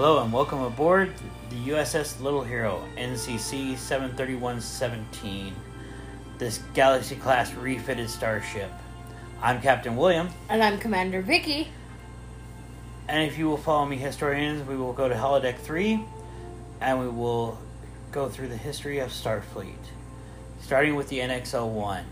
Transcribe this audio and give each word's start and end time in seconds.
Hello 0.00 0.22
and 0.22 0.32
welcome 0.32 0.62
aboard 0.62 1.12
the 1.50 1.56
USS 1.70 2.20
Little 2.20 2.44
Hero, 2.44 2.84
NCC 2.96 3.76
73117, 3.76 5.52
this 6.38 6.60
Galaxy 6.72 7.16
class 7.16 7.52
refitted 7.54 8.08
starship. 8.08 8.70
I'm 9.42 9.60
Captain 9.60 9.96
William, 9.96 10.28
And 10.48 10.62
I'm 10.62 10.78
Commander 10.78 11.20
Vicky. 11.20 11.66
and 13.08 13.24
if 13.24 13.36
you 13.36 13.48
will 13.48 13.56
follow 13.56 13.86
me, 13.86 13.96
historians, 13.96 14.64
we 14.68 14.76
will 14.76 14.92
go 14.92 15.08
to 15.08 15.16
Holodeck 15.16 15.58
3 15.58 16.00
and 16.80 17.00
we 17.00 17.08
will 17.08 17.58
go 18.12 18.28
through 18.28 18.50
the 18.50 18.56
history 18.56 19.00
of 19.00 19.10
Starfleet, 19.10 19.88
starting 20.60 20.94
with 20.94 21.08
the 21.08 21.18
NX-01. 21.18 22.04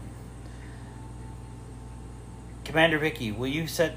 Commander 2.65 2.99
Vicky, 2.99 3.31
will 3.31 3.47
you 3.47 3.69
set 3.69 3.95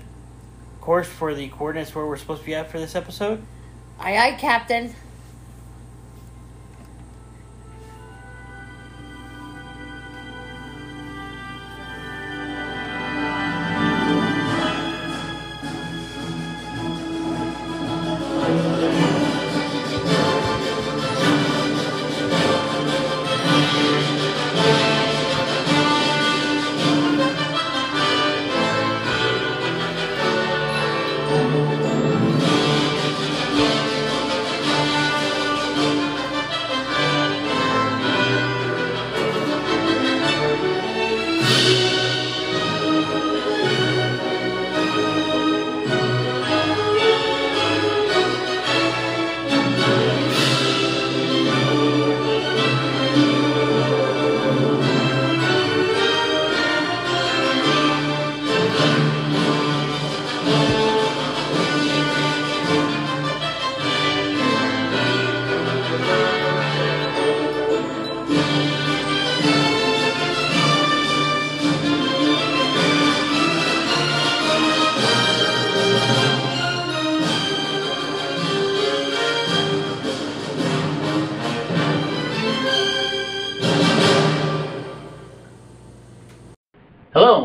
course 0.79 1.07
for 1.07 1.33
the 1.33 1.47
coordinates 1.47 1.95
where 1.95 2.05
we're 2.05 2.17
supposed 2.17 2.41
to 2.41 2.45
be 2.45 2.53
at 2.53 2.69
for 2.69 2.77
this 2.79 2.93
episode? 2.93 3.41
Aye, 4.00 4.18
aye, 4.18 4.38
Captain. 4.38 4.93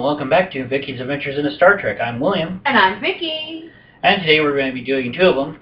Welcome 0.05 0.28
back 0.28 0.50
to 0.52 0.66
Vicky's 0.66 1.00
Adventures 1.00 1.38
in 1.38 1.47
a 1.47 1.55
Star 1.56 1.80
Trek. 1.80 1.98
I'm 2.00 2.20
William, 2.20 2.60
And 2.66 2.77
I'm 2.77 3.00
Vicky. 3.00 3.70
and 4.02 4.20
today 4.20 4.41
we're 4.41 4.55
going 4.55 4.69
to 4.69 4.74
be 4.74 4.84
doing 4.84 5.12
two 5.12 5.22
of 5.27 5.36
them. 5.36 5.58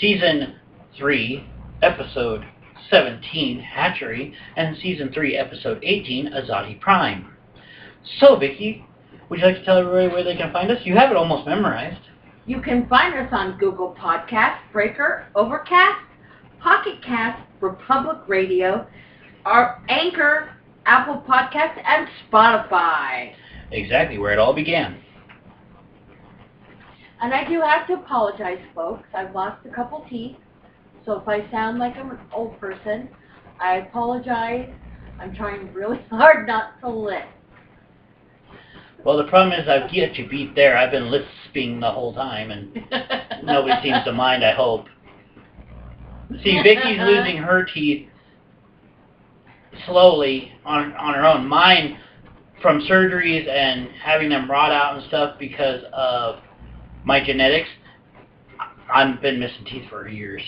Season 0.00 0.54
3, 0.96 1.46
Episode 1.82 2.46
17, 2.90 3.60
Hatchery, 3.60 4.34
and 4.56 4.76
Season 4.78 5.12
3, 5.12 5.36
Episode 5.36 5.78
18, 5.82 6.32
Azati 6.32 6.80
Prime. 6.80 7.34
So, 8.18 8.36
Vicky, 8.36 8.84
would 9.28 9.40
you 9.40 9.44
like 9.46 9.56
to 9.56 9.64
tell 9.64 9.76
everybody 9.78 10.08
where 10.08 10.24
they 10.24 10.36
can 10.36 10.52
find 10.52 10.70
us? 10.70 10.78
You 10.84 10.96
have 10.96 11.10
it 11.10 11.16
almost 11.16 11.46
memorized. 11.46 12.00
You 12.46 12.60
can 12.62 12.88
find 12.88 13.14
us 13.14 13.28
on 13.32 13.58
Google 13.58 13.94
Podcast, 13.98 14.56
Breaker, 14.72 15.26
Overcast, 15.34 16.00
Pocket 16.60 17.02
Cast, 17.04 17.42
Republic 17.60 18.18
Radio, 18.26 18.86
our 19.44 19.82
Anchor, 19.90 20.50
Apple 20.86 21.22
Podcast, 21.28 21.80
and 21.86 22.08
Spotify. 22.32 23.34
Exactly 23.72 24.18
where 24.18 24.32
it 24.32 24.38
all 24.38 24.52
began. 24.52 24.98
And 27.20 27.32
I 27.32 27.48
do 27.48 27.60
have 27.60 27.86
to 27.86 27.94
apologize, 27.94 28.58
folks. 28.74 29.08
I've 29.14 29.34
lost 29.34 29.64
a 29.64 29.70
couple 29.74 30.04
teeth, 30.10 30.36
so 31.06 31.12
if 31.12 31.26
I 31.26 31.48
sound 31.50 31.78
like 31.78 31.96
I'm 31.96 32.10
an 32.10 32.18
old 32.32 32.58
person, 32.60 33.08
I 33.60 33.76
apologize. 33.76 34.68
I'm 35.18 35.34
trying 35.34 35.72
really 35.72 36.00
hard 36.10 36.46
not 36.46 36.80
to 36.80 36.88
lisp. 36.88 37.26
Well, 39.04 39.16
the 39.16 39.24
problem 39.24 39.58
is 39.58 39.68
I've 39.68 39.90
got 39.90 40.16
you 40.16 40.28
beat 40.28 40.54
there. 40.54 40.76
I've 40.76 40.92
been 40.92 41.10
lisping 41.10 41.80
the 41.80 41.90
whole 41.90 42.12
time, 42.12 42.50
and 42.50 42.74
nobody 43.42 43.74
seems 43.82 44.04
to 44.04 44.12
mind, 44.12 44.44
I 44.44 44.52
hope. 44.52 44.86
See, 46.42 46.60
Vicky's 46.62 46.98
losing 47.00 47.36
her 47.38 47.66
teeth 47.72 48.08
slowly 49.86 50.52
on 50.64 50.92
on 50.94 51.14
her 51.14 51.26
own. 51.26 51.46
Mine 51.46 51.98
from 52.62 52.80
surgeries 52.82 53.48
and 53.48 53.88
having 54.02 54.30
them 54.30 54.50
rot 54.50 54.72
out 54.72 54.96
and 54.96 55.06
stuff 55.08 55.38
because 55.38 55.82
of 55.92 56.36
my 57.04 57.22
genetics. 57.22 57.68
I've 58.92 59.20
been 59.20 59.40
missing 59.40 59.64
teeth 59.64 59.88
for 59.90 60.06
years. 60.08 60.42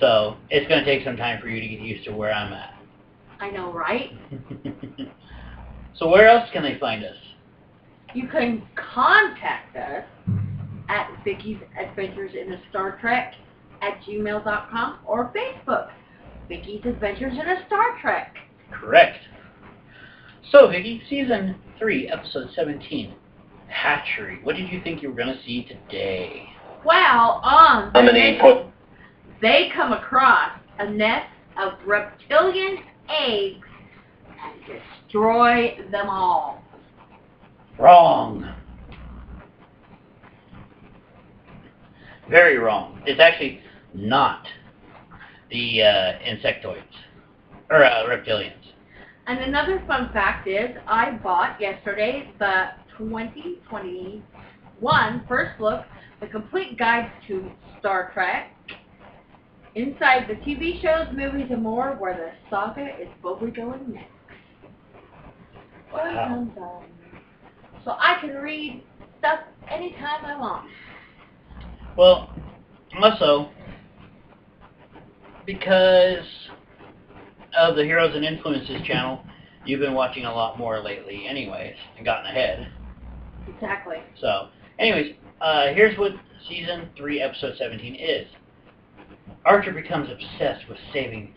So 0.00 0.36
it's 0.50 0.66
going 0.68 0.84
to 0.84 0.84
take 0.84 1.04
some 1.04 1.16
time 1.16 1.40
for 1.40 1.48
you 1.48 1.60
to 1.60 1.68
get 1.68 1.80
used 1.80 2.04
to 2.06 2.12
where 2.12 2.32
I'm 2.32 2.52
at. 2.52 2.74
I 3.40 3.50
know, 3.50 3.72
right? 3.72 4.10
so 5.96 6.08
where 6.08 6.28
else 6.28 6.48
can 6.52 6.62
they 6.62 6.78
find 6.78 7.04
us? 7.04 7.16
You 8.14 8.28
can 8.28 8.62
contact 8.76 9.76
us 9.76 10.04
at 10.88 11.10
Vicky's 11.24 11.58
Adventures 11.78 12.32
in 12.40 12.52
a 12.52 12.62
Star 12.70 12.98
Trek 13.00 13.34
at 13.80 14.00
gmail.com 14.02 14.98
or 15.06 15.32
Facebook, 15.34 15.90
Vicky's 16.48 16.84
Adventures 16.84 17.32
in 17.32 17.48
a 17.48 17.66
Star 17.66 17.98
Trek. 18.00 18.36
Correct. 18.70 19.18
So, 20.50 20.68
Vicky, 20.68 21.02
season 21.08 21.56
three, 21.78 22.08
episode 22.08 22.50
seventeen, 22.54 23.14
hatchery. 23.68 24.40
What 24.42 24.56
did 24.56 24.68
you 24.68 24.82
think 24.82 25.02
you 25.02 25.08
were 25.10 25.14
going 25.16 25.34
to 25.34 25.42
see 25.44 25.64
today? 25.64 26.48
Well, 26.84 27.40
on 27.44 27.92
the 27.92 28.02
mission, 28.02 28.72
they 29.40 29.70
come 29.74 29.92
across 29.92 30.58
a 30.78 30.90
nest 30.90 31.28
of 31.56 31.74
reptilian 31.86 32.78
eggs 33.08 33.66
and 34.42 34.80
destroy 35.06 35.78
them 35.90 36.08
all. 36.08 36.62
Wrong. 37.78 38.54
Very 42.28 42.58
wrong. 42.58 43.00
It's 43.06 43.20
actually 43.20 43.60
not 43.94 44.46
the 45.50 45.82
uh, 45.82 46.18
insectoids 46.26 46.82
or 47.70 47.84
uh, 47.84 48.06
reptilians. 48.06 48.54
And 49.26 49.38
another 49.38 49.82
fun 49.86 50.10
fact 50.12 50.46
is, 50.48 50.70
I 50.86 51.12
bought 51.22 51.60
yesterday 51.60 52.32
the 52.38 52.70
2021 52.98 55.24
first 55.28 55.60
look, 55.60 55.84
the 56.20 56.26
complete 56.26 56.78
guide 56.78 57.10
to 57.28 57.50
Star 57.78 58.10
Trek. 58.12 58.48
Inside 59.74 60.28
the 60.28 60.34
TV 60.34 60.82
shows, 60.82 61.06
movies, 61.16 61.46
and 61.50 61.62
more, 61.62 61.96
where 61.98 62.14
the 62.14 62.32
saga 62.50 62.88
is 63.00 63.08
probably 63.22 63.50
going 63.50 63.92
next. 63.92 64.10
Wow. 65.92 66.84
So 67.84 67.92
I 67.92 68.18
can 68.20 68.34
read 68.34 68.82
stuff 69.18 69.40
anytime 69.70 70.24
I 70.24 70.38
want. 70.38 70.68
Well, 71.96 72.30
also 73.00 73.50
because 75.46 76.24
of 77.56 77.76
the 77.76 77.84
Heroes 77.84 78.14
and 78.14 78.24
Influences 78.24 78.82
channel, 78.86 79.24
you've 79.64 79.80
been 79.80 79.94
watching 79.94 80.24
a 80.24 80.32
lot 80.32 80.58
more 80.58 80.80
lately, 80.80 81.26
anyways, 81.26 81.76
and 81.96 82.04
gotten 82.04 82.26
ahead. 82.26 82.72
Exactly. 83.48 83.98
So, 84.20 84.48
anyways, 84.78 85.14
uh, 85.40 85.68
here's 85.74 85.98
what 85.98 86.12
season 86.48 86.90
three, 86.96 87.20
episode 87.20 87.56
seventeen 87.58 87.94
is. 87.94 88.26
Archer 89.44 89.72
becomes 89.72 90.08
obsessed 90.10 90.68
with 90.68 90.78
saving 90.92 91.34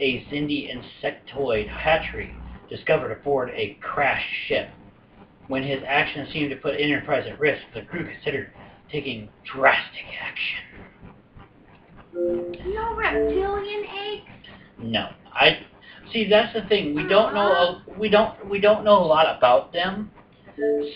a 0.00 0.24
Xindi 0.24 0.70
insectoid 0.70 1.68
hatchery 1.68 2.34
discovered 2.68 3.12
aboard 3.12 3.50
a 3.50 3.78
crashed 3.80 4.32
ship. 4.48 4.68
When 5.48 5.62
his 5.62 5.80
actions 5.86 6.32
seemed 6.32 6.50
to 6.50 6.56
put 6.56 6.74
Enterprise 6.78 7.24
at 7.28 7.38
risk, 7.38 7.62
the 7.72 7.82
crew 7.82 8.04
considered 8.04 8.50
taking 8.90 9.28
drastic 9.44 10.04
action. 10.20 10.64
No 12.12 12.96
reptilian 12.96 13.84
eggs? 13.84 14.35
No, 14.78 15.08
I 15.32 15.60
see. 16.12 16.28
That's 16.28 16.52
the 16.54 16.68
thing. 16.68 16.94
We 16.94 17.06
don't 17.06 17.34
know. 17.34 17.50
A, 17.50 17.84
we 17.98 18.08
don't. 18.08 18.48
We 18.48 18.60
don't 18.60 18.84
know 18.84 18.98
a 18.98 19.06
lot 19.06 19.36
about 19.36 19.72
them. 19.72 20.10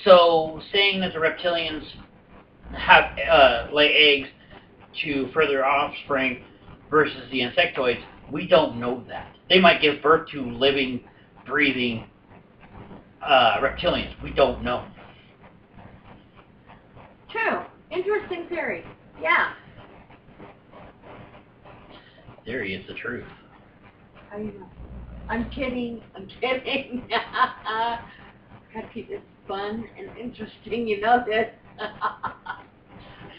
So 0.05 0.61
saying 0.73 1.01
that 1.01 1.13
the 1.13 1.19
reptilians 1.19 1.85
have 2.73 3.19
uh, 3.31 3.73
lay 3.73 3.93
eggs 3.93 4.29
to 5.03 5.31
further 5.33 5.65
offspring 5.65 6.45
versus 6.91 7.23
the 7.31 7.41
insectoids, 7.41 8.03
we 8.33 8.47
don't 8.47 8.79
know 8.79 9.05
that. 9.09 9.35
They 9.49 9.61
might 9.61 9.81
give 9.81 10.03
birth 10.03 10.29
to 10.31 10.43
living, 10.43 11.01
breathing 11.47 12.07
uh, 13.23 13.59
reptilians. 13.61 14.21
We 14.23 14.33
don't 14.33 14.63
know. 14.63 14.87
True. 17.31 17.61
Interesting 17.91 18.47
theory. 18.49 18.85
Yeah. 19.21 19.53
Theory 22.45 22.75
is 22.75 22.87
the 22.87 22.95
truth. 22.95 23.27
How 24.31 24.39
know? 24.39 24.67
I'm 25.29 25.51
kidding. 25.51 26.01
I'm 26.15 26.29
kidding. 26.41 27.03
Gotta 28.73 28.87
keep 28.95 29.09
this 29.09 29.21
fun 29.49 29.85
and 29.99 30.17
interesting. 30.17 30.87
You 30.87 31.01
know 31.01 31.25
this. 31.27 31.49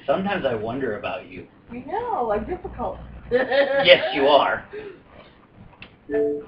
Sometimes 0.05 0.45
I 0.45 0.55
wonder 0.55 0.99
about 0.99 1.29
you. 1.29 1.47
I 1.69 1.77
know. 1.88 2.31
I'm 2.31 2.45
difficult. 2.45 2.97
Yes, 3.31 4.13
you 4.13 4.27
are. 4.27 4.65
Previously 6.09 6.41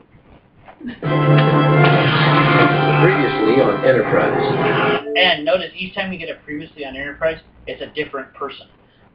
on 3.62 3.86
Enterprise. 3.86 5.08
And 5.16 5.46
notice 5.46 5.72
each 5.78 5.96
time 5.96 6.12
you 6.12 6.20
get 6.20 6.28
a 6.30 6.36
previously 6.44 6.84
on 6.86 6.98
Enterprise, 6.98 7.40
it's 7.68 7.82
a 7.82 7.88
different 7.94 8.34
person. 8.34 8.68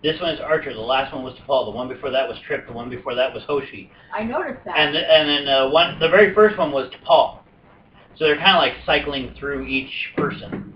This 0.03 0.21
one 0.21 0.31
is 0.35 0.41
Archer. 0.41 0.73
The 0.73 0.81
last 0.81 1.13
one 1.13 1.25
was 1.25 1.35
T'Pol. 1.35 1.65
The 1.67 1.73
one 1.77 1.89
before 1.89 2.11
that 2.11 2.29
was 2.29 2.39
Trip. 2.47 2.67
The 2.67 2.73
one 2.73 2.89
before 2.89 3.15
that 3.17 3.35
was 3.35 3.43
Hoshi. 3.49 3.91
I 4.15 4.23
noticed 4.23 4.65
that. 4.65 4.77
And 4.79 4.93
th- 4.95 5.05
and 5.09 5.29
then 5.29 5.49
uh, 5.49 5.69
one 5.71 5.99
the 5.99 6.09
very 6.09 6.33
first 6.35 6.57
one 6.57 6.71
was 6.71 6.89
T'Pol. 6.91 7.41
So 8.17 8.25
they're 8.25 8.37
kind 8.37 8.57
of 8.57 8.61
like 8.63 8.75
cycling 8.87 9.35
through 9.39 9.67
each 9.67 9.91
person 10.17 10.73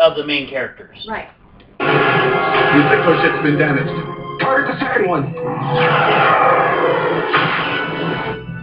of 0.00 0.16
the 0.16 0.24
main 0.26 0.48
characters. 0.48 1.04
right. 1.08 1.28
The 1.78 2.82
Sector 2.90 3.20
ship's 3.22 3.42
been 3.42 3.58
damaged. 3.58 3.88
Target 4.40 4.74
the 4.74 4.80
second 4.80 5.08
one. 5.08 5.24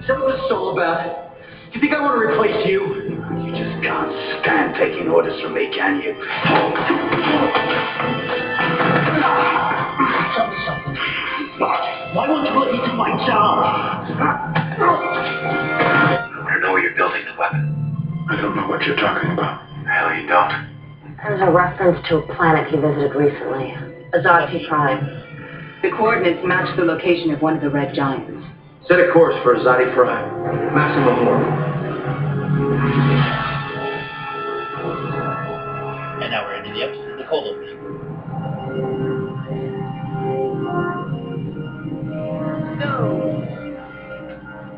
Is 0.02 0.08
that 0.08 0.20
what 0.20 0.36
it's 0.36 0.52
all 0.52 0.72
about? 0.74 1.32
You 1.74 1.80
think 1.82 1.94
I 1.94 2.00
want 2.02 2.14
to 2.14 2.28
replace 2.30 2.68
you? 2.68 2.82
You 3.46 3.52
just 3.58 3.82
can't 3.84 4.12
stand 4.44 4.76
taking 4.76 5.08
orders 5.10 5.40
from 5.42 5.54
me, 5.56 5.72
can 5.76 6.02
you? 6.02 6.14
Why 12.14 12.30
won't 12.30 12.46
you 12.46 12.54
let 12.54 12.72
me 12.72 12.78
do 12.78 12.94
my 12.94 13.10
job? 13.26 13.66
I 16.46 16.60
know 16.62 16.72
where 16.74 16.84
you're 16.84 16.96
building 16.96 17.26
the 17.26 17.34
weapon. 17.40 17.74
I 18.30 18.40
don't 18.40 18.56
know 18.56 18.68
what 18.68 18.84
you're 18.84 18.96
talking 18.98 19.32
about. 19.32 19.66
Hell, 19.88 20.14
you 20.14 20.28
don't. 20.28 20.70
There's 21.18 21.42
a 21.42 21.50
reference 21.50 22.08
to 22.10 22.18
a 22.18 22.36
planet 22.36 22.70
he 22.70 22.78
visited 22.78 23.16
recently, 23.16 23.74
Azati 24.14 24.68
Prime. 24.70 25.02
The 25.82 25.90
coordinates 25.90 26.46
match 26.46 26.78
the 26.78 26.84
location 26.84 27.32
of 27.32 27.42
one 27.42 27.56
of 27.56 27.64
the 27.64 27.72
red 27.72 27.96
giants. 27.96 28.46
Set 28.88 29.00
a 29.00 29.12
course 29.12 29.34
for 29.42 29.56
Azati 29.56 29.92
Prime. 29.96 30.76
Maximum 30.76 31.28
orbit. 31.28 31.50
And 36.22 36.30
now 36.30 36.46
we're 36.46 36.62
into 36.62 36.78
the 36.78 36.84
episode, 36.84 37.12
of 37.14 37.18
the 37.18 37.26
cold 37.26 37.48
opening. 37.48 37.63
So, 42.84 43.40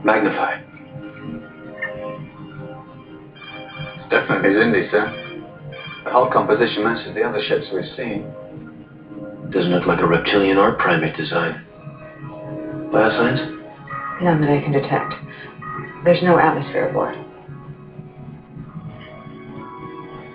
Magnify. 0.03 0.61
It's 3.97 4.09
definitely 4.09 4.49
Xindi, 4.49 4.91
sir. 4.91 5.41
The 6.03 6.11
hull 6.11 6.29
composition 6.31 6.83
matches 6.83 7.15
the 7.15 7.23
other 7.23 7.41
ships 7.47 7.65
we've 7.73 7.95
seen. 7.97 8.31
Doesn't 9.51 9.71
look 9.71 9.87
like 9.87 9.99
a 9.99 10.05
reptilian 10.07 10.57
or 10.57 10.73
primate 10.73 11.17
design. 11.17 11.65
Biosigns? 12.93 14.21
None 14.21 14.41
that 14.41 14.49
I 14.49 14.61
can 14.61 14.71
detect. 14.71 15.13
There's 16.03 16.21
no 16.21 16.37
atmosphere 16.37 16.89
aboard. 16.89 17.15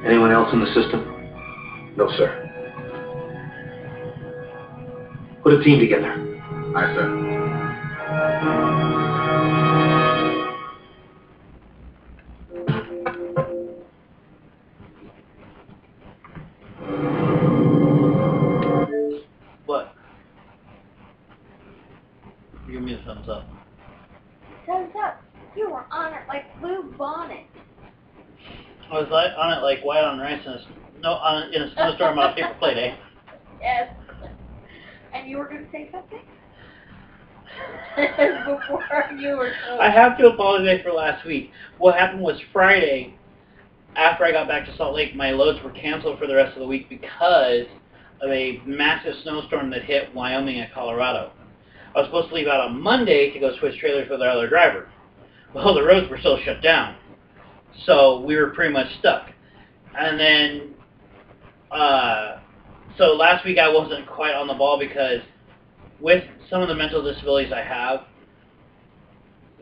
Anyone 0.05 0.33
else 0.33 0.53
in 0.53 0.61
the 0.61 0.67
system? 0.75 1.07
No, 1.97 2.11
sir. 2.17 2.47
Put 5.43 5.53
a 5.55 5.63
team 5.63 5.79
together. 5.79 6.13
Aye, 6.75 6.95
sir. 6.95 7.30
What? 19.65 19.95
Give 22.71 22.83
me 22.83 22.95
a 22.95 23.03
thumbs 23.07 23.29
up. 23.29 23.47
thumbs 24.67 24.93
up. 25.03 25.23
You 25.57 25.71
were 25.71 25.87
on 25.91 26.13
it 26.13 26.29
like 26.29 26.61
blue 26.61 26.93
bonnet. 26.99 27.47
I 28.91 28.99
was 28.99 29.09
like, 29.11 29.33
on 29.39 29.53
it 29.57 29.63
like 29.63 29.83
white 29.83 30.05
on 30.05 30.19
rice 30.19 30.43
in 30.45 30.53
a, 30.53 30.61
no, 31.01 31.11
on, 31.13 31.55
in 31.55 31.63
a 31.63 31.73
snowstorm 31.75 32.19
on 32.19 32.33
a 32.33 32.35
paper 32.35 32.55
plate, 32.59 32.77
eh? 32.77 32.97
Yes. 33.63 33.95
And 35.15 35.31
you 35.31 35.39
were 35.39 35.47
going 35.49 35.65
to 35.65 35.71
say 35.73 35.89
something? 35.91 36.21
Before 37.97 39.11
you 39.19 39.37
were 39.37 39.53
so... 39.53 39.60
I 39.79 39.91
have 39.91 40.19
to 40.19 40.29
apologize 40.29 40.81
for 40.83 40.93
last 40.93 41.25
week. 41.25 41.51
What 41.79 41.95
happened 41.95 42.23
was 42.23 42.41
Friday, 42.53 43.15
after 43.97 44.25
I 44.25 44.33
got 44.33 44.49
back 44.49 44.67
to 44.67 44.77
Salt 44.77 44.95
Lake, 44.95 45.15
my 45.15 45.31
loads 45.31 45.63
were 45.63 45.71
canceled 45.71 46.19
for 46.19 46.27
the 46.27 46.35
rest 46.35 46.55
of 46.55 46.61
the 46.61 46.67
week 46.67 46.89
because 46.89 47.67
of 48.21 48.31
a 48.31 48.61
massive 48.67 49.15
snowstorm 49.23 49.71
that 49.71 49.85
hit 49.85 50.15
Wyoming 50.15 50.61
and 50.61 50.73
Colorado. 50.73 51.33
I 51.95 52.01
was 52.01 52.07
supposed 52.07 52.29
to 52.29 52.35
leave 52.35 52.47
out 52.47 52.61
on 52.61 52.81
Monday 52.81 53.31
to 53.33 53.39
go 53.39 53.57
switch 53.59 53.79
trailers 53.79 54.09
with 54.11 54.23
our 54.23 54.31
other 54.31 54.49
driver. 54.49 54.89
Well, 55.55 55.75
the 55.75 55.83
roads 55.83 56.09
were 56.11 56.19
still 56.19 56.39
shut 56.45 56.63
down. 56.63 56.97
So 57.87 58.21
we 58.21 58.37
were 58.37 58.51
pretty 58.51 58.73
much 58.73 58.87
stuck. 58.99 59.31
And 59.99 60.21
then, 60.21 60.75
uh, 61.71 62.41
so 62.99 63.15
last 63.15 63.45
week 63.45 63.59
I 63.59 63.73
wasn't 63.73 64.07
quite 64.07 64.35
on 64.35 64.47
the 64.47 64.55
ball 64.55 64.79
because 64.79 65.21
with 66.01 66.25
some 66.49 66.63
of 66.63 66.69
the 66.69 66.75
mental 66.75 67.03
disabilities 67.03 67.53
I 67.53 67.63
have, 67.63 68.05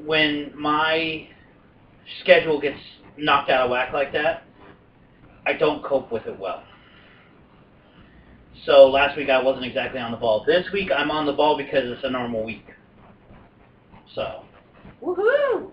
when 0.05 0.53
my 0.57 1.29
schedule 2.23 2.61
gets 2.61 2.79
knocked 3.17 3.51
out 3.51 3.65
of 3.65 3.71
whack 3.71 3.93
like 3.93 4.13
that, 4.13 4.45
I 5.47 5.55
don't 5.55 5.83
cope 5.83 6.13
with 6.13 6.27
it 6.27 6.39
well. 6.39 6.63
So 8.65 8.89
last 8.89 9.17
week 9.17 9.31
I 9.31 9.43
wasn't 9.43 9.67
exactly 9.67 10.01
on 10.01 10.11
the 10.11 10.17
ball. 10.17 10.45
This 10.47 10.67
week 10.73 10.91
I'm 10.95 11.11
on 11.11 11.27
the 11.27 11.33
ball 11.33 11.57
because 11.57 11.85
it's 11.85 12.05
a 12.05 12.11
normal 12.11 12.45
week. 12.45 12.67
So, 14.15 14.45
Woohoo! 15.03 15.71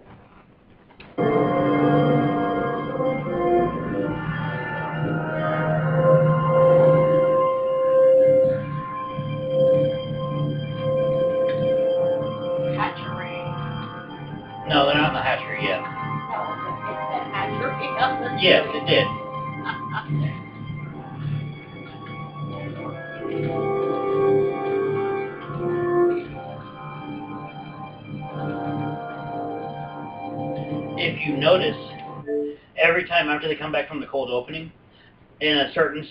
Yes, 18.45 18.63
it 18.75 18.85
did. 18.85 19.07
If 30.99 31.27
you 31.27 31.37
notice, 31.37 31.75
every 32.77 33.07
time 33.07 33.29
after 33.29 33.47
they 33.47 33.55
come 33.55 33.71
back 33.71 33.89
from 33.89 33.99
the 33.99 34.05
cold 34.05 34.29
opening, 34.29 34.71
in 35.41 35.57
a 35.57 35.73
certain 35.73 36.07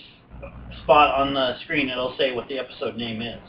spot 0.83 1.15
on 1.17 1.33
the 1.33 1.57
screen, 1.63 1.87
it'll 1.87 2.17
say 2.17 2.35
what 2.35 2.49
the 2.49 2.59
episode 2.59 2.97
name 2.97 3.21
is. 3.21 3.39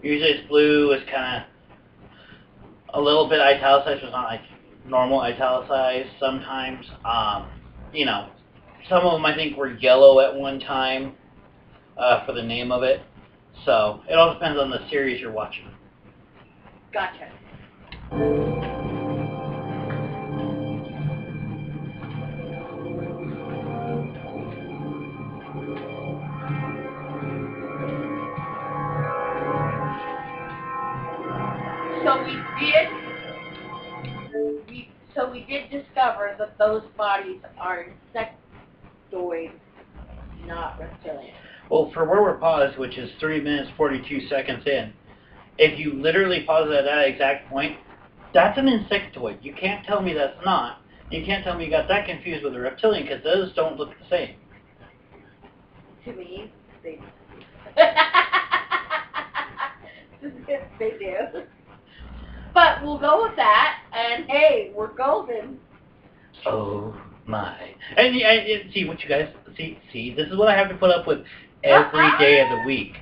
Usually 0.00 0.30
it's 0.30 0.48
blue, 0.48 0.92
it's 0.92 1.10
kind 1.10 1.42
of 1.42 2.94
a 2.94 3.00
little 3.00 3.28
bit 3.28 3.40
italicized, 3.40 4.00
but 4.00 4.06
it's 4.06 4.12
not 4.12 4.26
like 4.26 4.42
normal 4.86 5.18
italicized 5.18 6.10
sometimes. 6.20 6.86
Um, 7.04 7.48
you 7.92 8.06
know, 8.06 8.30
some 8.88 9.04
of 9.04 9.12
them 9.12 9.24
I 9.24 9.34
think 9.34 9.56
were 9.56 9.72
yellow 9.74 10.20
at 10.20 10.34
one 10.34 10.60
time 10.60 11.14
uh, 11.96 12.24
for 12.26 12.32
the 12.32 12.42
name 12.42 12.72
of 12.72 12.82
it. 12.82 13.02
So 13.64 14.00
it 14.08 14.14
all 14.14 14.32
depends 14.34 14.58
on 14.58 14.70
the 14.70 14.88
series 14.88 15.20
you're 15.20 15.32
watching. 15.32 15.68
Gotcha. 16.92 17.30
Discover 35.70 36.34
that 36.38 36.58
those 36.58 36.82
bodies 36.96 37.40
are 37.58 37.86
insectoids, 38.14 39.52
not 40.46 40.78
reptilian. 40.80 41.34
Well, 41.70 41.90
for 41.94 42.04
where 42.04 42.22
we're 42.22 42.38
paused, 42.38 42.78
which 42.78 42.98
is 42.98 43.10
3 43.20 43.40
minutes 43.40 43.70
42 43.76 44.28
seconds 44.28 44.66
in, 44.66 44.92
if 45.58 45.78
you 45.78 45.92
literally 45.94 46.42
pause 46.44 46.68
at 46.76 46.84
that 46.84 47.06
exact 47.06 47.48
point, 47.48 47.78
that's 48.34 48.58
an 48.58 48.66
insectoid. 48.66 49.38
You 49.42 49.54
can't 49.54 49.86
tell 49.86 50.02
me 50.02 50.12
that's 50.14 50.44
not. 50.44 50.82
You 51.10 51.24
can't 51.24 51.44
tell 51.44 51.56
me 51.56 51.66
you 51.66 51.70
got 51.70 51.86
that 51.88 52.06
confused 52.06 52.44
with 52.44 52.54
a 52.54 52.60
reptilian 52.60 53.04
because 53.04 53.22
those 53.24 53.52
don't 53.54 53.76
look 53.76 53.90
the 53.90 54.06
same. 54.08 54.36
To 56.04 56.12
me, 56.12 56.52
they 56.82 56.96
do. 56.96 57.02
they 60.78 60.90
do. 60.98 61.42
But 62.54 62.82
we'll 62.82 62.98
go 62.98 63.22
with 63.26 63.36
that, 63.36 63.78
and 63.92 64.28
hey, 64.28 64.72
we're 64.74 64.92
golden. 64.94 65.58
Oh 66.46 66.94
my! 67.26 67.56
And, 67.96 68.16
and, 68.16 68.48
and 68.48 68.72
see 68.72 68.84
what 68.86 69.02
you 69.02 69.08
guys 69.08 69.28
see. 69.56 69.78
See, 69.92 70.14
this 70.14 70.28
is 70.28 70.36
what 70.36 70.48
I 70.48 70.56
have 70.56 70.68
to 70.68 70.76
put 70.76 70.90
up 70.90 71.06
with 71.06 71.20
every 71.64 72.00
uh-uh. 72.00 72.18
day 72.18 72.40
of 72.40 72.48
the 72.50 72.66
week. 72.66 72.94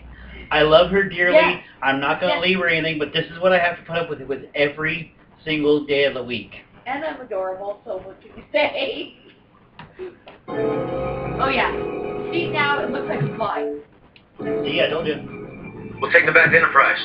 I 0.51 0.63
love 0.63 0.91
her 0.91 1.09
dearly. 1.09 1.35
Yes. 1.37 1.63
I'm 1.83 2.01
not 2.01 2.21
going 2.21 2.33
to 2.33 2.39
Yes. 2.39 2.47
leave 2.49 2.59
her 2.59 2.69
anything, 2.69 2.99
but 2.99 3.13
this 3.13 3.27
is 3.31 3.39
what 3.41 3.53
I 3.53 3.59
have 3.59 3.77
to 3.77 3.83
put 3.85 3.97
up 3.97 4.11
with 4.11 4.21
with 4.23 4.45
every 4.55 5.15
single 5.45 5.85
day 5.85 6.05
of 6.05 6.15
the 6.15 6.23
week. 6.23 6.53
And 6.87 7.05
I'm 7.05 7.21
adorable, 7.21 7.81
so 7.85 7.99
what 7.99 8.21
can 8.21 8.31
you 8.37 8.45
say? 8.53 9.15
Oh 11.41 11.49
yeah. 11.49 11.71
See 12.33 12.49
now 12.49 12.83
it 12.83 12.91
looks 12.91 13.07
like 13.09 13.23
a 13.23 13.37
fly. 13.37 13.77
See, 14.65 14.83
I 14.83 14.89
told 14.91 15.07
you. 15.07 15.95
We'll 16.01 16.11
take 16.11 16.27
the 16.27 16.33
back 16.33 16.53
Enterprise. 16.53 16.99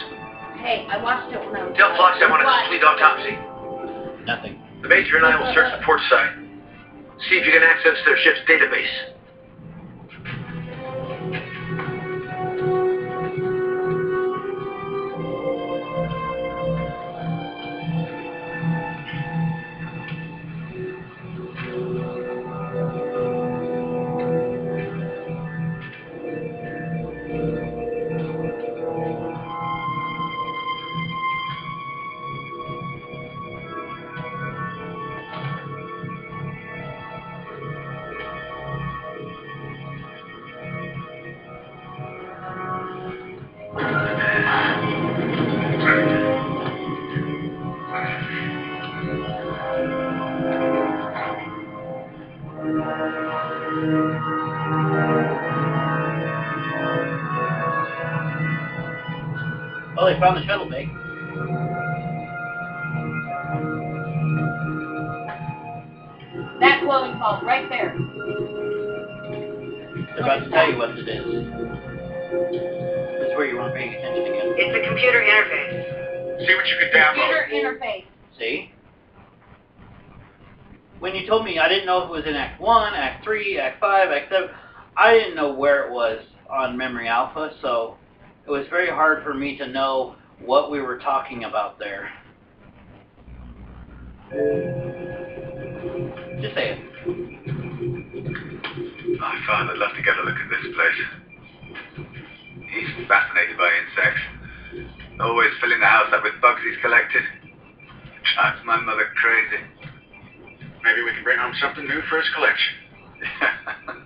Hey, 0.63 0.87
I 0.87 0.95
watched 0.95 1.27
it 1.27 1.43
when 1.43 1.59
I 1.59 1.67
was 1.67 1.75
Tell 1.75 1.91
Phlox 1.99 2.23
I 2.23 2.31
want 2.31 2.39
a 2.39 2.47
complete 2.47 2.87
autopsy. 2.87 3.35
Nothing. 4.23 4.63
The 4.81 4.87
Major 4.87 5.17
and 5.19 5.25
I 5.25 5.35
will 5.35 5.51
search 5.51 5.67
the 5.75 5.83
port 5.83 5.99
side. 6.09 6.39
See 7.27 7.35
if 7.35 7.45
you 7.45 7.51
can 7.51 7.63
access 7.63 7.99
their 8.07 8.15
ship's 8.23 8.39
database. 8.47 9.12
On 87.03 87.09
Memory 87.09 87.09
Alpha, 87.09 87.51
so 87.61 87.97
it 88.45 88.49
was 88.49 88.65
very 88.69 88.89
hard 88.89 89.23
for 89.23 89.33
me 89.33 89.57
to 89.57 89.67
know 89.67 90.15
what 90.39 90.71
we 90.71 90.79
were 90.81 90.99
talking 90.99 91.43
about 91.43 91.79
there. 91.79 92.09
Just 96.41 96.55
say 96.55 96.71
it. 96.71 96.79
My 99.19 99.39
father'd 99.47 99.77
love 99.77 99.95
to 99.95 100.01
get 100.01 100.17
a 100.17 100.23
look 100.23 100.35
at 100.35 100.49
this 100.49 100.75
place. 100.75 100.99
He's 102.71 103.07
fascinated 103.07 103.57
by 103.57 103.69
insects. 103.83 104.21
Always 105.19 105.51
filling 105.61 105.79
the 105.79 105.85
house 105.85 106.11
up 106.13 106.23
with 106.23 106.33
bugs 106.41 106.61
he's 106.63 106.81
collected. 106.81 107.23
Drives 108.35 108.65
my 108.65 108.79
mother 108.79 109.07
crazy. 109.15 109.63
Maybe 110.83 111.03
we 111.03 111.11
can 111.13 111.23
bring 111.23 111.37
home 111.39 111.53
something 111.61 111.85
new 111.85 112.01
for 112.09 112.17
his 112.17 112.29
collection. 112.33 112.73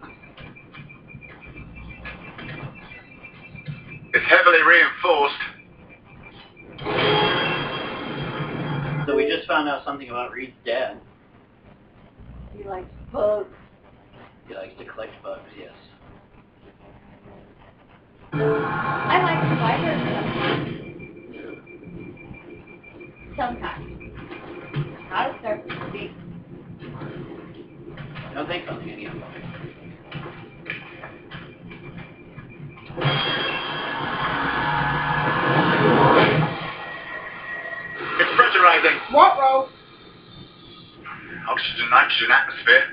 it's 4.18 4.26
heavily 4.26 4.64
reinforced. 4.64 5.36
So 9.06 9.16
we 9.16 9.28
just 9.28 9.48
found 9.48 9.70
out 9.70 9.86
something 9.86 10.10
about 10.10 10.32
Reed's 10.32 10.58
dad. 10.66 11.00
He 12.56 12.64
likes 12.64 12.90
bugs. 13.14 13.54
He 14.48 14.56
likes 14.56 14.74
to 14.80 14.86
collect 14.86 15.12
bugs, 15.22 15.48
yes. 15.58 15.72
I 18.34 19.22
like 19.24 19.40
spiders. 19.58 20.02
Sometimes. 23.38 23.86
Not 25.12 25.36
if 25.36 25.42
they're 25.44 25.62
big. 25.92 26.12
I 28.30 28.34
don't 28.34 28.48
think 28.48 28.66
something 28.68 28.90
any 28.90 29.06
of 29.06 29.14
them. 29.14 29.24
What 39.12 39.40
row? 39.40 39.70
Oxygen, 41.50 41.90
nitrogen 41.90 42.32
atmosphere. 42.32 42.84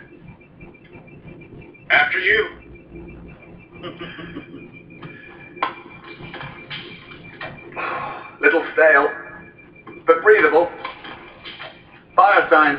After 1.91 2.19
you. 2.21 2.49
Little 8.41 8.65
stale, 8.75 9.09
but 10.07 10.23
breathable. 10.23 10.71
Fire 12.15 12.47
signs. 12.49 12.79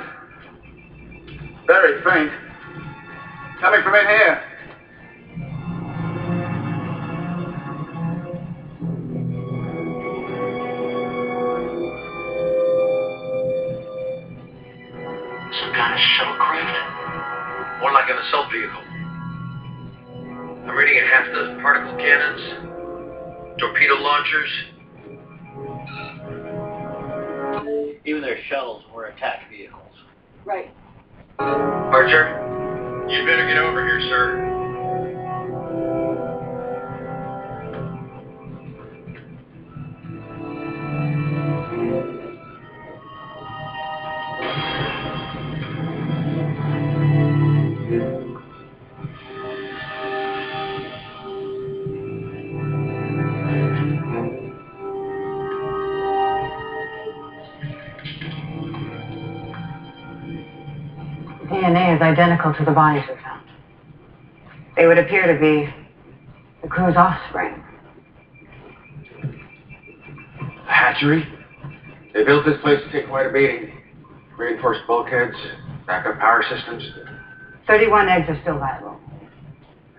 Very 1.67 2.01
faint. 2.01 2.31
Coming 3.59 3.83
from 3.83 3.95
in 3.95 4.07
here. 4.07 4.54
Shuttlecraft? 18.05 18.11
More 18.11 18.11
like 18.11 18.11
an 18.11 18.17
assault 18.27 18.51
vehicle. 18.51 18.81
I'm 20.67 20.75
reading 20.75 20.97
a 20.97 21.07
half 21.07 21.25
dozen 21.33 21.61
particle 21.61 21.95
cannons, 21.97 22.41
torpedo 23.59 23.95
launchers. 23.95 24.49
Even 28.05 28.21
their 28.21 28.37
shuttles 28.47 28.83
were 28.93 29.05
attack 29.05 29.49
vehicles. 29.49 29.81
Right. 30.45 30.71
Archer, 31.39 32.41
You'd 33.09 33.25
better 33.27 33.47
get 33.47 33.57
over 33.57 33.85
here, 33.85 33.99
sir. 34.09 34.54
DNA 61.75 61.95
is 61.97 62.01
identical 62.01 62.53
to 62.53 62.63
the 62.63 62.71
bodies 62.71 63.03
we 63.09 63.15
found. 63.21 63.45
They 64.77 64.87
would 64.87 64.97
appear 64.97 65.27
to 65.27 65.37
be 65.39 65.73
the 66.61 66.69
crew's 66.69 66.95
offspring. 66.95 67.61
A 70.67 70.71
hatchery? 70.71 71.27
They 72.13 72.23
built 72.23 72.45
this 72.45 72.61
place 72.61 72.79
to 72.81 72.91
take 72.91 73.09
quite 73.09 73.27
a 73.27 73.33
beating. 73.33 73.73
Reinforced 74.37 74.87
bulkheads, 74.87 75.35
backup 75.85 76.17
power 76.17 76.43
systems. 76.49 76.83
31 77.67 78.07
eggs 78.07 78.29
are 78.29 78.39
still 78.41 78.57
viable. 78.57 78.97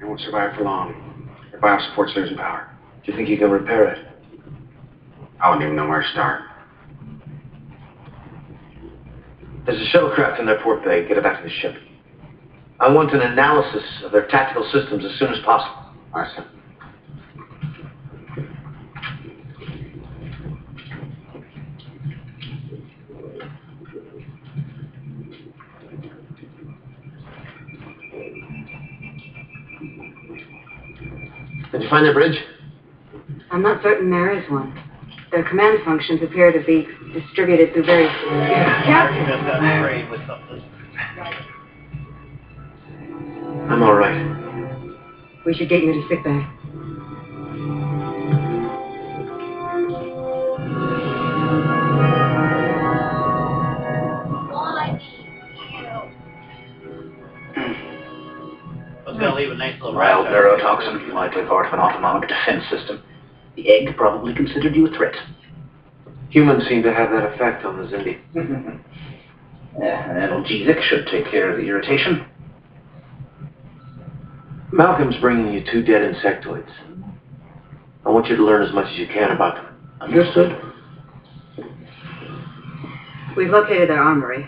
They 0.01 0.07
won't 0.07 0.21
survive 0.21 0.57
for 0.57 0.63
long. 0.63 1.31
Your 1.53 1.61
biosupport's 1.61 2.17
losing 2.17 2.39
power. 2.39 2.71
Do 3.05 3.13
you 3.13 3.19
think 3.19 3.29
you 3.29 3.37
can 3.37 3.51
repair 3.51 3.89
it? 3.89 4.07
I 5.43 5.51
wouldn't 5.51 5.65
even 5.65 5.77
know 5.77 5.89
where 5.89 6.03
to 6.03 6.09
start. 6.09 6.43
There's 9.67 9.81
a 9.81 9.97
shuttlecraft 9.97 10.39
in 10.39 10.47
their 10.47 10.63
port 10.63 10.85
bay. 10.85 11.07
Get 11.09 11.19
it 11.19 11.25
back 11.25 11.43
to 11.43 11.49
the 11.49 11.55
ship. 11.55 11.75
I 12.79 12.89
want 12.89 13.13
an 13.13 13.21
analysis 13.21 13.83
of 14.05 14.13
their 14.13 14.29
tactical 14.29 14.69
systems 14.73 15.05
as 15.05 15.19
soon 15.19 15.33
as 15.33 15.45
possible. 15.45 15.83
Sir. 16.35 16.47
Did 31.73 31.83
you 31.83 31.91
find 31.91 32.07
their 32.07 32.15
bridge? 32.15 32.39
I'm 33.51 33.63
not 33.63 33.83
certain 33.83 34.11
there 34.11 34.39
is 34.39 34.49
one. 34.51 34.86
Their 35.37 35.45
command 35.45 35.85
functions 35.85 36.23
appear 36.23 36.51
to 36.51 36.65
be 36.65 36.89
distributed 37.13 37.75
through 37.75 37.85
various... 37.85 38.11
Captain! 38.87 39.27
Just 39.27 39.45
got 39.45 39.59
sprayed 39.59 40.11
with 40.11 40.27
something. 40.27 40.63
I'm 43.69 43.83
all 43.83 43.93
right. 43.93 44.17
We 45.45 45.53
should 45.53 45.69
get 45.69 45.83
you 45.83 45.93
to 45.93 46.09
sick 46.09 46.25
bay. 46.25 46.31
I 59.05 59.11
was 59.11 59.19
gonna 59.21 59.35
leave 59.35 59.51
a 59.51 59.55
nice 59.55 59.79
little 59.83 59.93
Mild 59.93 60.29
neurotoxin, 60.29 61.13
likely 61.13 61.45
part 61.45 61.67
of 61.67 61.75
an 61.75 61.81
autonomic 61.81 62.27
defense 62.27 62.65
system. 62.71 63.03
The 63.57 63.69
egg 63.71 63.97
probably 63.97 64.35
considered 64.35 64.77
you 64.77 64.87
a 64.87 64.91
threat. 64.97 65.15
Humans 66.31 66.69
seem 66.69 66.83
to 66.83 66.93
have 66.93 67.11
that 67.11 67.33
effect 67.33 67.65
on 67.65 67.79
the 67.79 67.97
Xindi. 67.97 68.81
Yeah, 69.79 70.11
an 70.11 70.17
analgesic 70.17 70.81
should 70.85 71.07
take 71.09 71.31
care 71.31 71.51
of 71.51 71.59
the 71.59 71.69
irritation. 71.69 72.25
Malcolm's 74.73 75.17
bringing 75.21 75.53
you 75.53 75.65
two 75.71 75.83
dead 75.83 76.01
insectoids. 76.01 76.71
I 78.07 78.09
want 78.09 78.27
you 78.29 78.37
to 78.37 78.43
learn 78.43 78.63
as 78.67 78.73
much 78.73 78.87
as 78.87 78.99
you 78.99 79.07
can 79.07 79.33
about 79.33 79.57
them. 79.57 79.67
Understood. 80.01 80.59
We've 83.37 83.51
located 83.51 83.91
their 83.91 84.03
armory. 84.03 84.47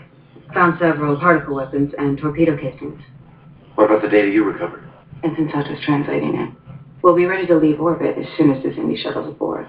Found 0.55 0.79
several 0.79 1.15
particle 1.19 1.55
weapons 1.55 1.93
and 1.97 2.17
torpedo 2.17 2.57
casings. 2.57 2.99
What 3.75 3.85
about 3.85 4.01
the 4.01 4.09
data 4.09 4.29
you 4.31 4.43
recovered? 4.43 4.83
And 5.21 5.35
since 5.37 5.51
I 5.53 5.59
was 5.59 5.79
translating 5.85 6.35
it, 6.35 6.49
we'll 7.01 7.15
be 7.15 7.25
ready 7.25 7.47
to 7.47 7.55
leave 7.55 7.79
orbit 7.79 8.17
as 8.17 8.25
soon 8.37 8.51
as 8.51 8.63
the 8.63 8.69
Xindi 8.69 8.97
shuttle's 9.01 9.29
aboard. 9.29 9.67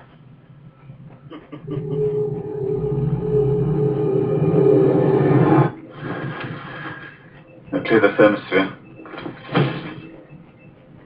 Clear 7.87 8.01
the 8.03 8.09
thermosphere. 8.09 8.77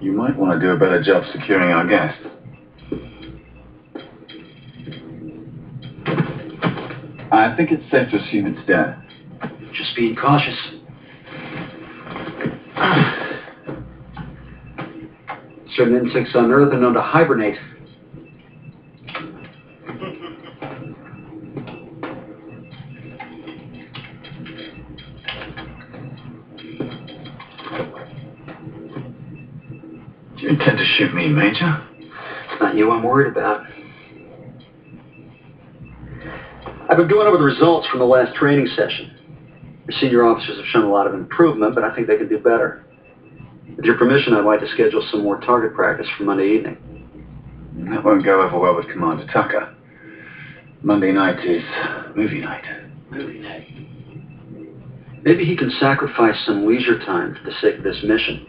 You 0.03 0.13
might 0.13 0.37
want 0.37 0.53
to 0.53 0.67
do 0.67 0.73
a 0.73 0.77
better 0.77 1.03
job 1.03 1.25
securing 1.33 1.71
our 1.71 1.87
guest. 1.87 2.19
I 7.33 7.55
think 7.57 7.71
it's 7.73 7.91
safe 7.91 8.11
to 8.11 8.19
assume 8.19 8.47
it's 8.47 8.67
dead. 8.67 9.01
Just 9.73 9.97
being 9.97 10.15
cautious. 10.15 10.59
Certain 15.77 15.97
insects 15.97 16.31
on 16.37 16.53
Earth 16.53 16.73
are 16.73 16.79
known 16.79 16.95
to 16.95 17.03
hibernate. 17.03 17.59
Do 30.37 30.43
you 30.43 30.49
intend 30.49 30.79
to 30.79 30.85
shoot 30.97 31.13
me, 31.13 31.27
Major? 31.29 31.85
It's 31.99 32.61
not 32.61 32.77
you 32.77 32.93
I'm 32.93 33.03
worried 33.03 33.33
about. 33.33 33.65
I've 36.89 36.99
been 36.99 37.09
going 37.09 37.27
over 37.27 37.39
the 37.39 37.43
results 37.43 37.89
from 37.89 37.99
the 37.99 38.07
last 38.07 38.37
training 38.37 38.69
session. 38.77 39.11
Your 39.89 39.99
senior 40.01 40.25
officers 40.25 40.57
have 40.59 40.67
shown 40.67 40.85
a 40.85 40.93
lot 40.93 41.09
of 41.09 41.15
improvement, 41.15 41.75
but 41.75 41.83
I 41.83 41.93
think 41.97 42.07
they 42.07 42.17
can 42.17 42.29
do 42.29 42.39
better. 42.39 42.84
With 43.77 43.85
your 43.85 43.99
permission, 43.99 44.35
I'd 44.35 44.45
like 44.45 44.61
to 44.61 44.69
schedule 44.69 45.07
some 45.11 45.23
more 45.23 45.41
target 45.41 45.75
practice 45.75 46.07
for 46.17 46.25
Monday 46.25 46.55
evening. 46.55 46.77
That 47.91 48.05
won't 48.05 48.25
go 48.25 48.41
over 48.41 48.59
well 48.59 48.77
with 48.77 48.89
Commander 48.89 49.27
Tucker. 49.33 49.75
Monday 50.83 51.13
night 51.13 51.45
is 51.45 51.63
movie 52.15 52.41
night. 52.41 52.65
Movie 53.11 53.39
night. 53.41 53.67
Maybe 55.25 55.45
he 55.45 55.57
can 55.57 55.71
sacrifice 55.81 56.37
some 56.47 56.67
leisure 56.67 56.99
time 56.99 57.35
for 57.35 57.51
the 57.51 57.57
sake 57.61 57.79
of 57.79 57.83
this 57.85 58.03
mission. 58.05 58.47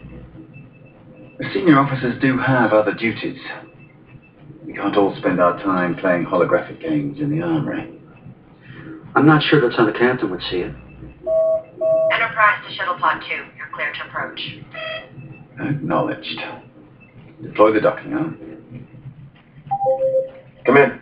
The 1.38 1.46
senior 1.52 1.78
officers 1.78 2.20
do 2.20 2.38
have 2.38 2.72
other 2.72 2.92
duties. 2.92 3.40
We 4.64 4.74
can't 4.74 4.96
all 4.96 5.16
spend 5.18 5.40
our 5.40 5.58
time 5.62 5.96
playing 5.96 6.26
holographic 6.26 6.80
games 6.80 7.18
in 7.18 7.30
the 7.30 7.42
armory. 7.44 7.98
I'm 9.14 9.26
not 9.26 9.42
sure 9.42 9.60
that's 9.60 9.76
how 9.76 9.86
the 9.86 9.92
captain 9.92 10.30
would 10.30 10.42
see 10.50 10.58
it. 10.58 10.74
Enterprise 12.12 12.64
to 12.68 12.74
Shuttle 12.74 12.98
Pod 12.98 13.22
2. 13.26 13.55
You're 13.76 13.92
clear 13.92 13.92
to 13.92 14.08
approach. 14.08 14.40
Acknowledged. 15.60 16.40
Deploy 17.42 17.72
the 17.72 17.80
docking 17.80 18.14
arm. 18.14 18.38
Come 20.64 20.76
in. 20.76 21.00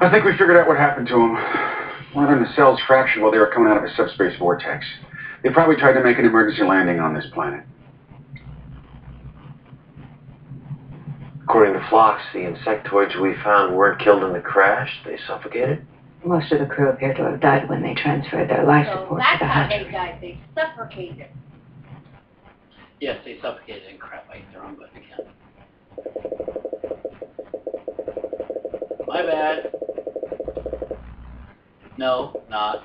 I 0.00 0.10
think 0.10 0.24
we 0.24 0.32
figured 0.32 0.56
out 0.56 0.66
what 0.66 0.76
happened 0.76 1.06
to 1.08 1.14
him. 1.14 1.36
One 2.12 2.24
of 2.24 2.30
them, 2.30 2.42
the 2.42 2.52
cells 2.54 2.80
fractured 2.86 3.22
while 3.22 3.32
they 3.32 3.38
were 3.38 3.50
coming 3.52 3.72
out 3.72 3.78
of 3.78 3.84
a 3.84 3.94
subspace 3.94 4.36
vortex. 4.38 4.84
They 5.42 5.50
probably 5.50 5.76
tried 5.76 5.94
to 5.94 6.04
make 6.04 6.18
an 6.18 6.26
emergency 6.26 6.64
landing 6.64 7.00
on 7.00 7.14
this 7.14 7.26
planet. 7.32 7.64
According 11.44 11.74
to 11.74 11.86
Phlox, 11.88 12.22
the 12.32 12.40
insectoids 12.40 13.20
we 13.20 13.34
found 13.42 13.74
weren't 13.74 14.00
killed 14.00 14.22
in 14.24 14.32
the 14.32 14.40
crash. 14.40 14.90
They 15.04 15.18
suffocated. 15.26 15.86
Most 16.24 16.52
of 16.52 16.60
the 16.60 16.66
crew 16.66 16.88
appear 16.88 17.12
to 17.14 17.22
have 17.24 17.40
died 17.40 17.68
when 17.68 17.82
they 17.82 17.94
transferred 17.94 18.48
their 18.48 18.64
life 18.64 18.86
So 18.86 19.02
support 19.02 19.20
to 19.20 19.24
that's 19.24 19.40
the 19.40 19.46
how 19.46 19.62
hatchery. 19.64 19.84
they 19.84 19.90
died. 19.90 20.18
They 20.20 20.38
suffocated. 20.54 21.26
Yes, 23.00 23.18
they 23.24 23.38
suffocated 23.40 23.82
and 23.90 23.98
crap. 23.98 24.26
I 24.32 24.36
hit 24.36 24.44
the 24.52 24.60
wrong 24.60 24.76
button 24.76 24.96
again. 24.98 25.26
My 29.08 29.22
bad. 29.22 29.72
No, 31.98 32.40
not. 32.48 32.84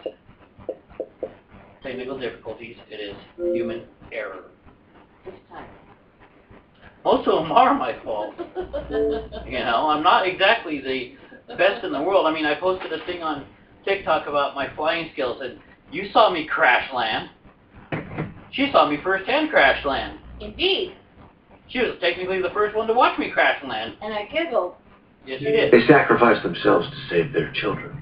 Technical 1.83 2.19
difficulties. 2.19 2.77
It 2.89 2.95
is 2.99 3.15
human 3.37 3.83
error. 4.11 4.45
This 5.25 5.35
time. 5.49 5.67
Most 7.05 7.27
of 7.27 7.43
them 7.43 7.51
are 7.51 7.73
my 7.75 7.93
fault. 8.03 8.33
You 9.47 9.59
know, 9.59 9.89
I'm 9.89 10.03
not 10.03 10.27
exactly 10.27 10.81
the 10.81 11.13
best 11.55 11.83
in 11.83 11.91
the 11.91 12.01
world. 12.01 12.27
I 12.27 12.33
mean, 12.33 12.45
I 12.45 12.55
posted 12.59 12.91
a 12.93 13.05
thing 13.05 13.23
on 13.23 13.45
TikTok 13.85 14.27
about 14.27 14.55
my 14.55 14.73
flying 14.75 15.09
skills, 15.13 15.41
and 15.41 15.59
you 15.91 16.09
saw 16.11 16.29
me 16.29 16.45
crash 16.47 16.91
land. 16.93 17.29
She 18.51 18.69
saw 18.71 18.89
me 18.89 18.97
firsthand 19.03 19.49
crash 19.49 19.85
land. 19.85 20.19
Indeed. 20.39 20.95
She 21.69 21.79
was 21.79 21.97
technically 21.99 22.41
the 22.41 22.49
first 22.51 22.75
one 22.75 22.87
to 22.87 22.93
watch 22.93 23.17
me 23.19 23.29
crash 23.29 23.61
land. 23.63 23.95
And 24.01 24.13
I 24.13 24.25
giggled. 24.25 24.75
Yes, 25.25 25.41
you 25.41 25.51
did. 25.51 25.73
They 25.73 25.85
sacrificed 25.87 26.43
themselves 26.43 26.87
to 26.89 26.95
save 27.09 27.33
their 27.33 27.51
children. 27.53 28.01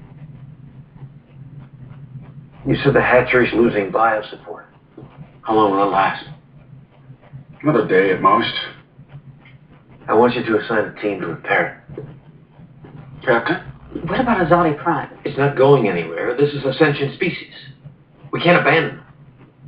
You 2.66 2.76
said 2.82 2.94
the 2.94 3.02
hatchery's 3.02 3.52
losing 3.52 3.92
biosupport. 3.92 4.66
How 5.42 5.54
long 5.54 5.72
will 5.72 5.84
it 5.84 5.92
last? 5.92 6.24
Another 7.62 7.86
day 7.86 8.12
at 8.12 8.20
most. 8.20 8.52
I 10.08 10.14
want 10.14 10.34
you 10.34 10.44
to 10.44 10.58
assign 10.58 10.84
a 10.84 11.02
team 11.02 11.20
to 11.20 11.28
repair 11.28 11.84
it. 11.96 12.04
Captain? 13.26 13.60
What 14.06 14.20
about 14.20 14.46
Azati 14.46 14.80
Prime? 14.80 15.10
It's 15.24 15.36
not 15.36 15.56
going 15.56 15.88
anywhere. 15.88 16.36
This 16.36 16.54
is 16.54 16.64
a 16.64 16.72
sentient 16.74 17.14
species. 17.14 17.52
We 18.32 18.40
can't 18.40 18.60
abandon 18.60 18.96
them. 18.96 19.06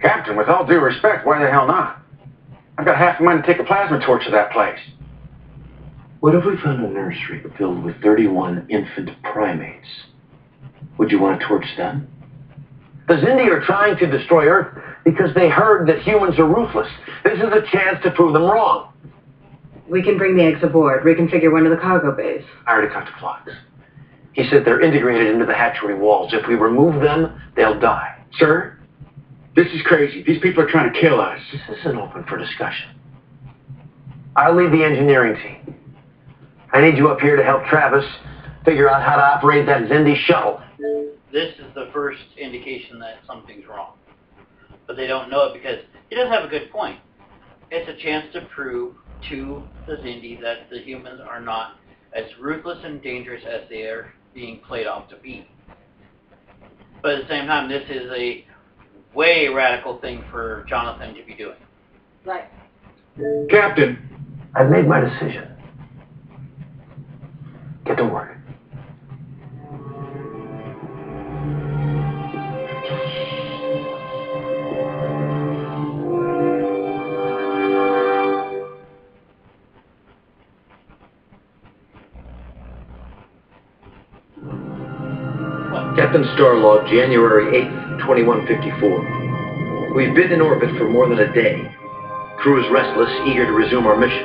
Captain, 0.01 0.37
with 0.37 0.49
all 0.49 0.65
due 0.65 0.79
respect, 0.79 1.27
why 1.27 1.43
the 1.43 1.51
hell 1.51 1.67
not? 1.67 2.01
I've 2.79 2.87
got 2.87 2.97
half 2.97 3.19
a 3.19 3.23
mind 3.23 3.43
to 3.43 3.53
take 3.53 3.61
a 3.61 3.65
plasma 3.65 3.99
torch 4.07 4.25
to 4.27 4.31
that 4.31 4.53
place. 4.53 4.79
What 6.21 6.37
if 6.37 6.45
we 6.45 6.57
found 6.63 6.85
a 6.85 6.89
nursery 6.89 7.43
filled 7.59 7.83
with 7.83 8.01
31 8.01 8.69
infant 8.71 9.11
primates? 9.25 9.89
Would 10.99 11.11
you 11.11 11.19
want 11.19 11.41
to 11.41 11.47
torch 11.47 11.67
them? 11.77 12.09
The 13.09 13.15
Xindi 13.15 13.51
are 13.51 13.65
trying 13.65 13.97
to 13.99 14.07
destroy 14.07 14.47
Earth 14.47 14.79
because 15.05 15.35
they 15.35 15.49
heard 15.49 15.89
that 15.89 16.03
humans 16.03 16.39
are 16.39 16.47
ruthless. 16.47 16.89
This 17.25 17.39
is 17.39 17.53
a 17.53 17.63
chance 17.73 17.99
to 18.05 18.13
prove 18.13 18.35
them 18.35 18.43
wrong. 18.43 18.93
We 19.89 20.03
can 20.03 20.19
bring 20.19 20.37
the 20.37 20.45
eggs 20.45 20.61
aboard, 20.63 21.03
reconfigure 21.03 21.51
one 21.51 21.65
of 21.65 21.71
the 21.71 21.79
cargo 21.79 22.15
bays. 22.15 22.45
I 22.67 22.73
already 22.73 22.93
talked 22.93 23.09
to 23.09 23.15
Phlox. 23.19 23.51
He 24.33 24.49
said 24.51 24.65
they're 24.65 24.81
integrated 24.81 25.33
into 25.33 25.47
the 25.47 25.55
hatchery 25.55 25.99
walls. 25.99 26.33
If 26.33 26.47
we 26.47 26.55
remove 26.55 27.03
them, 27.03 27.41
they'll 27.57 27.79
die. 27.81 28.23
Sir, 28.39 28.79
this 29.57 29.67
is 29.69 29.83
crazy. 29.83 30.23
These 30.23 30.41
people 30.41 30.63
are 30.63 30.71
trying 30.71 30.93
to 30.93 31.01
kill 31.01 31.21
us. 31.21 31.41
This 31.69 31.79
isn't 31.81 31.97
open 31.97 32.25
for 32.25 32.37
discussion. 32.37 32.91
I'll 34.37 34.55
lead 34.55 34.71
the 34.71 34.85
engineering 34.85 35.37
team. 35.43 35.75
I 36.73 36.83
need 36.83 36.97
you 36.97 37.09
up 37.09 37.19
here 37.19 37.35
to 37.37 37.43
help 37.43 37.65
Travis 37.65 38.05
figure 38.65 38.91
out 38.91 39.03
how 39.03 39.17
to 39.17 39.23
operate 39.23 39.67
that 39.67 39.83
Xindi 39.83 40.15
shuttle. 40.17 40.61
This 41.33 41.55
is 41.59 41.75
the 41.75 41.89
first 41.93 42.23
indication 42.37 42.99
that 43.01 43.17
something's 43.27 43.67
wrong. 43.67 43.95
But 44.87 44.97
they 44.97 45.07
don't 45.07 45.31
know 45.31 45.47
it 45.47 45.55
because 45.55 45.79
he 46.09 46.17
does 46.17 46.29
have 46.29 46.45
a 46.45 46.49
good 46.49 46.71
point. 46.71 47.01
It's 47.71 47.89
a 47.89 48.03
chance 48.03 48.33
to 48.35 48.43
prove 48.55 48.95
to 49.31 49.63
the 49.87 49.95
Xindi 49.95 50.41
that 50.41 50.71
the 50.71 50.81
humans 50.81 51.21
are 51.29 51.41
not 51.41 51.79
as 52.15 52.25
ruthless 52.41 52.79
and 52.85 53.03
dangerous 53.03 53.43
as 53.45 53.69
they 53.69 53.83
are 53.83 54.13
being 54.35 54.61
played 54.67 54.87
off 54.87 55.09
to 55.11 55.17
be. 55.17 55.47
But 57.03 57.13
at 57.13 57.23
the 57.23 57.29
same 57.29 57.47
time, 57.47 57.69
this 57.69 57.85
is 57.91 58.11
a 58.13 58.45
way 59.15 59.49
radical 59.49 59.99
thing 60.01 60.25
for 60.31 60.65
Jonathan 60.69 61.15
to 61.15 61.23
be 61.23 61.35
doing. 61.35 61.57
Right. 62.25 62.49
Captain, 63.51 63.99
I've 64.55 64.71
made 64.71 64.87
my 64.87 65.01
decision. 65.01 65.49
Get 67.85 67.97
to 67.97 68.05
work. 68.05 68.38
Captain 86.09 86.25
Starlog, 86.41 86.89
January 86.89 87.69
8th, 87.69 88.01
2154. 88.01 89.93
We've 89.95 90.15
been 90.15 90.33
in 90.33 90.41
orbit 90.41 90.71
for 90.79 90.89
more 90.89 91.07
than 91.07 91.19
a 91.19 91.31
day. 91.35 91.71
Crew 92.39 92.65
is 92.65 92.73
restless, 92.73 93.11
eager 93.29 93.45
to 93.45 93.53
resume 93.53 93.87
our 93.87 93.95
mission. 93.95 94.25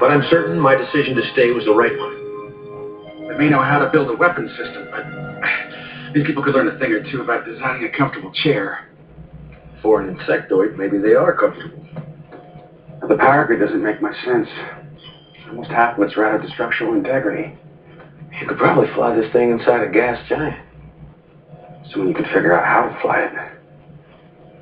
But 0.00 0.10
I'm 0.10 0.24
certain 0.28 0.58
my 0.58 0.74
decision 0.74 1.14
to 1.14 1.22
stay 1.34 1.52
was 1.52 1.64
the 1.66 1.72
right 1.72 1.96
one. 1.96 3.28
they 3.30 3.38
may 3.38 3.48
know 3.48 3.62
how 3.62 3.78
to 3.78 3.88
build 3.90 4.10
a 4.10 4.16
weapon 4.16 4.48
system, 4.58 4.88
but 4.90 5.06
these 6.14 6.26
people 6.26 6.42
could 6.42 6.56
learn 6.56 6.66
a 6.66 6.76
thing 6.80 6.90
or 6.90 7.08
two 7.12 7.22
about 7.22 7.46
designing 7.46 7.84
a 7.84 7.96
comfortable 7.96 8.32
chair. 8.42 8.88
For 9.80 10.02
an 10.02 10.16
insectoid, 10.16 10.76
maybe 10.76 10.98
they 10.98 11.14
are 11.14 11.32
comfortable. 11.32 11.78
The 13.06 13.14
power 13.14 13.44
grid 13.46 13.60
doesn't 13.60 13.84
make 13.84 14.02
much 14.02 14.16
sense. 14.24 14.48
Almost 15.50 15.70
half 15.70 15.96
of 15.96 16.02
it's 16.02 16.16
routed 16.16 16.42
to 16.42 16.52
structural 16.52 16.94
integrity. 16.94 17.56
You 18.40 18.48
could 18.48 18.58
probably 18.58 18.92
fly 18.96 19.14
this 19.14 19.32
thing 19.32 19.52
inside 19.52 19.86
a 19.86 19.92
gas 19.92 20.18
giant. 20.28 20.67
Soon 21.92 22.08
you 22.08 22.14
could 22.14 22.26
figure 22.26 22.58
out 22.58 22.66
how 22.66 22.88
to 22.88 23.00
fly 23.00 23.20
it. 23.20 23.32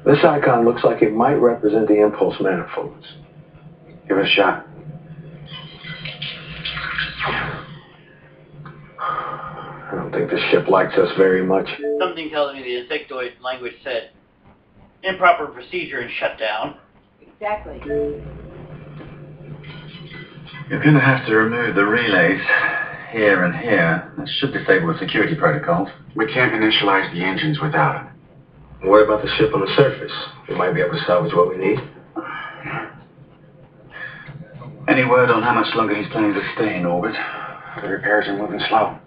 This 0.04 0.18
icon 0.24 0.64
looks 0.64 0.84
like 0.84 1.02
it 1.02 1.12
might 1.12 1.34
represent 1.34 1.88
the 1.88 2.00
impulse 2.00 2.36
manifolds. 2.40 3.04
Give 4.06 4.18
it 4.18 4.24
a 4.24 4.28
shot. 4.28 4.66
I 8.98 9.90
don't 9.92 10.12
think 10.12 10.30
the 10.30 10.38
ship 10.50 10.68
likes 10.68 10.94
us 10.96 11.10
very 11.16 11.44
much. 11.44 11.66
Something 11.98 12.30
tells 12.30 12.54
me 12.54 12.62
the 12.62 12.86
insectoid 12.86 13.40
language 13.40 13.74
said 13.82 14.10
improper 15.02 15.46
procedure 15.46 16.00
and 16.00 16.10
shut 16.18 16.38
down. 16.38 16.76
Exactly. 17.20 17.80
You're 20.70 20.82
going 20.82 20.94
to 20.94 21.00
have 21.00 21.26
to 21.26 21.34
remove 21.34 21.74
the 21.74 21.84
relays 21.84 22.40
here 23.16 23.44
and 23.44 23.56
here. 23.56 24.12
That 24.18 24.28
should 24.28 24.52
disable 24.52 24.92
the 24.92 24.98
security 24.98 25.34
protocols. 25.34 25.88
We 26.14 26.30
can't 26.30 26.52
initialize 26.52 27.10
the 27.12 27.24
engines 27.24 27.58
without 27.60 28.04
it. 28.04 28.86
What 28.86 29.04
about 29.04 29.22
the 29.22 29.30
ship 29.38 29.54
on 29.54 29.60
the 29.62 29.72
surface? 29.74 30.12
We 30.48 30.54
might 30.54 30.74
be 30.74 30.82
able 30.82 30.98
to 30.98 31.04
salvage 31.06 31.32
what 31.32 31.48
we 31.48 31.56
need. 31.56 31.78
Any 34.86 35.04
word 35.04 35.30
on 35.30 35.42
how 35.42 35.54
much 35.54 35.74
longer 35.74 35.96
he's 35.96 36.12
planning 36.12 36.34
to 36.34 36.42
stay 36.54 36.76
in 36.76 36.84
orbit? 36.84 37.14
The 37.80 37.88
repairs 37.88 38.28
are 38.28 38.36
moving 38.36 38.60
slow. 38.68 38.98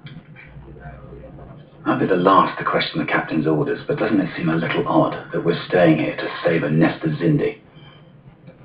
I'll 1.86 2.00
be 2.00 2.08
the 2.08 2.16
last 2.16 2.58
to 2.60 2.66
question 2.66 3.00
the 3.00 3.06
captain's 3.06 3.48
orders, 3.48 3.80
but 3.88 4.00
doesn't 4.00 4.20
it 4.20 4.36
seem 4.36 4.50
a 4.50 4.56
little 4.56 4.88
odd 4.88 5.32
that 5.32 5.46
we're 5.46 5.64
staying 5.68 6.00
here 6.00 6.18
to 6.18 6.28
save 6.44 6.64
a 6.64 6.70
nest 6.70 7.04
of 7.06 7.12
Xindi? 7.12 7.62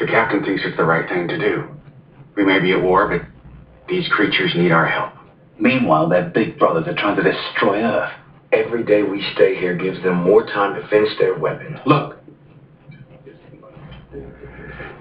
The 0.01 0.07
captain 0.07 0.43
thinks 0.43 0.63
it's 0.65 0.77
the 0.77 0.85
right 0.85 1.09
thing 1.09 1.29
to 1.29 1.39
do. 1.39 1.69
We 2.35 2.45
may 2.45 2.61
be 2.61 2.73
at 2.73 2.83
war, 2.83 3.07
but 3.09 3.29
these 3.89 4.09
creatures 4.09 4.53
need 4.57 4.73
our 4.73 4.87
help. 4.87 5.13
Meanwhile, 5.59 6.09
their 6.09 6.29
big 6.31 6.59
brothers 6.59 6.87
are 6.87 6.95
trying 6.95 7.17
to 7.17 7.23
destroy 7.23 7.83
Earth. 7.83 8.13
Every 8.53 8.85
day 8.85 9.03
we 9.03 9.25
stay 9.35 9.57
here 9.57 9.77
gives 9.77 10.03
them 10.03 10.23
more 10.23 10.47
time 10.47 10.81
to 10.81 10.87
finish 10.89 11.17
their 11.19 11.39
weapon. 11.39 11.81
Look. 11.87 12.19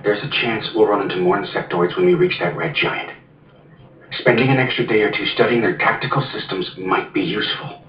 There's 0.04 0.24
a 0.24 0.30
chance 0.42 0.68
we'll 0.76 0.88
run 0.88 1.02
into 1.02 1.18
more 1.18 1.38
insectoids 1.42 1.96
when 1.96 2.06
we 2.06 2.13
reach 2.13 2.38
that 2.39 2.56
red 2.58 2.76
giant. 2.76 3.12
Spending 4.20 4.50
an 4.50 4.58
extra 4.58 4.86
day 4.86 5.02
or 5.02 5.12
two 5.12 5.26
studying 5.34 5.62
their 5.62 5.78
tactical 5.78 6.28
systems 6.34 6.70
might 6.78 7.13
be 7.13 7.22
useful. 7.22 7.82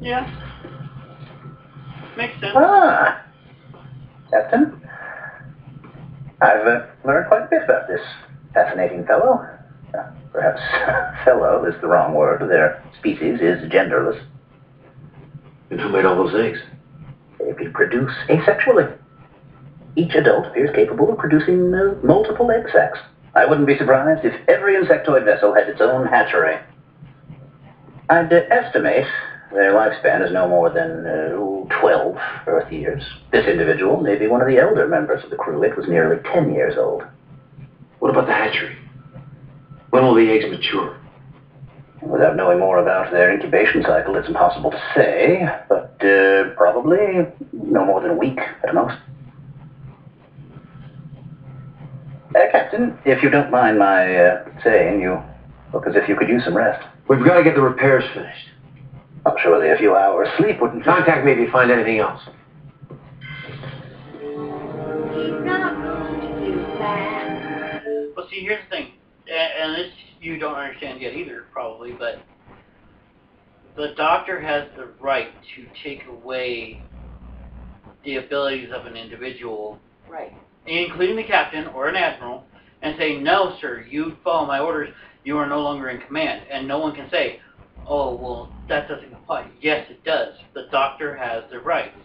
Yeah. 0.00 0.26
Makes 2.16 2.40
sense. 2.40 2.52
Ah, 2.54 3.24
Captain. 4.30 4.80
I've 6.40 6.66
uh, 6.66 6.86
learned 7.04 7.28
quite 7.28 7.42
a 7.42 7.48
bit 7.50 7.62
about 7.64 7.88
this 7.88 8.00
fascinating 8.52 9.06
fellow. 9.06 9.53
Uh, 9.96 10.10
perhaps 10.32 10.60
fellow 11.24 11.64
is 11.64 11.74
the 11.80 11.86
wrong 11.86 12.14
word. 12.14 12.48
Their 12.50 12.82
species 12.98 13.40
is 13.40 13.70
genderless. 13.70 14.22
And 15.70 15.80
who 15.80 15.88
made 15.90 16.04
all 16.04 16.16
those 16.16 16.34
eggs? 16.34 16.58
They 17.38 17.52
reproduce 17.52 18.12
asexually. 18.28 18.96
Each 19.96 20.14
adult 20.14 20.46
appears 20.46 20.74
capable 20.74 21.12
of 21.12 21.18
producing 21.18 21.72
uh, 21.72 21.94
multiple 22.02 22.50
egg 22.50 22.66
sacs. 22.72 22.98
I 23.34 23.46
wouldn't 23.46 23.66
be 23.66 23.78
surprised 23.78 24.24
if 24.24 24.34
every 24.48 24.74
insectoid 24.74 25.24
vessel 25.24 25.54
had 25.54 25.68
its 25.68 25.80
own 25.80 26.06
hatchery. 26.06 26.58
I'd 28.08 28.32
uh, 28.32 28.40
estimate 28.50 29.06
their 29.54 29.72
lifespan 29.72 30.26
is 30.26 30.32
no 30.32 30.48
more 30.48 30.68
than 30.68 31.06
uh, 31.06 31.80
12 31.80 32.16
Earth 32.48 32.72
years. 32.72 33.04
This 33.30 33.46
individual 33.46 34.00
may 34.00 34.16
be 34.16 34.26
one 34.26 34.40
of 34.40 34.48
the 34.48 34.58
elder 34.58 34.88
members 34.88 35.22
of 35.22 35.30
the 35.30 35.36
crew. 35.36 35.62
It 35.62 35.76
was 35.76 35.86
nearly 35.88 36.20
10 36.32 36.52
years 36.52 36.76
old. 36.76 37.04
What 38.00 38.10
about 38.10 38.26
the 38.26 38.32
hatchery? 38.32 38.76
When 39.94 40.02
will 40.02 40.16
the 40.16 40.28
eggs 40.28 40.46
mature? 40.50 40.98
Without 42.02 42.34
knowing 42.34 42.58
more 42.58 42.78
about 42.82 43.12
their 43.12 43.32
incubation 43.32 43.80
cycle, 43.84 44.16
it's 44.16 44.26
impossible 44.26 44.72
to 44.72 44.82
say, 44.92 45.48
but 45.68 46.04
uh, 46.04 46.52
probably 46.56 47.28
no 47.52 47.84
more 47.84 48.00
than 48.00 48.10
a 48.10 48.16
week 48.16 48.40
at 48.66 48.74
most. 48.74 48.98
Uh, 52.34 52.40
Captain, 52.50 52.98
if 53.04 53.22
you 53.22 53.30
don't 53.30 53.52
mind 53.52 53.78
my 53.78 54.16
uh, 54.16 54.44
saying, 54.64 55.00
you 55.00 55.22
look 55.72 55.86
as 55.86 55.94
if 55.94 56.08
you 56.08 56.16
could 56.16 56.28
use 56.28 56.42
some 56.44 56.56
rest. 56.56 56.84
We've 57.08 57.24
got 57.24 57.36
to 57.36 57.44
get 57.44 57.54
the 57.54 57.62
repairs 57.62 58.02
finished. 58.12 58.48
Oh, 59.24 59.36
surely 59.44 59.70
a 59.70 59.76
few 59.76 59.94
hours 59.94 60.26
sleep 60.38 60.60
wouldn't... 60.60 60.82
Contact 60.84 61.24
me 61.24 61.30
if 61.30 61.38
you 61.38 61.52
find 61.52 61.70
anything 61.70 62.00
else. 62.00 62.20
He's 64.18 65.38
not 65.46 65.76
going 65.80 66.20
to 66.20 66.26
do 66.44 66.56
that. 66.80 67.84
Well, 68.16 68.26
see, 68.28 68.40
here's 68.40 68.64
the 68.64 68.70
thing, 68.70 68.86
and, 69.28 69.52
and 69.62 69.63
this 69.63 69.63
you 70.24 70.38
don't 70.38 70.54
understand 70.54 71.00
yet 71.00 71.14
either, 71.14 71.44
probably, 71.52 71.92
but 71.92 72.22
the 73.76 73.94
doctor 73.96 74.40
has 74.40 74.68
the 74.76 74.86
right 75.00 75.28
to 75.56 75.66
take 75.82 76.06
away 76.06 76.82
the 78.04 78.16
abilities 78.16 78.70
of 78.74 78.86
an 78.86 78.96
individual, 78.96 79.78
Right. 80.08 80.32
including 80.66 81.16
the 81.16 81.24
captain 81.24 81.66
or 81.68 81.88
an 81.88 81.96
admiral, 81.96 82.44
and 82.82 82.96
say, 82.98 83.18
no, 83.18 83.56
sir, 83.60 83.84
you 83.88 84.16
follow 84.22 84.46
my 84.46 84.58
orders, 84.60 84.94
you 85.24 85.36
are 85.38 85.46
no 85.46 85.60
longer 85.60 85.88
in 85.88 86.00
command. 86.02 86.42
And 86.50 86.68
no 86.68 86.78
one 86.78 86.94
can 86.94 87.08
say, 87.10 87.40
oh, 87.86 88.14
well, 88.14 88.52
that 88.68 88.88
doesn't 88.88 89.12
apply. 89.12 89.48
Yes, 89.60 89.86
it 89.90 90.04
does. 90.04 90.34
The 90.54 90.66
doctor 90.70 91.16
has 91.16 91.44
the 91.50 91.60
rights. 91.60 91.96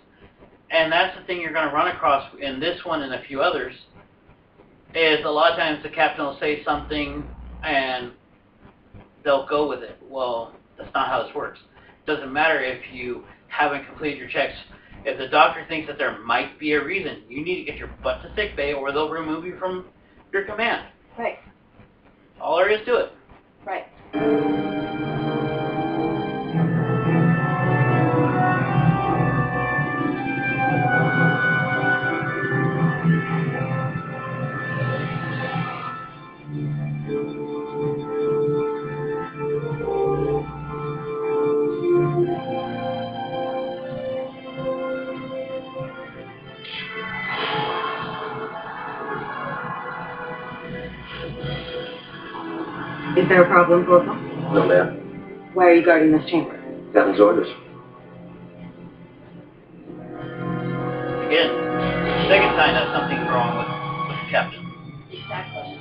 And 0.71 0.91
that's 0.91 1.17
the 1.17 1.25
thing 1.25 1.41
you're 1.41 1.53
going 1.53 1.67
to 1.67 1.73
run 1.73 1.93
across 1.95 2.33
in 2.39 2.59
this 2.59 2.83
one 2.85 3.01
and 3.01 3.13
a 3.13 3.23
few 3.23 3.41
others, 3.41 3.73
is 4.95 5.19
a 5.25 5.29
lot 5.29 5.51
of 5.51 5.57
times 5.57 5.83
the 5.83 5.89
captain 5.89 6.25
will 6.25 6.37
say 6.39 6.63
something 6.63 7.23
and 7.63 8.11
they'll 9.23 9.47
go 9.47 9.67
with 9.67 9.83
it. 9.83 9.97
Well, 10.09 10.53
that's 10.77 10.93
not 10.93 11.07
how 11.07 11.23
this 11.23 11.35
works. 11.35 11.59
It 12.05 12.11
doesn't 12.11 12.31
matter 12.31 12.61
if 12.61 12.81
you 12.91 13.25
haven't 13.47 13.85
completed 13.85 14.17
your 14.17 14.29
checks. 14.29 14.53
If 15.05 15.17
the 15.17 15.27
doctor 15.27 15.65
thinks 15.67 15.87
that 15.87 15.97
there 15.97 16.19
might 16.19 16.59
be 16.59 16.73
a 16.73 16.83
reason, 16.83 17.23
you 17.29 17.43
need 17.43 17.57
to 17.57 17.63
get 17.63 17.77
your 17.77 17.89
butt 18.03 18.21
to 18.23 18.33
sick 18.35 18.55
bay 18.55 18.73
or 18.73 18.91
they'll 18.91 19.09
remove 19.09 19.45
you 19.45 19.57
from 19.57 19.85
your 20.33 20.43
command. 20.43 20.87
Right. 21.17 21.37
All 22.41 22.57
there 22.57 22.69
is 22.69 22.85
to 22.85 22.95
it. 22.95 23.11
Right. 23.65 25.08
There 53.29 53.43
a 53.43 53.47
problem, 53.47 53.85
Corporal? 53.85 54.15
No, 54.53 54.67
ma'am. 54.67 55.51
Why 55.53 55.65
are 55.65 55.73
you 55.75 55.85
guarding 55.85 56.11
this 56.11 56.27
chamber? 56.29 56.55
Captain's 56.93 57.19
orders. 57.19 57.47
Again, 61.27 61.49
second 62.27 62.57
sign 62.57 62.73
that 62.73 62.89
something's 62.91 63.29
wrong 63.29 63.57
with, 63.57 63.69
with 64.09 64.17
the 64.17 64.31
captain. 64.31 64.65
Exactly. 65.13 65.77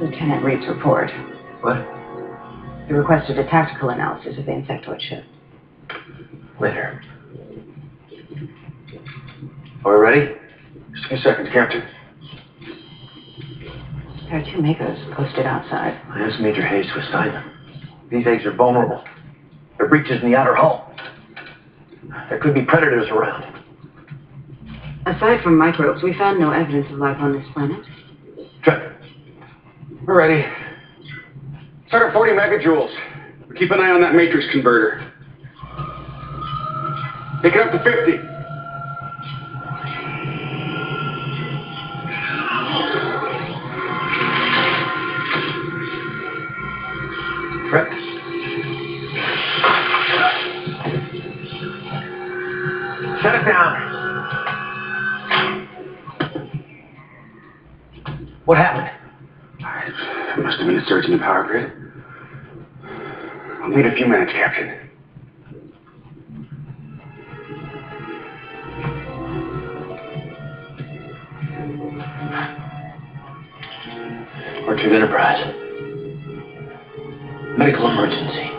Lieutenant 0.00 0.44
Reed's 0.44 0.68
report. 0.68 1.10
What? 1.60 1.76
He 2.86 2.92
requested 2.94 3.38
a 3.38 3.44
tactical 3.44 3.90
analysis 3.90 4.38
of 4.38 4.46
the 4.46 4.52
insectoid 4.52 5.00
ship. 5.00 5.24
Later. 6.60 7.02
Are 9.84 9.98
we 9.98 10.00
ready? 10.00 10.34
Just 10.92 11.04
a 11.04 11.08
few 11.08 11.18
seconds, 11.18 11.48
Captain. 11.52 11.82
There 14.28 14.40
are 14.40 14.44
two 14.44 14.58
MACOs 14.58 15.14
posted 15.14 15.46
outside. 15.46 16.00
I 16.10 16.20
asked 16.20 16.40
Major 16.40 16.66
Hayes 16.66 16.86
to 16.86 17.00
assign 17.00 17.32
them. 17.32 17.50
These 18.10 18.26
eggs 18.26 18.44
are 18.44 18.54
vulnerable. 18.54 19.02
There 19.76 19.86
are 19.86 19.88
breaches 19.88 20.22
in 20.22 20.30
the 20.30 20.36
outer 20.36 20.54
hull. 20.54 20.92
There 22.28 22.38
could 22.38 22.54
be 22.54 22.62
predators 22.62 23.08
around. 23.10 23.54
Aside 25.06 25.42
from 25.42 25.56
microbes, 25.56 26.02
we 26.02 26.12
found 26.14 26.38
no 26.38 26.50
evidence 26.50 26.86
of 26.90 26.98
life 26.98 27.16
on 27.20 27.32
this 27.32 27.46
planet. 27.54 27.80
Trevor, 28.62 28.96
We're 30.06 30.18
ready. 30.18 30.44
Start 31.88 32.08
at 32.08 32.12
40 32.12 32.32
megajoules. 32.32 32.94
Keep 33.58 33.70
an 33.70 33.80
eye 33.80 33.90
on 33.90 34.02
that 34.02 34.14
matrix 34.14 34.46
converter. 34.52 35.10
Take 37.42 37.54
it 37.54 37.60
up 37.60 37.72
to 37.72 37.78
50. 37.82 38.37
I'll 63.78 63.84
need 63.84 63.92
a 63.92 63.96
few 63.96 64.08
minutes, 64.08 64.32
Captain. 64.32 64.90
Orchard 74.66 74.92
Enterprise. 74.92 75.54
Medical 77.56 77.88
emergency. 77.88 78.50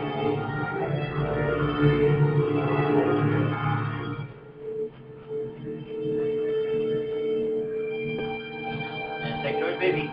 Insectoid 9.25 9.79
baby. 9.81 10.09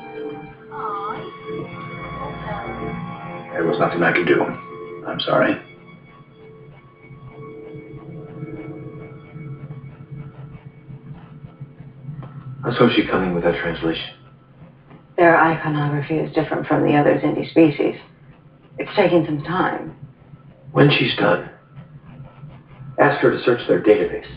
There 3.52 3.64
was 3.64 3.78
nothing 3.78 4.02
I 4.02 4.12
could 4.12 4.26
do. 4.26 4.65
I'm 5.16 5.20
sorry. 5.20 5.54
How's 12.62 12.76
Hoshi 12.76 13.06
coming 13.06 13.32
with 13.34 13.44
that 13.44 13.58
translation? 13.62 14.10
Their 15.16 15.40
iconography 15.40 16.16
is 16.16 16.34
different 16.34 16.66
from 16.66 16.82
the 16.82 16.94
other 16.98 17.18
Xindi 17.18 17.50
species. 17.50 17.94
It's 18.78 18.90
taking 18.94 19.24
some 19.24 19.42
time. 19.44 19.96
When 20.72 20.90
she's 20.90 21.16
done, 21.16 21.48
ask 22.98 23.18
her 23.22 23.30
to 23.30 23.42
search 23.42 23.66
their 23.68 23.82
database. 23.82 24.28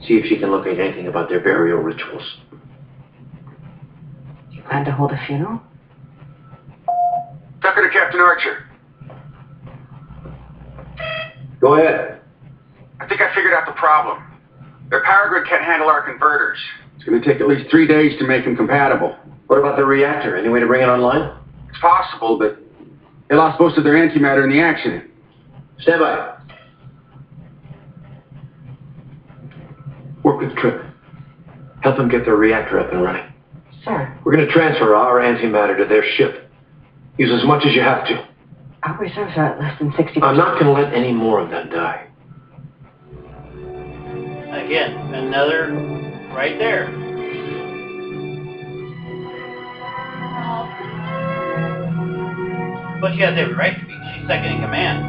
See 0.00 0.14
if 0.14 0.26
she 0.26 0.36
can 0.36 0.50
locate 0.50 0.80
anything 0.80 1.06
about 1.06 1.28
their 1.28 1.38
burial 1.38 1.78
rituals. 1.78 2.38
You 4.50 4.62
plan 4.62 4.84
to 4.84 4.90
hold 4.90 5.12
a 5.12 5.26
funeral? 5.28 5.62
Tucker 7.62 7.86
to 7.86 7.92
Captain 7.92 8.18
Archer. 8.18 8.67
Go 11.60 11.74
ahead. 11.74 12.20
I 13.00 13.06
think 13.06 13.20
I 13.20 13.34
figured 13.34 13.52
out 13.54 13.66
the 13.66 13.72
problem. 13.78 14.22
Their 14.90 15.02
power 15.04 15.28
grid 15.28 15.46
can't 15.48 15.64
handle 15.64 15.88
our 15.88 16.02
converters. 16.02 16.58
It's 16.96 17.04
going 17.04 17.20
to 17.20 17.26
take 17.26 17.40
at 17.40 17.48
least 17.48 17.70
three 17.70 17.86
days 17.86 18.18
to 18.18 18.26
make 18.26 18.44
them 18.44 18.56
compatible. 18.56 19.16
What 19.46 19.58
about 19.58 19.76
the 19.76 19.84
reactor? 19.84 20.36
Any 20.36 20.48
way 20.48 20.60
to 20.60 20.66
bring 20.66 20.82
it 20.82 20.86
online? 20.86 21.36
It's 21.68 21.78
possible, 21.80 22.38
but 22.38 22.58
they 23.28 23.34
lost 23.36 23.60
most 23.60 23.76
of 23.78 23.84
their 23.84 23.94
antimatter 23.94 24.44
in 24.44 24.50
the 24.50 24.60
accident. 24.60 25.10
Stand 25.80 26.00
by. 26.00 26.36
Work 30.22 30.40
with 30.40 30.56
Trip. 30.56 30.82
Help 31.82 31.96
them 31.96 32.08
get 32.08 32.24
their 32.24 32.36
reactor 32.36 32.80
up 32.80 32.92
and 32.92 33.02
running. 33.02 33.32
Sir, 33.84 34.18
We're 34.24 34.34
going 34.34 34.46
to 34.46 34.52
transfer 34.52 34.96
our 34.96 35.20
antimatter 35.20 35.76
to 35.78 35.84
their 35.84 36.04
ship. 36.16 36.50
Use 37.16 37.30
as 37.32 37.46
much 37.46 37.64
as 37.64 37.74
you 37.74 37.80
have 37.82 38.06
to. 38.08 38.26
Our 38.82 38.98
reserves 38.98 39.32
are 39.36 39.54
at 39.54 39.60
less 39.60 39.78
than 39.78 39.90
60%. 39.92 40.22
I'm 40.22 40.36
not 40.36 40.60
going 40.60 40.66
to 40.66 40.82
let 40.82 40.92
any 40.94 41.12
more 41.12 41.40
of 41.40 41.50
them 41.50 41.68
die. 41.70 42.06
Again, 44.48 44.92
another 45.14 45.72
right 46.34 46.58
there. 46.58 46.86
But 53.00 53.14
she 53.14 53.20
has 53.20 53.34
every 53.38 53.54
right 53.54 53.78
to 53.78 53.86
be. 53.86 53.92
She's 54.14 54.26
second 54.26 54.52
in 54.52 54.60
command. 54.60 55.04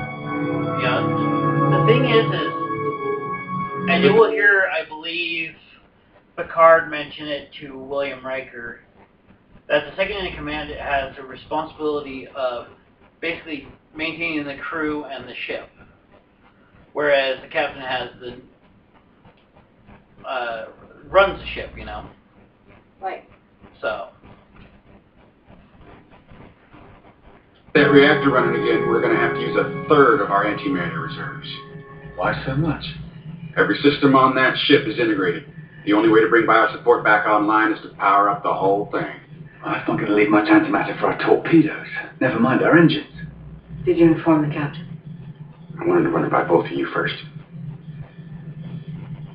You 0.80 0.86
know, 0.86 1.80
the 1.80 1.86
thing 1.88 2.06
is, 2.06 2.26
is, 2.26 2.54
and 3.90 4.04
you 4.04 4.14
will 4.14 4.30
hear, 4.30 4.70
I 4.72 4.88
believe, 4.88 5.56
Picard 6.38 6.90
mention 6.92 7.28
it 7.28 7.50
to 7.62 7.78
William 7.78 8.26
Riker, 8.26 8.82
that 9.68 9.86
the 9.90 9.96
second 9.96 10.26
in 10.26 10.36
command 10.36 10.70
has 10.72 11.16
the 11.16 11.24
responsibility 11.24 12.28
of 12.36 12.68
basically 13.22 13.68
maintaining 13.96 14.46
the 14.46 14.58
crew 14.58 15.06
and 15.06 15.28
the 15.28 15.36
ship, 15.48 15.70
whereas 16.94 17.42
the 17.42 17.48
captain 17.48 17.82
has 17.82 18.10
the 18.20 18.42
uh, 20.28 20.66
runs 21.10 21.40
the 21.40 21.48
ship, 21.48 21.72
you 21.78 21.86
know. 21.86 22.10
Right. 23.02 23.30
So 23.82 24.10
That 27.76 27.92
reactor 27.92 28.32
running 28.32 28.62
again, 28.62 28.90
we're 28.90 29.00
going 29.00 29.14
to 29.14 29.22
have 29.22 29.36
to 29.36 29.40
use 29.40 29.56
a 29.56 29.88
third 29.88 30.22
of 30.22 30.32
our 30.32 30.44
antimatter 30.44 31.02
reserves. 31.08 31.48
Why 32.16 32.34
so 32.46 32.56
much? 32.56 32.84
Every 33.58 33.80
system 33.82 34.16
on 34.16 34.34
that 34.36 34.58
ship 34.66 34.88
is 34.88 34.98
integrated. 34.98 35.46
The 35.86 35.94
only 35.94 36.10
way 36.10 36.22
to 36.22 36.30
bring 36.30 36.48
biosupport 36.48 37.04
back 37.04 37.28
online 37.28 37.72
is 37.72 37.82
to 37.84 37.90
power 37.90 38.28
up 38.30 38.42
the 38.42 38.54
whole 38.54 38.90
thing. 38.92 39.22
Well, 39.64 39.74
that's 39.74 39.88
not 39.88 39.98
going 39.98 40.08
to 40.08 40.16
leave 40.16 40.30
much 40.30 40.48
antimatter 40.48 41.00
for 41.00 41.08
our 41.08 41.18
torpedoes. 41.20 41.88
Never 42.22 42.40
mind 42.40 42.62
our 42.62 42.78
engines. 42.78 43.08
Did 43.86 43.98
you 43.98 44.14
inform 44.14 44.48
the 44.48 44.54
captain? 44.54 44.86
I 45.80 45.86
wanted 45.86 46.04
to 46.04 46.10
run 46.10 46.26
it 46.26 46.32
by 46.32 46.44
both 46.44 46.66
of 46.66 46.72
you 46.72 46.88
first. 46.94 47.16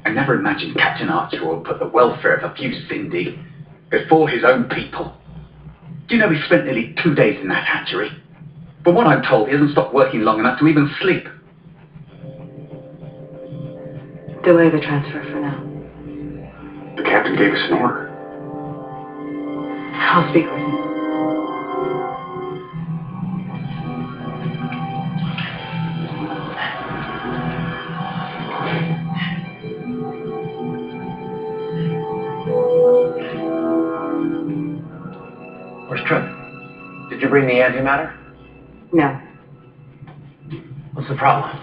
I 0.04 0.10
never 0.10 0.34
imagined 0.34 0.76
Captain 0.76 1.08
Archer 1.08 1.46
would 1.46 1.64
put 1.64 1.78
the 1.78 1.88
welfare 1.88 2.37
of 2.37 2.50
a 2.50 2.54
few 2.54 2.70
Xindi 2.70 3.42
before 3.90 4.28
his 4.28 4.44
own 4.44 4.64
people. 4.64 5.14
Do 6.08 6.14
you 6.14 6.20
know 6.20 6.30
he 6.30 6.40
spent 6.44 6.66
nearly 6.66 6.94
two 7.02 7.14
days 7.14 7.38
in 7.40 7.48
that 7.48 7.64
hatchery? 7.64 8.10
From 8.82 8.94
what 8.94 9.06
I'm 9.06 9.22
told, 9.22 9.48
he 9.48 9.54
hasn't 9.54 9.72
stopped 9.72 9.94
working 9.94 10.20
long 10.20 10.38
enough 10.40 10.58
to 10.58 10.66
even 10.68 10.90
sleep. 11.00 11.24
Delay 14.44 14.68
the 14.68 14.80
transfer 14.80 15.24
for 15.32 15.40
now. 15.40 15.64
The 16.96 17.02
captain 17.02 17.37
gave 17.37 17.54
us 17.54 17.60
an 17.70 17.78
order. 17.78 18.03
I'll 19.96 20.30
speak 20.30 20.44
with 20.44 20.54
him. 20.61 20.85
Where's? 35.88 37.11
Did 37.11 37.20
you 37.22 37.28
bring 37.28 37.46
the 37.46 37.54
antimatter? 37.54 38.16
No. 38.92 39.20
What's 40.94 41.09
the 41.09 41.16
problem? 41.16 41.61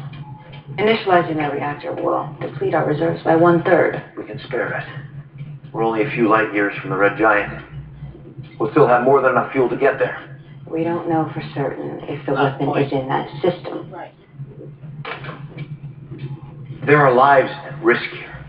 Initializing 0.77 1.35
the 1.35 1.53
reactor 1.53 1.93
will 1.93 2.35
deplete 2.39 2.73
our 2.73 2.85
reserves 2.85 3.23
by 3.23 3.35
one 3.35 3.63
third. 3.63 4.01
We 4.17 4.23
can 4.25 4.39
spare 4.47 4.73
it. 4.77 5.73
We're 5.73 5.83
only 5.83 6.03
a 6.03 6.11
few 6.11 6.29
light 6.29 6.53
years 6.53 6.73
from 6.81 6.89
the 6.89 6.97
Red 6.97 7.17
Giant. 7.17 7.70
We'll 8.61 8.69
still 8.69 8.85
have 8.87 9.03
more 9.03 9.23
than 9.23 9.31
enough 9.31 9.51
fuel 9.53 9.67
to 9.69 9.75
get 9.75 9.97
there. 9.97 10.39
We 10.67 10.83
don't 10.83 11.09
know 11.09 11.27
for 11.33 11.41
certain 11.55 11.99
if 12.03 12.23
the 12.27 12.33
Not 12.33 12.59
weapon 12.59 12.67
quite. 12.67 12.85
is 12.85 12.91
in 12.91 13.07
that 13.07 13.27
system. 13.41 13.89
Right. 13.91 14.13
There 16.85 16.99
are 17.01 17.11
lives 17.11 17.49
at 17.49 17.83
risk 17.83 18.07
here. 18.11 18.45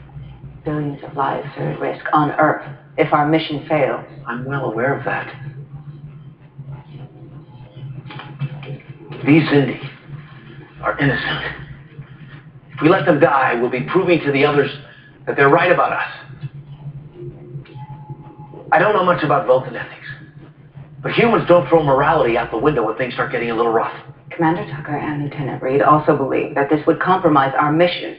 Billions 0.67 1.03
of 1.03 1.17
lives 1.17 1.47
are 1.57 1.71
at 1.71 1.81
risk 1.81 2.05
on 2.13 2.31
Earth 2.33 2.63
if 2.99 3.11
our 3.15 3.27
mission 3.27 3.67
fails. 3.67 4.05
I'm 4.27 4.45
well 4.45 4.67
aware 4.67 4.93
of 4.99 5.03
that. 5.07 5.35
These 9.25 9.45
Xindi 9.45 9.81
are 10.83 10.99
innocent. 10.99 11.57
If 12.75 12.83
we 12.83 12.91
let 12.91 13.07
them 13.07 13.19
die, 13.19 13.55
we'll 13.55 13.71
be 13.71 13.85
proving 13.91 14.21
to 14.27 14.31
the 14.31 14.45
others 14.45 14.71
that 15.27 15.37
they're 15.37 15.49
right 15.49 15.73
about 15.73 15.93
us. 15.95 16.09
I 18.71 18.79
don't 18.79 18.95
know 18.95 19.05
much 19.05 19.23
about 19.23 19.47
Vulcan 19.47 19.77
ethics, 19.77 20.02
but 21.03 21.13
humans 21.13 21.47
don't 21.49 21.69
throw 21.69 21.83
morality 21.83 22.37
out 22.37 22.51
the 22.51 22.59
window 22.59 22.85
when 22.85 22.97
things 22.97 23.15
start 23.15 23.33
getting 23.33 23.51
a 23.51 23.55
little 23.55 23.73
rough. 23.73 23.93
Commander 24.31 24.65
Tucker 24.71 24.97
and 24.97 25.25
Lieutenant 25.25 25.61
Reed 25.61 25.83
also 25.83 26.17
believe 26.17 26.55
that 26.55 26.71
this 26.71 26.81
would 26.87 27.01
compromise 27.01 27.53
our 27.59 27.73
mission. 27.73 28.17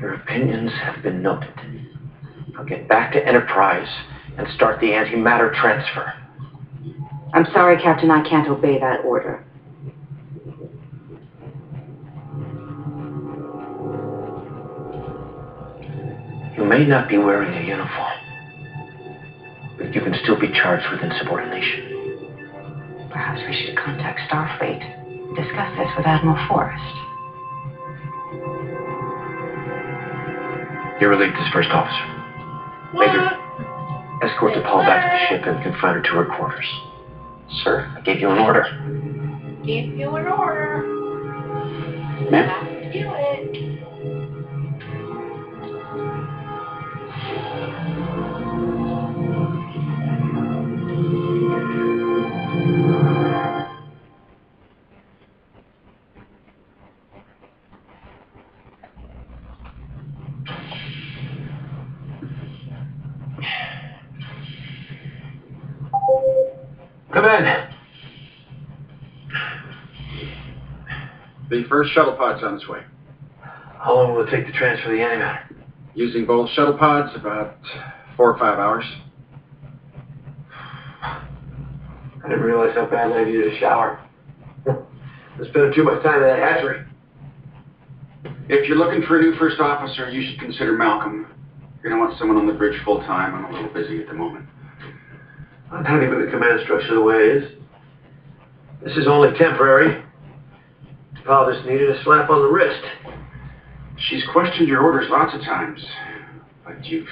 Your 0.00 0.14
opinions 0.14 0.70
have 0.82 1.02
been 1.02 1.20
noted. 1.20 1.52
I'll 2.56 2.64
get 2.64 2.88
back 2.88 3.12
to 3.12 3.26
Enterprise 3.26 3.88
and 4.38 4.46
start 4.54 4.80
the 4.80 4.86
antimatter 4.86 5.52
transfer. 5.54 6.12
I'm 7.34 7.46
sorry, 7.52 7.80
Captain, 7.82 8.10
I 8.10 8.26
can't 8.26 8.48
obey 8.48 8.78
that 8.78 9.00
order. 9.04 9.44
You 16.56 16.64
may 16.64 16.86
not 16.86 17.08
be 17.08 17.18
wearing 17.18 17.52
a 17.52 17.66
uniform, 17.66 18.12
but 19.76 19.94
you 19.94 20.00
can 20.00 20.14
still 20.22 20.38
be 20.40 20.48
charged 20.48 20.86
with 20.90 21.02
insubordination. 21.02 21.95
Perhaps 23.16 23.40
we 23.48 23.56
should 23.56 23.74
contact 23.78 24.20
Starfleet. 24.28 24.76
Discuss 25.34 25.72
this 25.78 25.88
with 25.96 26.04
Admiral 26.04 26.36
Forrest. 26.46 26.84
You're 31.00 31.08
relieved 31.08 31.34
as 31.40 31.50
first 31.50 31.70
officer. 31.70 32.04
Major, 32.92 33.24
escort 34.22 34.52
T'Pol 34.52 34.84
back 34.84 35.00
to 35.00 35.08
the 35.16 35.24
ship 35.28 35.46
and 35.46 35.62
confine 35.62 35.94
her 35.94 36.02
to 36.02 36.08
her 36.10 36.26
quarters. 36.36 36.66
Sir, 37.64 37.90
I 37.96 38.02
gave 38.02 38.20
you 38.20 38.28
an 38.28 38.36
order. 38.36 38.64
Give 39.64 39.96
you 39.96 40.14
an 40.16 40.26
order. 40.26 40.82
Ma'am? 42.30 42.66
First 71.68 71.92
shuttle 71.92 72.16
pod's 72.16 72.42
on 72.42 72.54
its 72.54 72.68
way. 72.68 72.82
How 73.78 73.94
long 73.94 74.14
will 74.14 74.26
it 74.26 74.30
take 74.30 74.46
to 74.46 74.52
transfer 74.52 74.88
the 74.90 74.98
antimatter? 74.98 75.54
Using 75.94 76.26
both 76.26 76.50
shuttle 76.50 76.76
pods, 76.76 77.14
about 77.14 77.56
four 78.16 78.32
or 78.32 78.38
five 78.38 78.58
hours. 78.58 78.84
I 81.02 82.28
didn't 82.28 82.42
realize 82.44 82.74
how 82.74 82.86
badly 82.86 83.18
I 83.18 83.24
needed 83.24 83.54
a 83.54 83.58
shower. 83.60 84.00
I'm 84.66 85.44
spending 85.50 85.72
too 85.74 85.84
much 85.84 86.02
time 86.02 86.22
in 86.22 86.28
that 86.28 86.38
hatchery. 86.38 86.84
If 88.48 88.68
you're 88.68 88.78
looking 88.78 89.02
for 89.06 89.18
a 89.18 89.22
new 89.22 89.36
first 89.38 89.60
officer, 89.60 90.10
you 90.10 90.28
should 90.28 90.40
consider 90.40 90.72
Malcolm. 90.72 91.26
You're 91.82 91.92
gonna 91.92 92.04
want 92.04 92.18
someone 92.18 92.36
on 92.36 92.46
the 92.46 92.52
bridge 92.52 92.80
full 92.84 92.98
time. 93.00 93.34
I'm 93.34 93.44
a 93.44 93.52
little 93.52 93.72
busy 93.72 94.00
at 94.00 94.08
the 94.08 94.14
moment. 94.14 94.46
I'm 95.70 95.84
happy 95.84 96.06
with 96.08 96.24
the 96.24 96.30
command 96.30 96.60
structure 96.64 96.94
the 96.94 97.02
way 97.02 97.14
it 97.14 97.42
is. 97.42 97.52
This 98.84 98.96
is 98.96 99.06
only 99.06 99.36
temporary. 99.36 100.05
T'Pol 101.26 101.52
just 101.52 101.66
needed 101.66 101.90
a 101.90 102.02
slap 102.04 102.30
on 102.30 102.42
the 102.42 102.48
wrist. 102.48 102.84
She's 103.98 104.22
questioned 104.32 104.68
your 104.68 104.82
orders 104.82 105.08
lots 105.10 105.34
of 105.34 105.40
times, 105.40 105.84
but 106.64 106.84
you've 106.84 107.08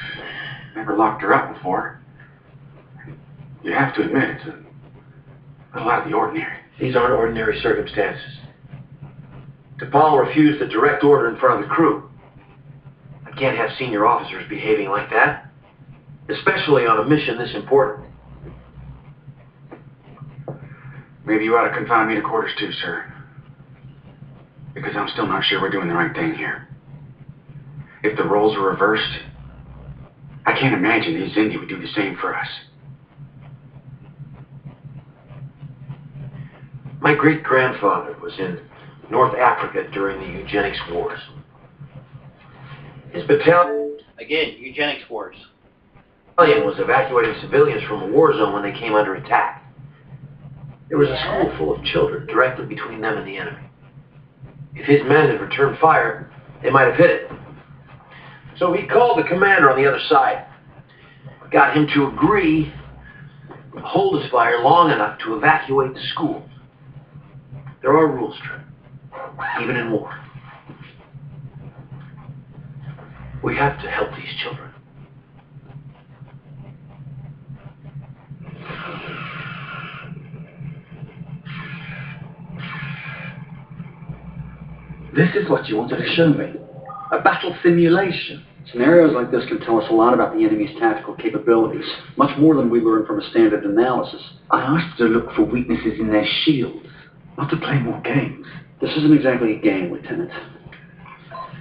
never 0.76 0.96
locked 0.96 1.22
her 1.22 1.34
up 1.34 1.54
before. 1.54 2.00
You 3.62 3.72
have 3.72 3.94
to 3.96 4.02
admit 4.02 4.36
it's 4.36 4.46
a 4.46 5.76
little 5.76 5.90
out 5.90 6.04
of 6.04 6.10
the 6.10 6.16
ordinary. 6.16 6.58
These 6.78 6.94
aren't 6.94 7.14
ordinary 7.14 7.58
circumstances. 7.60 8.38
T'Pol 9.78 10.24
refused 10.24 10.62
a 10.62 10.68
direct 10.68 11.02
order 11.02 11.28
in 11.28 11.36
front 11.38 11.62
of 11.62 11.68
the 11.68 11.74
crew. 11.74 12.08
I 13.26 13.32
can't 13.36 13.56
have 13.56 13.70
senior 13.78 14.06
officers 14.06 14.48
behaving 14.48 14.90
like 14.90 15.10
that, 15.10 15.50
especially 16.28 16.86
on 16.86 17.00
a 17.00 17.08
mission 17.08 17.36
this 17.36 17.54
important. 17.54 18.06
Maybe 21.26 21.44
you 21.44 21.56
ought 21.56 21.68
to 21.68 21.74
confine 21.74 22.08
me 22.08 22.14
to 22.14 22.20
quarters 22.22 22.52
too, 22.58 22.70
sir. 22.70 23.13
Because 24.74 24.96
I'm 24.96 25.08
still 25.08 25.26
not 25.26 25.44
sure 25.44 25.60
we're 25.60 25.70
doing 25.70 25.88
the 25.88 25.94
right 25.94 26.14
thing 26.14 26.34
here. 26.34 26.68
If 28.02 28.16
the 28.16 28.24
roles 28.24 28.56
were 28.56 28.70
reversed, 28.70 29.20
I 30.44 30.52
can't 30.58 30.74
imagine 30.74 31.14
these 31.14 31.34
Xindi 31.34 31.58
would 31.58 31.68
do 31.68 31.80
the 31.80 31.88
same 31.94 32.16
for 32.20 32.36
us. 32.36 32.48
My 37.00 37.14
great 37.14 37.42
grandfather 37.42 38.16
was 38.20 38.32
in 38.38 38.60
North 39.10 39.34
Africa 39.38 39.88
during 39.92 40.20
the 40.20 40.38
eugenics 40.38 40.78
wars. 40.90 41.20
His 43.12 43.24
battalion 43.26 43.84
Again, 44.18 44.54
eugenics 44.58 45.08
wars. 45.10 45.36
Battalion 46.36 46.66
was 46.66 46.76
evacuating 46.78 47.34
civilians 47.40 47.82
from 47.84 48.02
a 48.02 48.06
war 48.06 48.32
zone 48.32 48.52
when 48.52 48.62
they 48.62 48.78
came 48.78 48.94
under 48.94 49.14
attack. 49.14 49.62
There 50.88 50.98
was 50.98 51.08
a 51.08 51.18
school 51.18 51.54
full 51.58 51.74
of 51.74 51.84
children 51.84 52.26
directly 52.26 52.66
between 52.66 53.00
them 53.00 53.18
and 53.18 53.26
the 53.26 53.36
enemy. 53.36 53.68
If 54.74 54.86
his 54.86 55.02
men 55.08 55.30
had 55.30 55.40
returned 55.40 55.78
fire, 55.78 56.32
they 56.62 56.70
might 56.70 56.86
have 56.86 56.96
hit 56.96 57.10
it. 57.10 57.30
So 58.58 58.72
he 58.72 58.86
called 58.86 59.18
the 59.18 59.28
commander 59.28 59.70
on 59.70 59.80
the 59.80 59.88
other 59.88 60.00
side, 60.08 60.46
got 61.52 61.76
him 61.76 61.86
to 61.94 62.08
agree 62.08 62.72
to 63.74 63.80
hold 63.80 64.20
his 64.20 64.30
fire 64.30 64.62
long 64.62 64.90
enough 64.90 65.18
to 65.20 65.36
evacuate 65.36 65.94
the 65.94 66.00
school. 66.12 66.48
There 67.80 67.96
are 67.96 68.06
rules, 68.06 68.36
even 69.62 69.76
in 69.76 69.92
war. 69.92 70.18
We 73.42 73.56
have 73.56 73.80
to 73.82 73.90
help 73.90 74.10
these 74.16 74.34
children. 74.42 74.73
This 85.14 85.30
is 85.36 85.48
what 85.48 85.68
you 85.68 85.76
wanted 85.76 85.98
to 85.98 86.14
show 86.14 86.28
me. 86.28 86.54
A 87.12 87.20
battle 87.20 87.54
simulation. 87.62 88.44
Scenarios 88.72 89.14
like 89.14 89.30
this 89.30 89.46
can 89.46 89.60
tell 89.60 89.80
us 89.80 89.88
a 89.88 89.92
lot 89.94 90.12
about 90.12 90.34
the 90.34 90.44
enemy's 90.44 90.76
tactical 90.80 91.14
capabilities, 91.14 91.84
much 92.16 92.36
more 92.38 92.56
than 92.56 92.68
we 92.68 92.80
learn 92.80 93.06
from 93.06 93.20
a 93.20 93.30
standard 93.30 93.64
analysis. 93.64 94.20
I 94.50 94.62
asked 94.62 94.98
you 94.98 95.06
to 95.06 95.14
look 95.14 95.32
for 95.36 95.44
weaknesses 95.44 96.00
in 96.00 96.10
their 96.10 96.26
shields, 96.42 96.88
not 97.38 97.48
to 97.50 97.56
play 97.58 97.78
more 97.78 98.00
games. 98.00 98.44
This 98.80 98.90
isn't 98.96 99.14
exactly 99.14 99.54
a 99.54 99.60
game, 99.60 99.92
Lieutenant. 99.92 100.32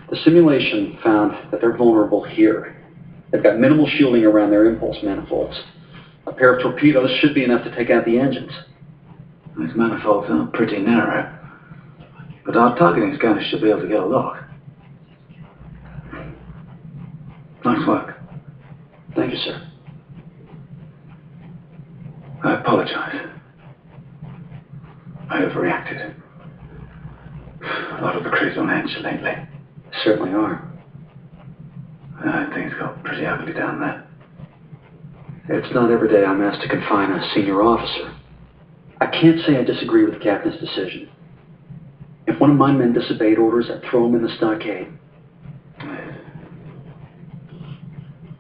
The 0.10 0.18
simulation 0.24 0.98
found 1.04 1.52
that 1.52 1.62
they're 1.62 1.78
vulnerable 1.78 2.24
here. 2.24 2.76
They've 3.32 3.44
got 3.44 3.60
minimal 3.60 3.88
shielding 3.88 4.26
around 4.26 4.50
their 4.50 4.66
impulse 4.66 4.98
manifolds. 5.04 5.60
A 6.26 6.32
pair 6.32 6.56
of 6.56 6.64
torpedoes 6.64 7.12
should 7.20 7.36
be 7.36 7.44
enough 7.44 7.64
to 7.66 7.76
take 7.76 7.92
out 7.92 8.06
the 8.06 8.18
engines. 8.18 8.52
These 9.60 9.76
manifolds 9.76 10.28
are 10.32 10.48
pretty 10.54 10.80
narrow, 10.80 11.43
but 12.46 12.56
our 12.58 12.76
targeting 12.78 13.16
scanner 13.18 13.42
should 13.50 13.62
be 13.62 13.70
able 13.70 13.82
to 13.82 13.88
get 13.88 14.00
a 14.00 14.06
lock. 14.06 14.44
Nice 17.64 17.88
work. 17.88 18.18
Thank 19.16 19.32
you, 19.34 19.40
sir. 19.40 19.70
I 22.44 22.56
apologize. 22.56 23.30
I 25.30 25.42
overreacted. 25.42 26.16
A 27.62 28.02
lot 28.02 28.18
of 28.18 28.24
the 28.24 28.30
crew's 28.30 28.58
on 28.58 28.70
edge 28.70 28.98
lately. 29.02 29.32
Certainly 30.04 30.34
are. 30.34 30.70
Uh, 32.24 32.54
things 32.54 32.74
got 32.78 33.02
pretty 33.04 33.26
ugly 33.26 33.54
down 33.54 33.80
there. 33.80 34.08
It's 35.50 35.74
not 35.74 35.92
every 35.92 36.10
day 36.10 36.26
I'm 36.26 36.42
asked 36.42 36.62
to 36.62 36.68
confine 36.68 37.12
a 37.12 37.34
senior 37.34 37.62
officer. 37.62 38.14
I 39.00 39.08
can't 39.08 39.40
say 39.46 39.58
I 39.58 39.64
disagree 39.64 40.06
with 40.06 40.16
the 40.16 40.20
captain's 40.20 40.60
decision. 40.60 41.10
If 42.26 42.40
one 42.40 42.50
of 42.52 42.58
my 42.58 42.72
men 42.72 42.94
disobeyed 42.94 43.38
orders, 43.38 43.70
I'd 43.70 43.84
throw 43.90 44.06
him 44.08 44.16
in 44.16 44.22
the 44.24 44.30
stockade. 44.38 44.88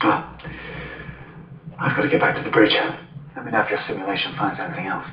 Ah, 0.01 0.37
I've 1.79 1.95
got 1.95 2.03
to 2.03 2.09
get 2.09 2.19
back 2.19 2.35
to 2.35 2.43
the 2.43 2.49
bridge. 2.49 2.73
Let 3.35 3.45
me 3.45 3.51
know 3.51 3.59
if 3.61 3.69
your 3.69 3.79
simulation 3.87 4.35
finds 4.37 4.59
anything 4.59 4.87
else. 4.87 5.05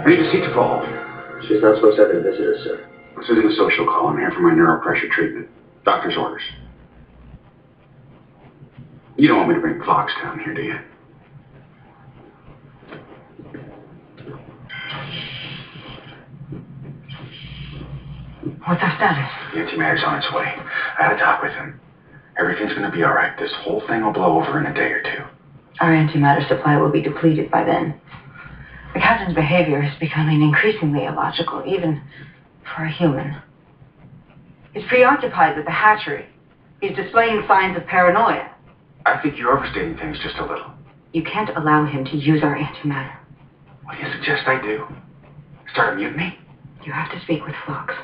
I 0.00 0.08
need 0.08 0.16
to 0.16 0.30
see 0.32 0.38
T'Pol. 0.38 1.46
She's 1.46 1.62
not 1.62 1.76
supposed 1.76 1.96
to 1.96 2.02
have 2.02 2.10
any 2.10 2.22
visitors, 2.22 2.64
sir. 2.64 2.86
This 3.16 3.28
isn't 3.30 3.52
a 3.52 3.54
social 3.56 3.84
call. 3.84 4.08
I'm 4.08 4.16
here 4.16 4.30
for 4.30 4.40
my 4.40 4.52
neuropressure 4.52 5.10
treatment. 5.10 5.48
Doctor's 5.84 6.16
orders. 6.16 6.42
You 9.20 9.28
don't 9.28 9.36
want 9.36 9.50
me 9.50 9.54
to 9.56 9.60
bring 9.60 9.82
clocks 9.82 10.14
down 10.22 10.38
here, 10.38 10.54
do 10.54 10.62
you? 10.62 10.78
What's 18.64 18.82
our 18.82 18.96
status? 18.96 19.30
The 19.52 19.60
antimatter's 19.60 20.02
on 20.06 20.16
its 20.16 20.32
way. 20.32 20.46
I 20.46 21.02
had 21.02 21.12
a 21.12 21.18
talk 21.18 21.42
with 21.42 21.52
him. 21.52 21.78
Everything's 22.38 22.72
gonna 22.72 22.90
be 22.90 23.04
alright. 23.04 23.38
This 23.38 23.52
whole 23.58 23.82
thing 23.86 24.02
will 24.02 24.14
blow 24.14 24.40
over 24.40 24.58
in 24.58 24.64
a 24.64 24.72
day 24.72 24.90
or 24.90 25.02
two. 25.02 25.22
Our 25.80 25.90
antimatter 25.90 26.48
supply 26.48 26.78
will 26.78 26.90
be 26.90 27.02
depleted 27.02 27.50
by 27.50 27.64
then. 27.64 28.00
The 28.94 29.00
captain's 29.00 29.34
behavior 29.34 29.82
is 29.82 29.92
becoming 30.00 30.40
increasingly 30.40 31.04
illogical, 31.04 31.62
even 31.66 32.00
for 32.74 32.84
a 32.84 32.90
human. 32.90 33.36
He's 34.72 34.84
preoccupied 34.88 35.58
with 35.58 35.66
the 35.66 35.72
hatchery. 35.72 36.24
He's 36.80 36.96
displaying 36.96 37.44
signs 37.46 37.76
of 37.76 37.86
paranoia. 37.86 38.49
I 39.06 39.20
think 39.22 39.38
you're 39.38 39.56
overstating 39.56 39.96
things 39.96 40.18
just 40.22 40.36
a 40.36 40.44
little. 40.44 40.72
You 41.12 41.22
can't 41.22 41.50
allow 41.56 41.84
him 41.86 42.04
to 42.06 42.16
use 42.16 42.42
our 42.42 42.56
antimatter. 42.56 43.16
What 43.84 43.96
do 43.96 44.06
you 44.06 44.12
suggest 44.12 44.46
I 44.46 44.60
do? 44.60 44.84
Start 45.72 45.94
a 45.94 45.96
mutiny? 45.96 46.38
You 46.84 46.92
have 46.92 47.10
to 47.12 47.20
speak 47.22 47.44
with 47.44 47.54
Phlox. 47.66 47.94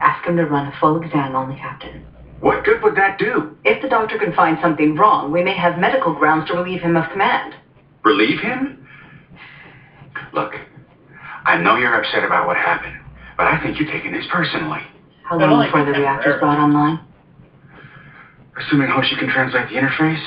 Ask 0.00 0.26
him 0.26 0.36
to 0.36 0.46
run 0.46 0.66
a 0.66 0.76
full 0.80 1.00
exam 1.02 1.36
on 1.36 1.48
the 1.48 1.56
captain. 1.56 2.06
What 2.40 2.64
good 2.64 2.82
would 2.82 2.96
that 2.96 3.18
do? 3.18 3.56
If 3.64 3.82
the 3.82 3.88
doctor 3.88 4.18
can 4.18 4.32
find 4.32 4.58
something 4.62 4.96
wrong, 4.96 5.30
we 5.30 5.42
may 5.42 5.54
have 5.54 5.78
medical 5.78 6.14
grounds 6.14 6.48
to 6.48 6.54
relieve 6.54 6.80
him 6.80 6.96
of 6.96 7.10
command. 7.10 7.54
Relieve 8.02 8.40
him? 8.40 8.86
Look, 10.32 10.54
I 11.44 11.58
know 11.58 11.76
you're 11.76 11.94
upset 11.94 12.24
about 12.24 12.46
what 12.46 12.56
happened, 12.56 12.96
but 13.36 13.46
I 13.46 13.62
think 13.62 13.78
you're 13.78 13.90
taking 13.90 14.12
this 14.12 14.24
personally. 14.32 14.80
How 15.24 15.38
long 15.38 15.64
before 15.66 15.84
the 15.84 15.92
reactor's 15.92 16.40
brought 16.40 16.58
online? 16.58 17.00
Assuming 18.60 18.88
Hoshi 18.88 19.16
can 19.16 19.28
translate 19.28 19.70
the 19.70 19.74
interface, 19.76 20.22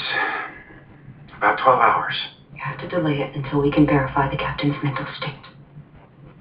about 1.37 1.59
12 1.63 1.79
hours. 1.79 2.15
You 2.53 2.61
have 2.61 2.79
to 2.79 2.87
delay 2.87 3.19
it 3.19 3.35
until 3.35 3.61
we 3.61 3.71
can 3.71 3.85
verify 3.85 4.29
the 4.29 4.37
captain's 4.37 4.75
mental 4.83 5.05
state. 5.17 5.35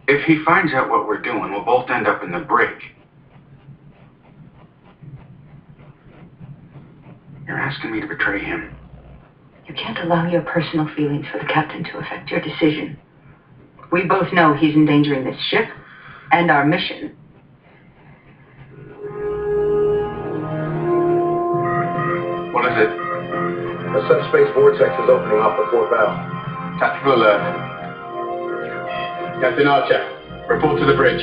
If 0.09 0.25
he 0.25 0.43
finds 0.43 0.73
out 0.73 0.89
what 0.89 1.07
we're 1.07 1.21
doing, 1.21 1.53
we'll 1.53 1.65
both 1.65 1.91
end 1.91 2.07
up 2.07 2.23
in 2.23 2.33
the 2.33 2.39
brig. 2.39 2.83
You're 7.47 7.59
asking 7.59 7.93
me 7.93 8.01
to 8.01 8.07
betray 8.07 8.43
him. 8.43 8.75
You 9.69 9.75
can't 9.75 9.99
allow 9.99 10.31
your 10.31 10.43
personal 10.43 10.89
feelings 10.97 11.27
for 11.31 11.39
the 11.39 11.45
captain 11.45 11.85
to 11.85 11.99
affect 11.99 12.31
your 12.31 12.41
decision. 12.41 12.97
We 13.91 14.05
both 14.05 14.33
know 14.33 14.55
he's 14.55 14.75
endangering 14.75 15.25
this 15.25 15.41
ship 15.51 15.69
and 16.31 16.51
our 16.51 16.65
mission. 16.65 17.17
What 22.63 22.79
is 22.79 22.79
it? 22.79 22.95
A 22.95 24.07
subspace 24.07 24.47
vortex 24.55 24.95
is 24.95 25.11
opening 25.11 25.43
off 25.43 25.59
the 25.59 25.67
fourth 25.75 25.91
valve. 25.91 26.15
Tactical 26.79 27.19
alert. 27.19 27.43
Captain 29.43 29.67
Archer, 29.67 29.99
report 30.49 30.79
to 30.79 30.87
the 30.87 30.95
bridge. 30.95 31.19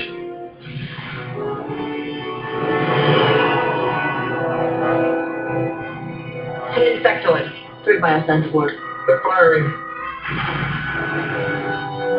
See 6.76 7.00
insectoid. 7.00 7.48
Three 7.86 8.02
bioscience 8.02 8.52
board. 8.52 8.74
They're 9.08 9.22
firing. 9.24 9.64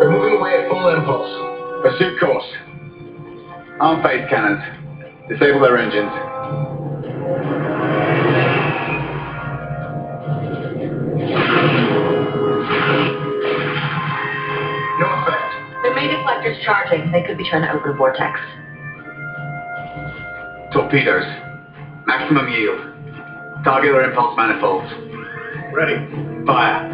They're 0.00 0.10
moving 0.10 0.40
away 0.40 0.64
at 0.64 0.70
full 0.70 0.88
impulse. 0.96 1.28
Pursuit 1.82 2.18
course. 2.18 2.48
Arm 3.80 4.02
phase 4.02 4.26
cannons. 4.30 4.64
Disable 5.28 5.60
their 5.60 5.76
engines. 5.76 6.79
Main 16.60 16.64
deflector's 16.64 16.64
charging. 16.64 17.12
They 17.12 17.22
could 17.22 17.38
be 17.38 17.48
trying 17.48 17.62
to 17.62 17.72
open 17.72 17.90
a 17.90 17.94
vortex. 17.94 18.40
Torpedoes. 20.72 21.24
Maximum 22.06 22.48
yield. 22.48 22.80
Target 23.64 24.04
impulse 24.04 24.36
manifolds. 24.36 24.92
Ready. 25.72 25.96
Fire. 26.46 26.88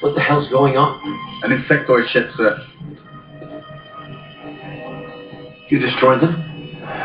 What 0.00 0.14
the 0.14 0.20
hell's 0.20 0.48
going 0.50 0.76
on? 0.76 1.00
An 1.42 1.50
insectoid 1.50 2.08
ship, 2.08 2.30
sir. 2.36 2.64
You 5.68 5.78
destroyed 5.78 6.22
them? 6.22 6.44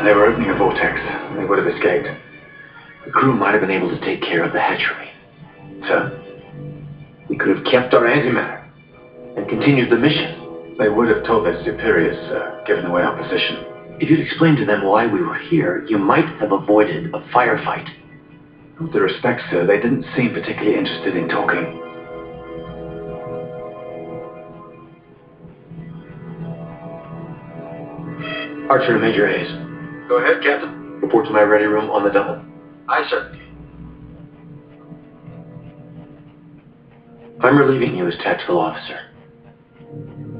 They 0.04 0.14
were 0.14 0.26
opening 0.26 0.50
a 0.50 0.54
vortex. 0.56 0.98
They 1.36 1.44
would 1.44 1.58
have 1.58 1.66
escaped. 1.66 2.08
The 3.06 3.10
crew 3.12 3.34
might 3.34 3.52
have 3.52 3.60
been 3.60 3.70
able 3.70 3.90
to 3.90 4.00
take 4.00 4.22
care 4.22 4.42
of 4.44 4.52
the 4.52 4.60
hatchery. 4.60 5.10
Sir, 5.86 6.20
We 7.28 7.36
could 7.36 7.56
have 7.56 7.64
kept 7.66 7.94
our 7.94 8.02
antimatter 8.04 8.64
and 9.36 9.48
continued 9.48 9.90
the 9.90 9.96
mission. 9.96 10.40
they 10.78 10.88
would 10.88 11.08
have 11.08 11.24
told 11.24 11.46
their 11.46 11.62
superiors, 11.64 12.16
sir, 12.28 12.62
given 12.66 12.84
away 12.86 13.02
our 13.02 13.16
position. 13.16 13.64
If 14.00 14.10
you'd 14.10 14.18
explained 14.20 14.56
to 14.58 14.64
them 14.66 14.82
why 14.84 15.06
we 15.06 15.22
were 15.22 15.38
here, 15.38 15.84
you 15.88 15.98
might 15.98 16.26
have 16.40 16.50
avoided 16.50 17.14
a 17.14 17.20
firefight. 17.32 17.88
With 18.80 18.92
due 18.92 18.98
respect, 19.00 19.42
sir, 19.50 19.64
they 19.66 19.76
didn't 19.76 20.04
seem 20.16 20.32
particularly 20.34 20.76
interested 20.76 21.16
in 21.16 21.28
talking. 21.28 21.80
Archer 28.70 28.94
to 28.94 28.98
Major 28.98 29.28
Hayes. 29.28 29.50
Go 30.08 30.16
ahead, 30.18 30.42
Captain. 30.42 31.00
Report 31.00 31.26
to 31.26 31.32
my 31.32 31.42
ready 31.42 31.66
room 31.66 31.90
on 31.90 32.02
the 32.02 32.10
double. 32.10 32.42
Aye, 32.88 33.02
sir. 33.08 33.30
I'm 37.40 37.58
relieving 37.58 37.94
you 37.94 38.06
as 38.06 38.14
tactical 38.18 38.58
officer. 38.58 38.98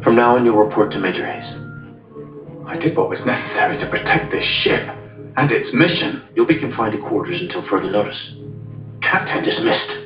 From 0.03 0.15
now 0.15 0.37
on, 0.37 0.45
you'll 0.45 0.57
report 0.57 0.91
to 0.93 0.99
Major 0.99 1.25
Hayes. 1.25 1.55
I 2.67 2.77
did 2.77 2.97
what 2.97 3.09
was 3.09 3.19
necessary 3.25 3.77
to 3.79 3.87
protect 3.87 4.31
this 4.31 4.45
ship 4.63 4.83
and 5.37 5.51
its 5.51 5.73
mission. 5.73 6.23
You'll 6.35 6.47
be 6.47 6.59
confined 6.59 6.93
to 6.93 6.99
quarters 6.99 7.41
until 7.41 7.63
further 7.69 7.91
notice. 7.91 8.17
Captain, 9.03 9.43
Dismissed. 9.43 10.04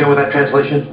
Done 0.00 0.10
with 0.10 0.18
that 0.18 0.32
translation? 0.32 0.88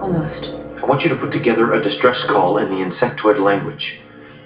Almost. 0.00 0.82
I 0.82 0.86
want 0.86 1.02
you 1.02 1.08
to 1.10 1.16
put 1.16 1.32
together 1.32 1.72
a 1.74 1.82
distress 1.82 2.16
call 2.28 2.58
in 2.58 2.68
the 2.68 2.76
insectoid 2.76 3.38
language. 3.42 3.84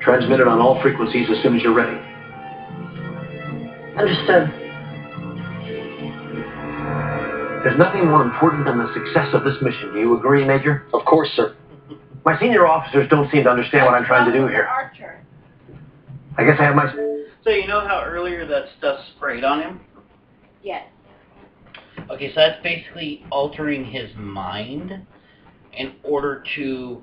Transmit 0.01 0.41
it 0.41 0.49
on 0.49 0.59
all 0.59 0.81
frequencies 0.83 1.29
as 1.31 1.43
soon 1.43 1.57
as 1.57 1.63
you're 1.63 1.75
ready. 1.75 1.97
Understood. 3.97 4.51
There's 7.63 7.79
nothing 7.79 8.07
more 8.07 8.23
important 8.23 8.67
than 8.67 8.79
the 8.79 8.93
success 8.93 9.33
of 9.35 9.45
this 9.45 9.55
mission. 9.63 9.93
Do 9.93 10.01
you 10.01 10.17
agree, 10.19 10.45
Major? 10.45 10.85
Of 10.93 11.05
course, 11.05 11.29
sir. 11.37 11.55
My 12.25 12.39
senior 12.41 12.67
officers 12.67 13.09
don't 13.09 13.31
seem 13.31 13.45
to 13.45 13.51
understand 13.51 13.87
what 13.87 13.95
I'm 13.95 14.05
trying 14.05 14.31
to 14.31 14.37
do 14.37 14.49
here. 14.49 14.65
Archer. 14.65 15.25
I 16.37 16.45
guess 16.45 16.57
I 16.59 16.65
have 16.65 16.75
my... 16.75 16.93
So 17.45 17.51
you 17.51 17.67
know 17.67 17.87
how 17.87 18.03
earlier 18.05 18.47
that 18.47 18.65
stuff 18.79 19.01
sprayed 19.15 19.45
on 19.45 19.61
him? 19.61 19.81
Yes. 20.63 20.85
Okay, 22.13 22.29
so 22.29 22.35
that's 22.37 22.63
basically 22.63 23.25
altering 23.31 23.87
his 23.87 24.11
mind 24.17 25.07
in 25.73 25.95
order 26.03 26.45
to. 26.57 27.03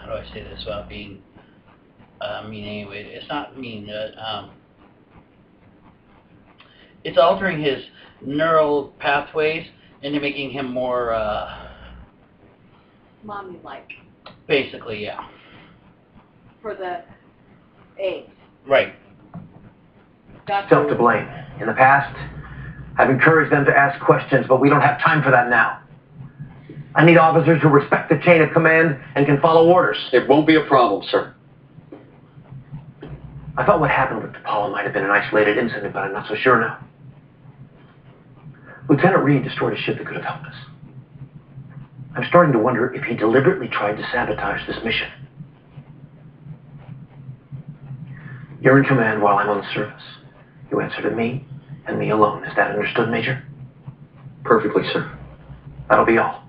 How 0.00 0.06
do 0.06 0.12
I 0.12 0.24
say 0.34 0.42
this 0.42 0.62
without 0.66 0.86
being 0.86 1.22
uh, 2.20 2.46
mean 2.46 2.66
anyway? 2.66 3.04
It's 3.04 3.28
not 3.28 3.58
mean. 3.58 3.88
Uh, 3.88 4.20
um, 4.20 4.50
it's 7.04 7.16
altering 7.16 7.62
his 7.62 7.82
neural 8.20 8.92
pathways 8.98 9.66
into 10.02 10.20
making 10.20 10.50
him 10.50 10.70
more. 10.70 11.14
Uh, 11.14 11.70
Mommy-like. 13.22 13.90
basically, 14.46 15.02
yeah. 15.02 15.26
For 16.60 16.74
the 16.74 17.04
eggs. 17.98 18.30
Right. 18.68 18.94
Got 20.46 20.68
Self 20.68 20.88
to 20.88 20.94
blame. 20.94 21.26
In 21.58 21.66
the 21.66 21.72
past, 21.72 22.14
I've 22.96 23.10
encouraged 23.10 23.52
them 23.52 23.64
to 23.64 23.76
ask 23.76 24.00
questions, 24.04 24.46
but 24.48 24.60
we 24.60 24.68
don't 24.68 24.80
have 24.80 25.00
time 25.00 25.22
for 25.22 25.30
that 25.30 25.48
now. 25.48 25.80
I 26.94 27.04
need 27.04 27.16
officers 27.16 27.60
who 27.60 27.68
respect 27.68 28.08
the 28.08 28.20
chain 28.24 28.40
of 28.40 28.52
command 28.52 29.00
and 29.16 29.26
can 29.26 29.40
follow 29.40 29.68
orders. 29.68 29.98
It 30.12 30.28
won't 30.28 30.46
be 30.46 30.54
a 30.54 30.64
problem, 30.64 31.02
sir. 31.10 31.34
I 33.56 33.64
thought 33.64 33.80
what 33.80 33.90
happened 33.90 34.22
with 34.22 34.32
T'Pol 34.32 34.70
might 34.72 34.84
have 34.84 34.92
been 34.92 35.04
an 35.04 35.10
isolated 35.10 35.58
incident, 35.58 35.92
but 35.92 36.00
I'm 36.00 36.12
not 36.12 36.28
so 36.28 36.34
sure 36.36 36.60
now. 36.60 36.78
Lieutenant 38.88 39.24
Reed 39.24 39.42
destroyed 39.42 39.72
a 39.72 39.76
ship 39.76 39.98
that 39.98 40.06
could 40.06 40.16
have 40.16 40.24
helped 40.24 40.46
us. 40.46 40.56
I'm 42.16 42.24
starting 42.28 42.52
to 42.52 42.58
wonder 42.58 42.92
if 42.94 43.02
he 43.04 43.16
deliberately 43.16 43.68
tried 43.68 43.96
to 43.96 44.08
sabotage 44.12 44.66
this 44.68 44.76
mission. 44.84 45.08
You're 48.60 48.78
in 48.78 48.84
command 48.84 49.20
while 49.20 49.36
I'm 49.38 49.48
on 49.48 49.58
the 49.58 49.74
surface. 49.74 50.02
You 50.70 50.80
answer 50.80 51.02
to 51.02 51.10
me, 51.10 51.44
and 51.86 51.98
me 51.98 52.10
alone. 52.10 52.44
Is 52.44 52.54
that 52.56 52.70
understood, 52.70 53.10
Major? 53.10 53.42
Perfectly, 54.44 54.82
sir. 54.92 55.10
That'll 55.88 56.04
be 56.04 56.18
all. 56.18 56.42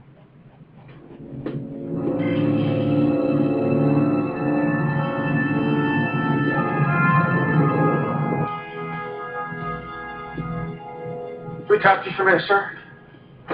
Can 11.65 11.69
we 11.69 11.79
talk 11.79 12.03
to 12.03 12.09
you 12.09 12.15
for 12.15 12.23
a 12.23 12.25
minute, 12.25 12.43
sir? 12.47 12.71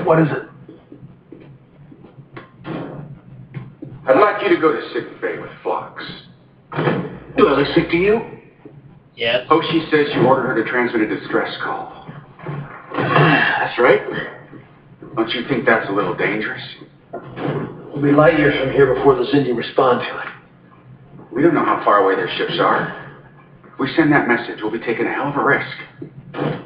What 0.03 0.19
is 0.19 0.27
it? 0.31 0.43
I'd 4.07 4.19
like 4.19 4.41
you 4.43 4.49
to 4.49 4.59
go 4.59 4.71
to 4.73 4.81
sick 4.93 5.21
bay 5.21 5.37
with 5.39 5.51
Phlox. 5.63 6.03
Do 7.37 7.47
I 7.47 7.59
look 7.59 7.67
sick 7.75 7.89
to 7.91 7.97
you? 7.97 8.40
Yes. 9.21 9.45
Hoshi 9.47 9.85
says 9.91 10.07
you 10.15 10.25
ordered 10.25 10.47
her 10.47 10.63
to 10.63 10.67
transmit 10.67 11.03
a 11.03 11.19
distress 11.19 11.55
call. 11.61 12.07
That's 12.97 13.77
right. 13.77 14.01
Don't 15.15 15.29
you 15.29 15.47
think 15.47 15.63
that's 15.65 15.87
a 15.89 15.91
little 15.91 16.15
dangerous? 16.15 16.61
We'll 17.13 18.01
be 18.01 18.11
light 18.11 18.39
years 18.39 18.59
from 18.59 18.71
here 18.71 18.95
before 18.95 19.13
the 19.13 19.25
Xindi 19.25 19.55
respond 19.55 20.01
to 20.01 20.21
it. 20.21 20.27
We 21.31 21.43
don't 21.43 21.53
know 21.53 21.63
how 21.63 21.83
far 21.85 21.99
away 21.99 22.15
their 22.15 22.35
ships 22.35 22.57
are. 22.59 23.21
If 23.71 23.77
we 23.79 23.93
send 23.95 24.11
that 24.11 24.27
message, 24.27 24.57
we'll 24.63 24.71
be 24.71 24.79
taking 24.79 25.05
a 25.05 25.13
hell 25.13 25.27
of 25.27 25.35
a 25.35 25.43
risk. 25.43 25.77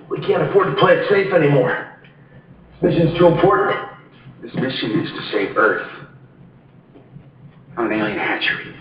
We 0.10 0.22
can't 0.22 0.44
afford 0.44 0.68
to 0.68 0.80
play 0.80 0.94
it 0.94 1.10
safe 1.10 1.34
anymore. 1.34 2.00
This 2.82 2.94
mission's 2.94 3.18
too 3.18 3.28
important. 3.28 3.78
This 4.42 4.54
mission 4.54 5.02
is 5.02 5.10
to 5.10 5.32
save 5.34 5.58
Earth. 5.58 5.92
On 7.76 7.92
an 7.92 8.00
alien 8.00 8.18
hatchery. 8.18 8.74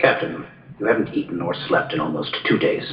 Captain, 0.00 0.46
you 0.78 0.86
haven't 0.86 1.14
eaten 1.14 1.40
or 1.40 1.54
slept 1.66 1.92
in 1.92 2.00
almost 2.00 2.36
two 2.48 2.58
days. 2.58 2.84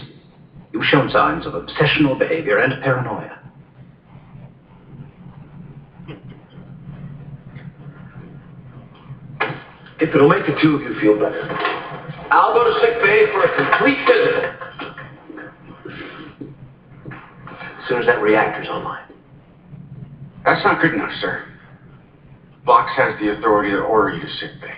You've 0.73 0.85
shown 0.85 1.09
signs 1.09 1.45
of 1.45 1.53
obsessional 1.53 2.17
behavior 2.17 2.57
and 2.57 2.81
paranoia. 2.83 3.39
If 9.99 10.13
it'll 10.13 10.27
make 10.27 10.45
the 10.45 10.59
two 10.61 10.75
of 10.75 10.81
you 10.81 10.99
feel 10.99 11.15
better, 11.15 11.47
I'll 12.31 12.53
go 12.53 12.63
to 12.65 12.79
sick 12.81 13.01
bay 13.01 13.27
for 13.31 13.43
a 13.43 13.55
complete 13.55 13.97
physical. 14.05 14.51
As 17.79 17.87
soon 17.87 17.99
as 17.99 18.05
that 18.07 18.21
reactor's 18.21 18.67
online. 18.67 19.05
That's 20.43 20.63
not 20.65 20.81
good 20.81 20.93
enough, 20.93 21.11
sir. 21.21 21.45
Phlox 22.65 22.91
has 22.97 23.17
the 23.19 23.37
authority 23.37 23.71
to 23.71 23.79
order 23.79 24.15
you 24.15 24.21
to 24.21 24.29
sick 24.33 24.59
bay. 24.59 24.73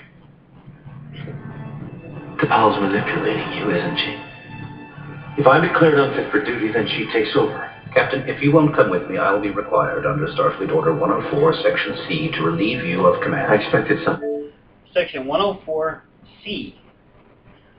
T'Pol's 2.37 2.79
manipulating 2.81 3.51
you, 3.53 3.71
isn't 3.71 3.97
she? 3.97 5.41
If 5.41 5.47
I'm 5.47 5.61
declared 5.61 5.99
unfit 5.99 6.31
for 6.31 6.43
duty, 6.43 6.71
then 6.71 6.87
she 6.87 7.05
takes 7.11 7.35
over. 7.35 7.71
Captain, 7.93 8.27
if 8.27 8.41
you 8.43 8.51
won't 8.51 8.75
come 8.75 8.89
with 8.89 9.09
me, 9.09 9.17
I'll 9.17 9.41
be 9.41 9.49
required 9.49 10.05
under 10.05 10.27
Starfleet 10.27 10.71
Order 10.73 10.93
104, 10.95 11.53
Section 11.63 11.97
C, 12.07 12.31
to 12.33 12.43
relieve 12.43 12.83
you 12.85 13.05
of 13.05 13.21
command. 13.23 13.51
I 13.51 13.55
expected 13.55 14.03
something. 14.05 14.51
Section 14.93 15.25
104C 15.25 16.75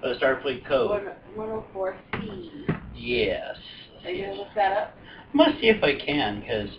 of 0.03 0.19
the 0.19 0.25
Starfleet 0.25 0.67
Code. 0.67 1.13
104C. 1.37 2.81
Yes. 2.95 3.57
Are 4.05 4.11
you 4.11 4.27
gonna 4.27 4.39
look 4.39 4.49
that 4.55 4.77
up? 4.77 4.95
I'm 5.33 5.39
gonna 5.39 5.61
see 5.61 5.69
if 5.69 5.83
I 5.83 5.99
can, 5.99 6.41
because 6.41 6.71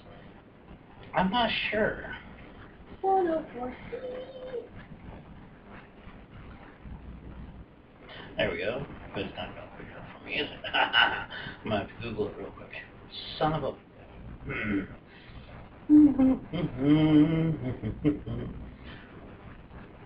I'm 1.15 1.29
not 1.29 1.49
sure. 1.71 2.15
104C. 3.03 4.38
There 8.39 8.49
we 8.51 8.57
go. 8.59 8.85
But 9.13 9.23
it's 9.23 9.35
not 9.35 9.49
pick 9.77 9.87
it 9.87 9.97
up 9.97 10.05
for 10.17 10.25
me, 10.25 10.35
is 10.35 10.47
it? 10.49 10.59
I'm 10.73 11.27
gonna 11.65 11.79
have 11.79 11.89
to 11.89 11.93
Google 12.01 12.29
it 12.29 12.35
real 12.37 12.51
quick. 12.51 12.69
Son 13.37 13.51
of 13.51 13.65
a. 13.65 13.73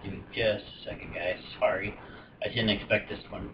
Give 0.04 0.14
me 0.14 0.24
just 0.34 0.66
a 0.66 0.84
second, 0.84 1.14
guys. 1.14 1.38
Sorry. 1.60 1.94
I 2.44 2.48
didn't 2.48 2.70
expect 2.70 3.08
this 3.08 3.20
one. 3.30 3.52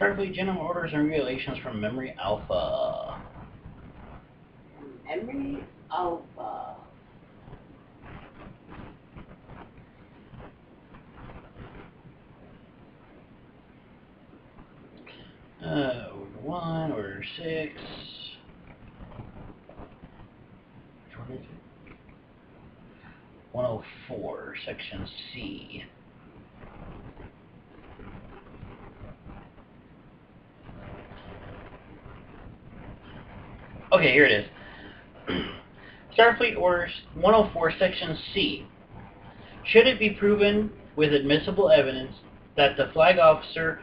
Starfleet 0.00 0.32
General 0.32 0.62
Orders 0.62 0.92
and 0.94 1.10
Regulations 1.10 1.58
from 1.62 1.78
Memory 1.78 2.16
Alpha. 2.18 3.20
Emery 5.10 5.62
Alpha. 5.94 6.76
Uh, 15.62 16.08
order 16.16 16.38
one, 16.42 16.92
order 16.92 17.22
six. 17.36 17.74
Which 21.06 21.18
one 21.18 21.30
is 21.32 21.40
it? 21.40 21.94
104, 23.52 24.54
section 24.64 25.06
C. 25.32 25.84
Okay, 33.92 34.12
here 34.14 34.24
it 34.24 34.32
is. 34.32 34.46
Starfleet 36.16 36.58
Orders 36.58 36.92
104, 37.14 37.72
Section 37.78 38.18
C. 38.34 38.66
Should 39.64 39.86
it 39.86 39.98
be 39.98 40.10
proven 40.10 40.70
with 40.94 41.14
admissible 41.14 41.70
evidence 41.70 42.12
that 42.56 42.76
the 42.76 42.90
flag 42.92 43.18
officer 43.18 43.80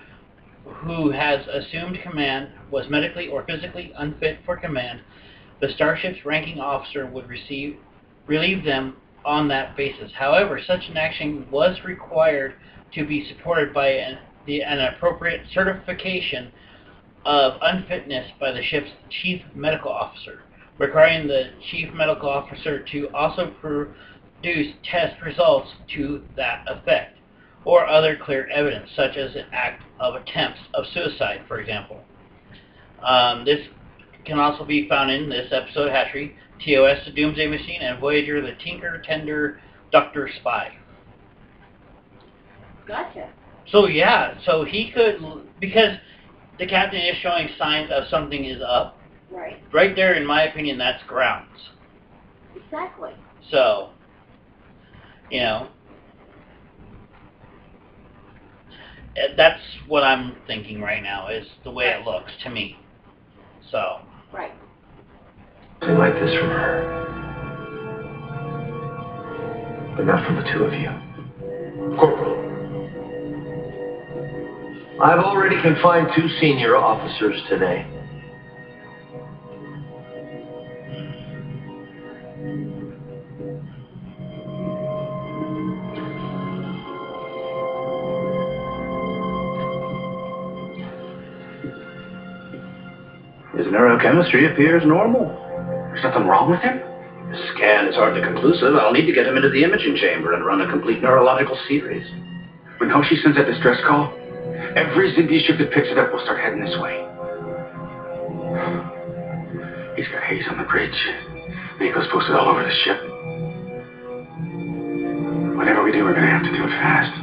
who 0.64 1.10
has 1.12 1.46
assumed 1.48 1.98
command 2.04 2.50
was 2.70 2.90
medically 2.90 3.28
or 3.28 3.44
physically 3.46 3.92
unfit 3.98 4.40
for 4.46 4.58
command, 4.58 5.02
the 5.60 5.70
starship's 5.74 6.24
ranking 6.26 6.60
officer 6.60 7.06
would 7.08 7.28
receive 7.28 7.78
relieve 8.28 8.64
them 8.64 8.98
on 9.26 9.48
that 9.48 9.76
basis. 9.76 10.12
However, 10.14 10.62
such 10.66 10.88
an 10.88 10.98
action 10.98 11.48
was 11.50 11.78
required 11.84 12.54
to 12.94 13.06
be 13.06 13.28
supported 13.28 13.74
by 13.74 13.88
an, 13.88 14.20
the, 14.46 14.62
an 14.62 14.80
appropriate 14.80 15.42
certification 15.52 16.52
of 17.26 17.54
unfitness 17.62 18.32
by 18.40 18.52
the 18.52 18.62
ship's 18.62 18.92
chief 19.10 19.42
medical 19.56 19.92
officer, 19.92 20.44
requiring 20.80 21.28
the 21.28 21.52
chief 21.70 21.94
medical 21.94 22.30
officer 22.30 22.84
to 22.92 23.10
also 23.14 23.54
produce 23.62 24.74
test 24.90 25.22
results 25.22 25.70
to 25.94 26.24
that 26.36 26.66
effect, 26.68 27.18
or 27.66 27.86
other 27.86 28.18
clear 28.18 28.48
evidence, 28.48 28.90
such 28.96 29.18
as 29.18 29.36
an 29.36 29.46
act 29.52 29.84
of 30.00 30.16
attempts 30.16 30.60
of 30.74 30.86
suicide, 30.94 31.42
for 31.48 31.60
example. 31.60 32.00
Um, 33.04 33.46
this 33.46 33.60
can 34.26 34.40
also 34.40 34.66
be 34.66 34.88
found 34.88 35.12
in 35.12 35.30
this 35.30 35.52
episode, 35.52 35.92
Hatchery, 35.92 36.36
TOS, 36.66 37.06
the 37.06 37.12
Doomsday 37.12 37.48
Machine, 37.48 37.82
and 37.82 38.00
Voyager, 38.00 38.42
the 38.42 38.56
Tinker, 38.64 39.02
Tenor, 39.06 39.62
Doctor, 39.92 40.30
Spy. 40.40 40.78
Gotcha. 42.88 43.30
So 43.72 43.88
yeah, 43.88 44.40
so 44.46 44.64
he 44.64 44.92
could, 44.92 45.20
because 45.60 45.98
the 46.58 46.66
captain 46.66 47.00
is 47.00 47.16
showing 47.22 47.50
signs 47.58 47.92
of 47.92 48.08
something 48.10 48.46
is 48.46 48.62
up, 48.66 48.99
Right. 49.32 49.62
right 49.74 49.96
there, 49.96 50.14
in 50.14 50.26
my 50.26 50.44
opinion, 50.44 50.78
that's 50.78 51.04
grounds. 51.08 51.48
Exactly. 52.56 53.12
So, 53.52 53.92
you 55.30 55.42
know, 55.42 55.68
eh, 59.16 59.34
that's 59.38 59.62
what 59.88 60.04
I'm 60.04 60.36
thinking 60.48 60.82
right 60.82 61.04
now, 61.04 61.28
is 61.30 61.46
the 61.64 61.72
way 61.72 61.86
it 61.86 62.06
looks 62.06 62.32
to 62.44 62.50
me. 62.50 62.78
So, 63.72 64.00
Right. 64.34 64.54
Something 65.82 65.98
like 65.98 66.14
this 66.16 66.38
from 66.38 66.50
her. 66.50 66.96
But 69.96 70.06
not 70.06 70.26
from 70.26 70.36
the 70.36 70.44
two 70.52 70.64
of 70.64 70.74
you. 70.74 70.90
Corporal. 71.98 72.38
I've 75.02 75.20
already 75.20 75.62
confined 75.62 76.10
two 76.16 76.28
senior 76.42 76.76
officers 76.76 77.42
today. 77.50 77.86
Neurochemistry 93.70 94.52
appears 94.52 94.84
normal. 94.86 95.26
There's 95.94 96.04
nothing 96.04 96.26
wrong 96.26 96.50
with 96.50 96.60
him? 96.62 96.80
The 97.30 97.38
scan 97.54 97.88
is 97.88 97.96
hardly 97.96 98.22
conclusive. 98.22 98.74
I'll 98.76 98.92
need 98.92 99.06
to 99.06 99.14
get 99.14 99.28
him 99.28 99.38
into 99.38 99.50
the 99.50 99.64
imaging 99.64 99.96
chamber 99.98 100.34
and 100.34 100.44
run 100.44 100.62
a 100.62 100.70
complete 100.70 101.02
neurological 101.02 101.58
series. 101.68 102.06
When 102.80 102.90
Hoshi 102.90 103.22
sends 103.22 103.38
that 103.38 103.46
distress 103.46 103.78
call, 103.86 104.10
every 104.76 105.14
Xindi 105.14 105.46
ship 105.46 105.60
that 105.60 105.72
picks 105.72 105.90
it 105.90 105.98
up 105.98 106.12
will 106.12 106.22
start 106.26 106.40
heading 106.42 106.66
this 106.66 106.74
way. 106.82 107.06
He's 109.96 110.08
got 110.10 110.24
Hayes 110.26 110.46
on 110.50 110.58
the 110.58 110.66
bridge. 110.66 110.98
MACOs 111.78 112.10
posted 112.12 112.36
all 112.36 112.50
over 112.50 112.64
the 112.64 112.74
ship. 112.82 112.98
Whatever 115.56 115.84
we 115.84 115.92
do, 115.92 116.04
we're 116.04 116.16
gonna 116.16 116.32
have 116.32 116.44
to 116.44 116.52
do 116.52 116.64
it 116.64 116.74
fast. 116.82 117.14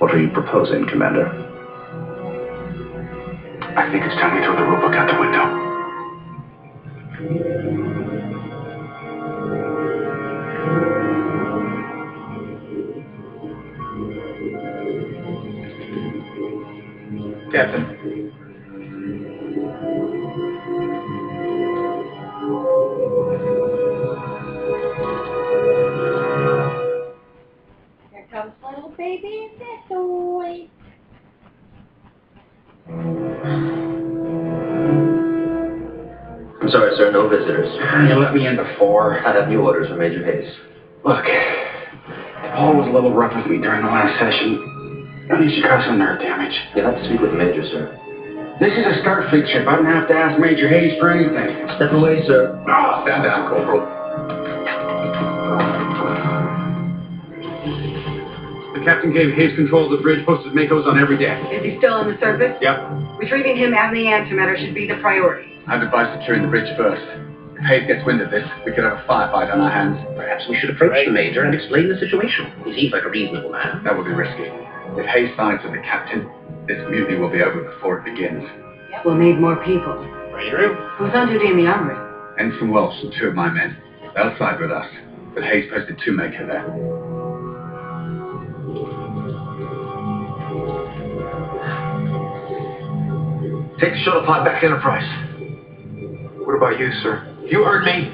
What 0.00 0.10
are 0.12 0.20
you 0.20 0.30
proposing, 0.30 0.88
Commander? 0.88 1.47
I 3.78 3.92
think 3.92 4.02
it's 4.02 4.14
time 4.16 4.34
we 4.34 4.40
throw 4.44 4.56
the 4.56 4.62
rulebook 4.62 4.96
out 4.96 5.06
the 5.06 5.14
window. 5.20 5.68
Captain. 17.52 18.07
Let 38.28 38.36
me 38.36 38.44
in 38.46 38.60
before. 38.60 39.24
I 39.24 39.32
have 39.32 39.48
new 39.48 39.64
orders 39.64 39.88
from 39.88 40.04
Major 40.04 40.20
Hayes. 40.20 40.52
Look, 41.00 41.24
T'Pol 41.24 42.76
was 42.76 42.84
a 42.84 42.92
little 42.92 43.08
rough 43.16 43.32
with 43.32 43.48
me 43.48 43.56
during 43.56 43.80
the 43.80 43.88
last 43.88 44.20
session. 44.20 45.24
At 45.32 45.40
least 45.40 45.56
you 45.56 45.64
caused 45.64 45.88
some 45.88 45.96
nerve 45.96 46.20
damage. 46.20 46.52
You'll 46.76 46.92
have 46.92 47.00
to 47.00 47.04
speak 47.08 47.24
with 47.24 47.32
the 47.32 47.40
Major, 47.40 47.64
sir. 47.72 47.88
This 48.60 48.76
is 48.76 48.84
a 48.84 49.00
Starfleet 49.00 49.48
ship. 49.48 49.64
I 49.64 49.80
don't 49.80 49.88
have 49.88 50.12
to 50.12 50.14
ask 50.14 50.36
Major 50.36 50.68
Hayes 50.68 51.00
for 51.00 51.08
anything. 51.08 51.72
Step 51.80 51.88
away, 51.96 52.20
sir. 52.28 52.52
Oh, 52.68 53.00
stand 53.08 53.24
down, 53.24 53.48
Corporal. 53.48 53.80
The 58.76 58.84
captain 58.84 59.16
gave 59.16 59.32
Hayes 59.40 59.56
control 59.56 59.88
of 59.88 59.96
the 59.96 60.04
bridge, 60.04 60.20
posted 60.28 60.52
MACOs 60.52 60.84
on 60.84 61.00
every 61.00 61.16
deck. 61.16 61.40
Is 61.48 61.64
he 61.64 61.80
still 61.80 61.96
on 61.96 62.12
the 62.12 62.20
surface? 62.20 62.60
Yep. 62.60 62.76
Retrieving 63.16 63.56
him 63.56 63.72
and 63.72 63.88
the 63.96 64.04
antimatter 64.04 64.60
should 64.60 64.76
be 64.76 64.84
the 64.84 65.00
priority. 65.00 65.56
I'd 65.64 65.80
advise 65.80 66.12
securing 66.20 66.44
the 66.44 66.52
bridge 66.52 66.68
first. 66.76 67.27
If 67.58 67.64
Hayes 67.66 67.86
gets 67.88 68.06
wind 68.06 68.20
of 68.20 68.30
this, 68.30 68.46
we 68.64 68.72
could 68.72 68.84
have 68.84 68.98
a 68.98 69.02
firefight 69.08 69.52
on 69.52 69.60
our 69.60 69.70
hands. 69.70 69.98
Perhaps 70.16 70.46
we 70.48 70.56
should 70.58 70.70
approach 70.70 70.92
Right. 70.92 71.06
the 71.06 71.12
Major 71.12 71.42
and 71.42 71.54
explain 71.54 71.88
the 71.88 71.98
situation. 71.98 72.52
He 72.64 72.72
seems 72.74 72.92
like 72.92 73.02
a 73.04 73.08
reasonable 73.10 73.50
man. 73.50 73.82
That 73.84 73.96
would 73.96 74.06
be 74.06 74.12
risky. 74.12 74.44
If 74.96 75.06
Hayes 75.06 75.34
sides 75.36 75.62
with 75.64 75.72
the 75.72 75.80
captain, 75.80 76.28
this 76.66 76.78
mutiny 76.88 77.18
will 77.18 77.30
be 77.30 77.42
over 77.42 77.60
before 77.62 77.98
it 77.98 78.04
begins. 78.04 78.44
We'll 79.04 79.16
need 79.16 79.38
more 79.40 79.56
people. 79.64 79.94
Ready, 80.32 80.50
Roo? 80.52 80.74
Who's 80.98 81.14
on 81.14 81.28
duty 81.28 81.48
in 81.48 81.56
the 81.56 81.66
armory? 81.66 81.96
Ensign 82.38 82.70
Welsh 82.70 83.02
and 83.02 83.12
two 83.18 83.26
of 83.26 83.34
my 83.34 83.50
men. 83.50 83.76
They'll 84.14 84.36
side 84.38 84.60
with 84.60 84.70
us, 84.70 84.86
but 85.34 85.42
Hayes 85.42 85.68
posted 85.72 85.98
two 86.04 86.12
MACOs 86.12 86.46
there. 86.46 86.64
Take 93.80 93.92
the 93.92 93.98
shuttle 94.04 94.24
pod 94.26 94.44
back 94.44 94.60
to 94.60 94.66
Enterprise. 94.66 95.06
What 96.44 96.56
about 96.56 96.80
you, 96.80 96.90
sir? 97.00 97.22
You 97.50 97.64
heard 97.64 97.82
me. 97.82 98.12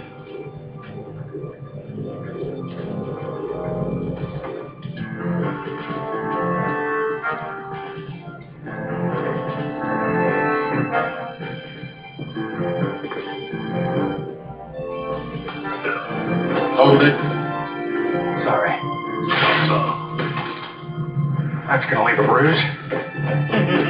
Hold 16.77 17.03
it. 17.03 17.15
Sorry. 18.45 18.71
That's 21.67 21.85
gonna 21.91 22.05
leave 22.05 22.19
a 22.21 22.27
bruise. 22.29 23.81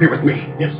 Here 0.00 0.08
with 0.10 0.24
me. 0.24 0.32
Yes. 0.58 0.72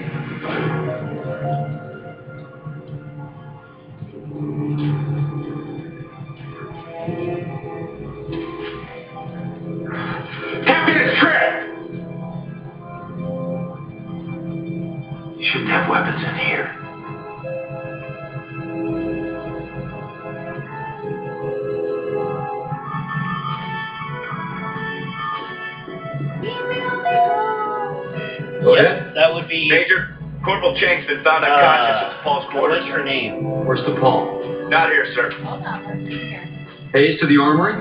Her 32.99 33.05
name? 33.05 33.65
Where's 33.65 33.79
T'Pol? 33.79 34.69
Not 34.69 34.89
here, 34.89 35.05
sir. 35.15 35.31
Hold 35.41 35.63
on, 35.63 35.85
let's 35.87 35.99
see 36.05 36.19
here. 36.19 36.43
Hayes 36.91 37.17
to 37.21 37.27
the 37.27 37.37
armory. 37.37 37.75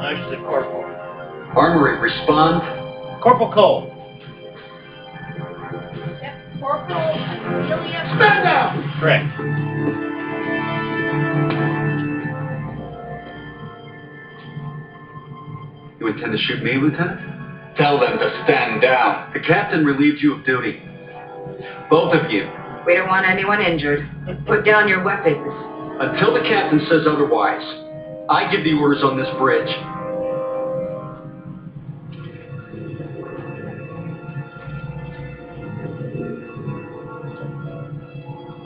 Oh, 0.00 0.14
she's 0.16 0.32
a 0.32 0.40
corporal. 0.40 0.84
Armory, 1.54 2.00
respond. 2.00 2.62
Corporal 3.22 3.52
Cole. 3.52 3.92
Yep, 6.22 6.58
Corporal 6.58 7.12
Amelia. 7.12 8.00
Stand 8.16 8.44
down! 8.44 8.80
Correct. 8.98 9.28
You 16.00 16.06
intend 16.06 16.32
to 16.32 16.38
shoot 16.38 16.62
me, 16.62 16.78
Lieutenant? 16.78 17.76
Tell 17.76 18.00
them 18.00 18.18
to 18.20 18.42
stand 18.44 18.80
down. 18.80 19.34
The 19.34 19.40
captain 19.40 19.84
relieved 19.84 20.22
you 20.22 20.36
of 20.36 20.46
duty. 20.46 20.82
Both 21.90 22.14
of 22.14 22.30
you. 22.30 22.50
We 22.86 22.94
don't 22.94 23.08
want 23.08 23.26
anyone 23.26 23.60
injured. 23.60 24.08
Put 24.46 24.64
down 24.64 24.88
your 24.88 25.02
weapons. 25.04 25.36
Until 26.00 26.32
the 26.32 26.40
captain 26.40 26.80
says 26.88 27.06
otherwise, 27.06 27.62
I 28.30 28.50
give 28.50 28.64
the 28.64 28.72
orders 28.74 29.02
on 29.02 29.18
this 29.18 29.28
bridge. 29.38 29.68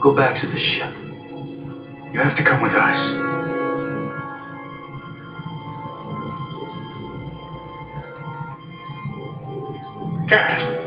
Go 0.01 0.15
back 0.15 0.39
to 0.41 0.47
the 0.47 0.59
ship. 0.59 0.93
You 2.13 2.19
have 2.21 2.37
to 2.37 2.43
come 2.43 2.61
with 2.61 2.71
us. 2.71 3.35
Captain. 10.29 10.84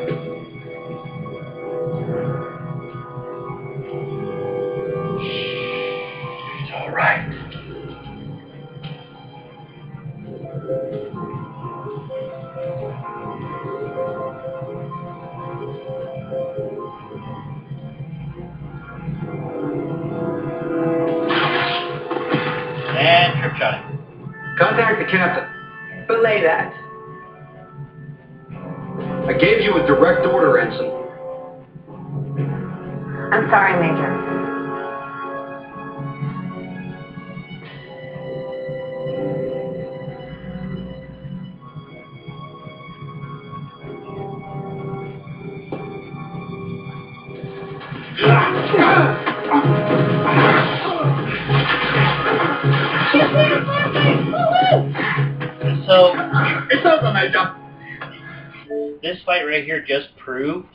Right 59.58 59.64
here 59.64 59.84
just 59.84 60.16
proved 60.16 60.68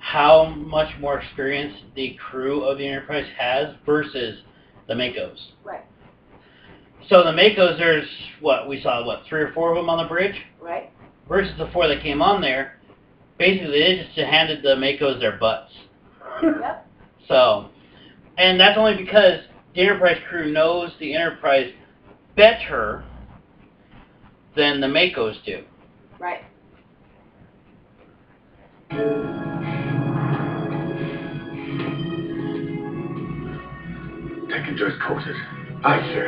how 0.00 0.46
much 0.46 0.88
more 0.98 1.20
experience 1.20 1.72
the 1.94 2.18
crew 2.28 2.64
of 2.64 2.78
the 2.78 2.88
Enterprise 2.88 3.28
has 3.38 3.76
versus 3.86 4.40
the 4.88 4.94
MACOs. 4.94 5.38
Right. 5.62 5.84
So 7.08 7.22
the 7.22 7.30
MACOs, 7.30 7.78
there's 7.78 8.08
what 8.40 8.68
we 8.68 8.82
saw, 8.82 9.06
what 9.06 9.22
three 9.28 9.40
or 9.40 9.52
four 9.52 9.70
of 9.70 9.76
them 9.76 9.88
on 9.88 10.02
the 10.02 10.08
bridge, 10.08 10.34
Right. 10.60 10.90
versus 11.28 11.54
the 11.56 11.68
four 11.72 11.86
that 11.86 12.02
came 12.02 12.20
on 12.20 12.40
there. 12.42 12.80
Basically, 13.38 13.70
they 13.78 14.02
just 14.04 14.18
handed 14.18 14.64
the 14.64 14.74
MACOs 14.74 15.20
their 15.20 15.38
butts. 15.38 15.70
Yep. 16.42 16.90
So, 17.28 17.70
and 18.36 18.60
that's 18.60 18.76
only 18.76 18.96
because 18.96 19.40
the 19.74 19.80
Enterprise 19.80 20.18
crew 20.28 20.52
knows 20.52 20.90
the 20.98 21.14
Enterprise 21.14 21.72
better 22.36 23.02
than 24.56 24.80
the 24.80 24.88
MACOs 24.88 25.42
do. 25.46 25.62
Right. 26.18 26.44
Joyce 34.76 35.00
quarters. 35.06 35.36
Aye, 35.84 36.00
sir. 36.12 36.26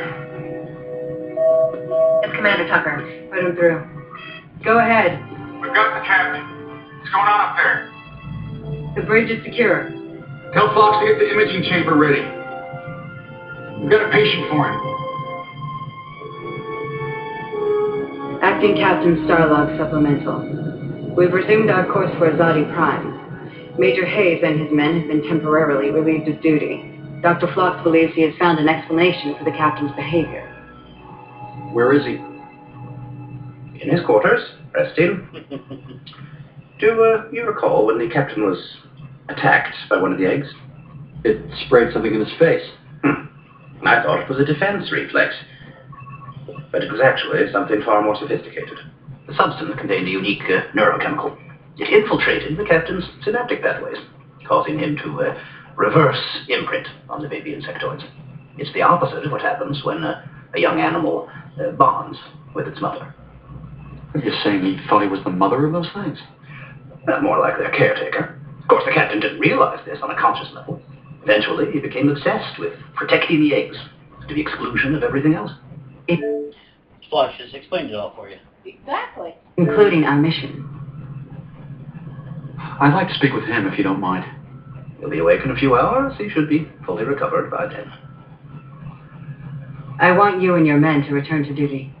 It's 2.23 2.33
Commander 2.33 2.67
Tucker. 2.69 3.03
Put 3.29 3.43
him 3.43 3.55
through. 3.55 3.83
Go 4.63 4.79
ahead. 4.79 5.19
We've 5.61 5.73
got 5.73 5.99
the 5.99 6.05
captain. 6.07 6.41
What's 6.97 7.11
going 7.11 7.27
on 7.27 7.39
up 7.43 7.55
there? 7.57 7.91
The 8.95 9.01
bridge 9.05 9.29
is 9.29 9.43
secure. 9.43 9.89
Tell 10.53 10.73
Phlox 10.73 10.97
to 11.03 11.07
get 11.11 11.19
the 11.19 11.29
imaging 11.29 11.69
chamber 11.69 11.97
ready. 11.97 12.23
We've 13.81 13.91
got 13.91 14.07
a 14.07 14.11
patient 14.11 14.49
for 14.49 14.71
him. 14.71 14.79
Acting 18.41 18.75
Captain 18.77 19.27
Starlog 19.27 19.77
Supplemental. 19.77 20.66
We've 21.17 21.33
resumed 21.33 21.71
our 21.71 21.91
course 21.91 22.11
for 22.19 22.29
Azati 22.29 22.71
Prime. 22.75 23.75
Major 23.79 24.05
Hayes 24.05 24.43
and 24.45 24.59
his 24.61 24.71
men 24.71 24.99
have 24.99 25.07
been 25.07 25.27
temporarily 25.27 25.89
relieved 25.89 26.27
of 26.27 26.39
duty. 26.43 26.93
Dr. 27.23 27.51
Phlox 27.55 27.81
believes 27.81 28.13
he 28.13 28.21
has 28.21 28.35
found 28.37 28.59
an 28.59 28.69
explanation 28.69 29.33
for 29.35 29.43
the 29.43 29.49
captain's 29.49 29.91
behavior. 29.93 30.45
Where 31.73 31.91
is 31.91 32.05
he? 32.05 32.17
In 33.81 33.89
his 33.89 34.05
quarters, 34.05 34.41
resting. 34.75 35.27
Do 36.79 37.03
uh, 37.03 37.31
you 37.31 37.47
recall 37.47 37.87
when 37.87 37.97
the 37.97 38.13
captain 38.13 38.43
was 38.43 38.59
attacked 39.27 39.75
by 39.89 39.99
one 39.99 40.13
of 40.13 40.19
the 40.19 40.27
eggs? 40.27 40.45
It 41.23 41.41
sprayed 41.65 41.93
something 41.93 42.13
in 42.13 42.19
his 42.19 42.37
face. 42.37 42.69
I 43.03 44.03
thought 44.03 44.19
it 44.19 44.29
was 44.29 44.39
a 44.39 44.45
defense 44.45 44.91
reflex. 44.91 45.33
But 46.71 46.83
it 46.83 46.91
was 46.91 47.01
actually 47.03 47.51
something 47.51 47.81
far 47.81 48.03
more 48.03 48.15
sophisticated. 48.15 48.77
The 49.27 49.35
substance 49.35 49.71
contained 49.77 50.07
a 50.07 50.11
unique 50.11 50.43
uh, 50.43 50.71
neurochemical. 50.75 51.37
It 51.77 51.89
infiltrated 51.89 52.57
the 52.57 52.63
captain's 52.63 53.03
synaptic 53.23 53.61
pathways, 53.61 53.97
causing 54.47 54.79
him 54.79 54.97
to 55.03 55.21
uh, 55.21 55.43
reverse 55.75 56.21
imprint 56.47 56.87
on 57.09 57.21
the 57.21 57.27
baby 57.27 57.51
insectoids. 57.51 58.03
It's 58.57 58.73
the 58.73 58.81
opposite 58.81 59.25
of 59.25 59.31
what 59.31 59.41
happens 59.41 59.83
when 59.83 60.03
uh, 60.03 60.25
a 60.55 60.59
young 60.59 60.79
animal 60.79 61.29
uh, 61.61 61.71
bonds 61.71 62.17
with 62.55 62.67
its 62.67 62.81
mother. 62.81 63.13
You're 64.15 64.33
saying 64.43 64.63
he 64.63 64.79
thought 64.87 65.03
he 65.03 65.09
was 65.09 65.23
the 65.23 65.29
mother 65.29 65.65
of 65.65 65.73
those 65.73 65.89
things? 65.93 66.17
More 67.21 67.39
like 67.39 67.57
their 67.57 67.71
caretaker. 67.71 68.39
Of 68.61 68.67
course, 68.67 68.83
the 68.85 68.91
captain 68.91 69.19
didn't 69.19 69.39
realize 69.39 69.79
this 69.85 69.99
on 70.01 70.11
a 70.11 70.19
conscious 70.19 70.51
level. 70.53 70.81
Eventually, 71.23 71.71
he 71.71 71.79
became 71.79 72.09
obsessed 72.09 72.57
with 72.59 72.73
protecting 72.95 73.41
the 73.41 73.53
eggs 73.53 73.77
to 74.27 74.33
the 74.33 74.41
exclusion 74.41 74.95
of 74.95 75.03
everything 75.03 75.35
else. 75.35 75.51
Phlox 77.09 77.37
just 77.37 77.53
explained 77.53 77.89
it 77.89 77.95
all 77.95 78.13
for 78.15 78.29
you. 78.29 78.37
Exactly. 78.65 79.35
Including 79.57 80.03
our 80.03 80.17
mission. 80.17 80.63
I'd 82.79 82.93
like 82.93 83.07
to 83.07 83.13
speak 83.15 83.33
with 83.33 83.45
him 83.45 83.67
if 83.67 83.77
you 83.77 83.83
don't 83.83 83.99
mind. 83.99 84.25
He'll 84.99 85.09
be 85.09 85.19
awake 85.19 85.41
in 85.43 85.51
a 85.51 85.55
few 85.55 85.75
hours. 85.75 86.13
He 86.17 86.29
should 86.29 86.49
be 86.49 86.69
fully 86.85 87.03
recovered 87.03 87.49
by 87.49 87.67
then. 87.67 87.91
I 89.99 90.11
want 90.11 90.41
you 90.41 90.55
and 90.55 90.67
your 90.67 90.77
men 90.77 91.01
to 91.03 91.13
return 91.13 91.43
to 91.43 91.53
duty. 91.55 91.93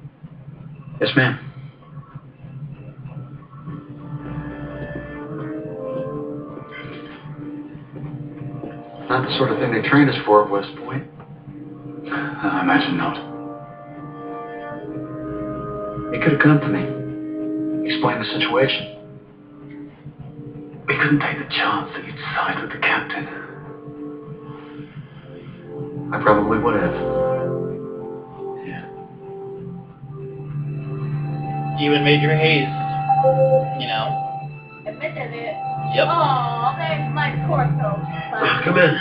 Yes, 1.01 1.11
ma'am. 1.15 1.39
Not 9.09 9.25
the 9.27 9.37
sort 9.37 9.51
of 9.51 9.59
thing 9.59 9.71
they 9.71 9.87
trained 9.87 10.09
us 10.09 10.17
for 10.25 10.43
at 10.43 10.51
West 10.51 10.75
Point. 10.83 11.07
I 12.11 12.61
imagine 12.61 12.97
not. 12.97 13.36
He 16.11 16.17
could 16.19 16.31
have 16.33 16.39
come 16.41 16.59
to 16.59 16.67
me, 16.67 17.87
explained 17.89 18.21
the 18.21 18.25
situation. 18.25 18.93
We 20.87 20.95
couldn't 20.95 21.19
take 21.19 21.37
the 21.37 21.49
chance 21.53 21.89
that 21.93 22.03
you'd 22.05 22.15
side 22.33 22.61
with 22.61 22.71
the 22.71 22.77
captain. 22.79 23.27
I 26.13 26.17
probably 26.23 26.59
would 26.59 26.75
have. 26.75 26.93
Yeah. 28.65 28.85
You 31.77 31.93
and 31.93 32.03
Major 32.05 32.33
Hayes, 32.35 32.69
you 33.81 33.87
know. 33.87 34.23
Admitted 34.87 35.33
it. 35.33 35.55
Yep. 35.93 36.07
Oh, 36.09 36.73
there's 36.77 37.13
my 37.13 37.35
Corso. 37.47 37.71
son. 37.77 38.31
Ah, 38.33 38.61
come 38.63 38.77
in. 38.77 38.97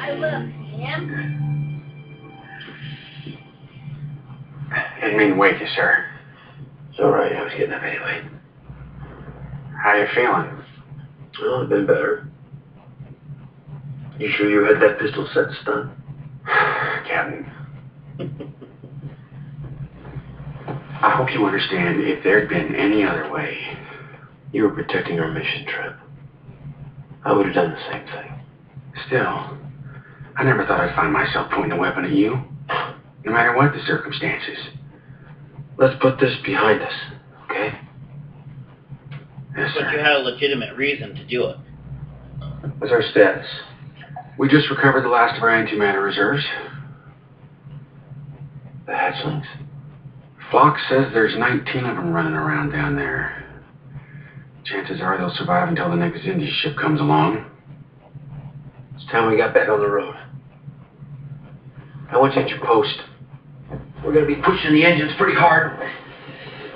I 0.00 0.10
love 0.12 0.42
him. 0.78 1.20
Didn't 5.00 5.16
mean 5.18 5.30
to 5.30 5.34
wake 5.36 5.58
you, 5.60 5.66
sir. 5.74 6.06
It's 6.90 6.98
all 6.98 7.10
right. 7.10 7.32
I 7.32 7.42
was 7.44 7.52
getting 7.56 7.72
up 7.72 7.82
anyway. 7.82 8.28
How 9.82 9.94
you 9.96 10.06
feeling? 10.14 10.62
Well, 11.40 11.62
I've 11.62 11.68
been 11.68 11.86
better. 11.86 12.28
You 14.18 14.28
sure 14.36 14.50
you 14.50 14.64
had 14.64 14.82
that 14.82 14.98
pistol 14.98 15.26
set 15.32 15.46
stun? 15.62 15.90
Captain. 17.08 17.50
I 21.02 21.16
hope 21.16 21.32
you 21.32 21.44
understand 21.46 22.00
if 22.00 22.22
there'd 22.22 22.48
been 22.48 22.74
any 22.74 23.02
other 23.04 23.30
way. 23.30 23.56
You 24.52 24.64
were 24.64 24.70
protecting 24.70 25.18
our 25.18 25.30
mission 25.32 25.64
trip. 25.66 25.94
I 27.24 27.32
would 27.32 27.46
have 27.46 27.54
done 27.54 27.70
the 27.70 27.92
same 27.92 28.04
thing. 28.06 28.44
Still, 29.06 29.56
I 30.36 30.42
never 30.42 30.64
thought 30.64 30.80
I'd 30.80 30.94
find 30.94 31.12
myself 31.12 31.50
pointing 31.52 31.72
a 31.72 31.80
weapon 31.80 32.04
at 32.04 32.10
you. 32.10 32.36
No 33.24 33.32
matter 33.32 33.54
what 33.54 33.72
the 33.72 33.80
circumstances. 33.86 34.58
Let's 35.80 35.98
put 36.02 36.20
this 36.20 36.36
behind 36.44 36.82
us, 36.82 36.92
okay? 37.46 37.72
Yes, 39.56 39.70
But 39.74 39.90
you 39.92 39.98
had 39.98 40.12
a 40.12 40.18
legitimate 40.18 40.76
reason 40.76 41.14
to 41.14 41.24
do 41.24 41.46
it. 41.46 41.56
What's 42.76 42.92
our 42.92 43.02
status? 43.10 43.46
We 44.38 44.50
just 44.50 44.68
recovered 44.68 45.04
the 45.04 45.08
last 45.08 45.38
of 45.38 45.42
our 45.42 45.48
antimatter 45.48 46.04
reserves. 46.04 46.44
The 48.84 48.92
hatchlings? 48.92 49.46
Phlox 50.50 50.82
says 50.90 51.06
there's 51.14 51.38
19 51.38 51.86
of 51.86 51.96
them 51.96 52.12
running 52.12 52.34
around 52.34 52.72
down 52.72 52.94
there. 52.94 53.62
Chances 54.64 55.00
are 55.00 55.16
they'll 55.16 55.34
survive 55.34 55.70
until 55.70 55.88
the 55.88 55.96
next 55.96 56.20
Xindi 56.20 56.50
ship 56.60 56.76
comes 56.76 57.00
along. 57.00 57.50
It's 58.96 59.10
time 59.10 59.30
we 59.30 59.38
got 59.38 59.54
back 59.54 59.70
on 59.70 59.80
the 59.80 59.88
road. 59.88 60.14
I 62.10 62.18
want 62.18 62.34
you 62.34 62.42
at 62.42 62.50
your 62.50 62.60
post. 62.66 62.98
We're 64.04 64.14
gonna 64.14 64.26
be 64.26 64.36
pushing 64.36 64.72
the 64.72 64.84
engines 64.84 65.12
pretty 65.18 65.38
hard. 65.38 65.78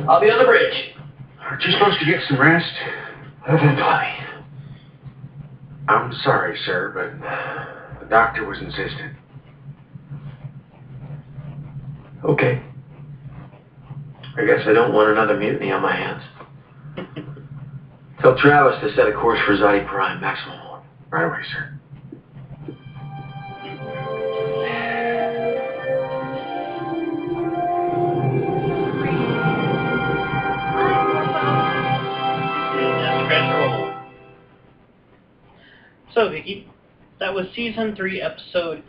I'll 0.08 0.20
be 0.20 0.30
on 0.30 0.38
the 0.38 0.44
bridge. 0.44 0.94
Aren't 1.40 1.62
you 1.62 1.72
supposed 1.72 1.98
to 1.98 2.04
get 2.04 2.20
some 2.28 2.40
rest? 2.40 2.72
I've 3.46 3.58
had 3.58 3.76
plenty. 3.76 4.24
I'm 5.88 6.12
sorry, 6.22 6.58
sir, 6.64 6.92
but 6.94 8.00
the 8.00 8.06
doctor 8.08 8.46
was 8.46 8.58
insistent. 8.58 9.16
Okay. 12.24 12.62
I 14.36 14.44
guess 14.44 14.60
I 14.66 14.72
don't 14.72 14.92
want 14.92 15.10
another 15.10 15.38
mutiny 15.38 15.70
on 15.70 15.82
my 15.82 15.94
hands. 15.94 16.22
Tell 18.20 18.36
Travis 18.38 18.80
to 18.80 18.94
set 18.96 19.06
a 19.08 19.12
course 19.12 19.38
for 19.46 19.52
Azati 19.52 19.86
Prime, 19.86 20.20
maximum. 20.20 20.58
Right 21.10 21.24
away, 21.24 21.42
sir. 21.52 21.73
So, 36.14 36.30
Vicky, 36.30 36.68
that 37.18 37.34
was 37.34 37.46
season 37.56 37.96
three, 37.96 38.22
episode. 38.22 38.84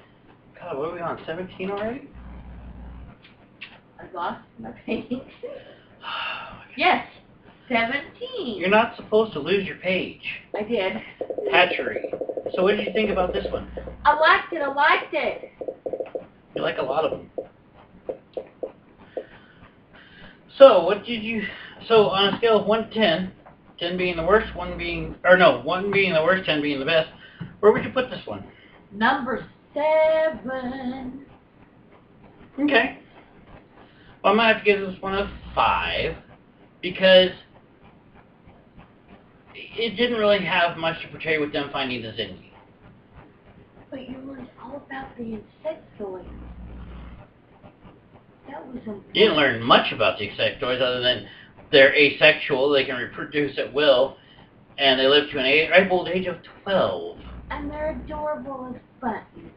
God, 0.59 0.77
what 0.77 0.89
are 0.89 0.93
we 0.93 0.99
on? 0.99 1.19
17 1.25 1.71
already? 1.71 2.07
I 3.99 4.13
lost 4.13 4.41
my 4.59 4.69
page. 4.85 5.07
Oh 5.11 6.61
yes, 6.77 7.07
17. 7.67 8.59
You're 8.59 8.69
not 8.69 8.95
supposed 8.95 9.33
to 9.33 9.39
lose 9.39 9.65
your 9.65 9.77
page. 9.77 10.21
I 10.55 10.61
did. 10.61 10.93
Hatchery. 11.51 12.13
So, 12.55 12.61
what 12.61 12.77
did 12.77 12.85
you 12.85 12.93
think 12.93 13.09
about 13.09 13.33
this 13.33 13.47
one? 13.51 13.71
I 14.03 14.13
liked 14.13 14.53
it. 14.53 14.61
I 14.61 14.71
liked 14.71 15.13
it. 15.13 15.51
You 16.55 16.61
like 16.61 16.77
a 16.77 16.83
lot 16.83 17.05
of 17.05 17.11
them. 17.11 17.29
So, 20.59 20.83
what 20.83 21.03
did 21.05 21.23
you? 21.23 21.41
So, 21.87 22.09
on 22.09 22.35
a 22.35 22.37
scale 22.37 22.59
of 22.59 22.67
one 22.67 22.87
to 22.89 22.93
10, 22.93 23.31
10 23.79 23.97
being 23.97 24.15
the 24.15 24.23
worst, 24.25 24.55
one 24.55 24.77
being, 24.77 25.15
or 25.23 25.37
no, 25.37 25.61
one 25.61 25.91
being 25.91 26.13
the 26.13 26.23
worst, 26.23 26.45
10 26.45 26.61
being 26.61 26.79
the 26.79 26.85
best, 26.85 27.09
where 27.59 27.71
would 27.71 27.83
you 27.83 27.91
put 27.91 28.09
this 28.09 28.25
one? 28.25 28.43
Number 28.91 29.45
seven. 29.73 31.25
Okay. 32.59 32.99
Well, 34.23 34.33
I 34.33 34.35
might 34.35 34.47
have 34.53 34.57
to 34.59 34.65
give 34.65 34.79
this 34.79 35.01
one 35.01 35.13
a 35.13 35.29
five 35.53 36.15
because 36.81 37.29
it 39.53 39.97
didn't 39.97 40.17
really 40.17 40.43
have 40.43 40.77
much 40.77 41.01
to 41.01 41.07
portray 41.09 41.37
with 41.37 41.51
them 41.51 41.69
finding 41.71 42.01
the 42.01 42.09
Xindi. 42.09 42.51
But 43.89 44.09
you 44.09 44.17
learned 44.19 44.49
all 44.61 44.77
about 44.77 45.15
the 45.17 45.23
insectoids. 45.23 46.25
That 48.47 48.65
was 48.67 48.75
important. 48.77 49.15
You 49.15 49.23
didn't 49.23 49.37
learn 49.37 49.61
much 49.63 49.91
about 49.91 50.19
the 50.19 50.29
insectoids 50.29 50.81
other 50.81 51.01
than 51.01 51.27
they're 51.71 51.93
asexual, 51.93 52.69
they 52.71 52.85
can 52.85 52.95
reproduce 52.95 53.57
at 53.57 53.73
will, 53.73 54.17
and 54.77 54.99
they 54.99 55.07
live 55.07 55.29
to 55.31 55.39
an 55.39 55.45
age, 55.45 55.69
ripe 55.69 55.91
old 55.91 56.07
age 56.07 56.27
of 56.27 56.37
12. 56.63 57.17
And 57.51 57.69
they're 57.69 57.91
adorable 57.91 58.73
as 58.73 58.81
buttons. 58.99 59.51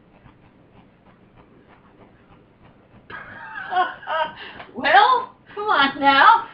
well, 4.75 5.35
come 5.53 5.63
on 5.69 5.99
now. 5.99 6.47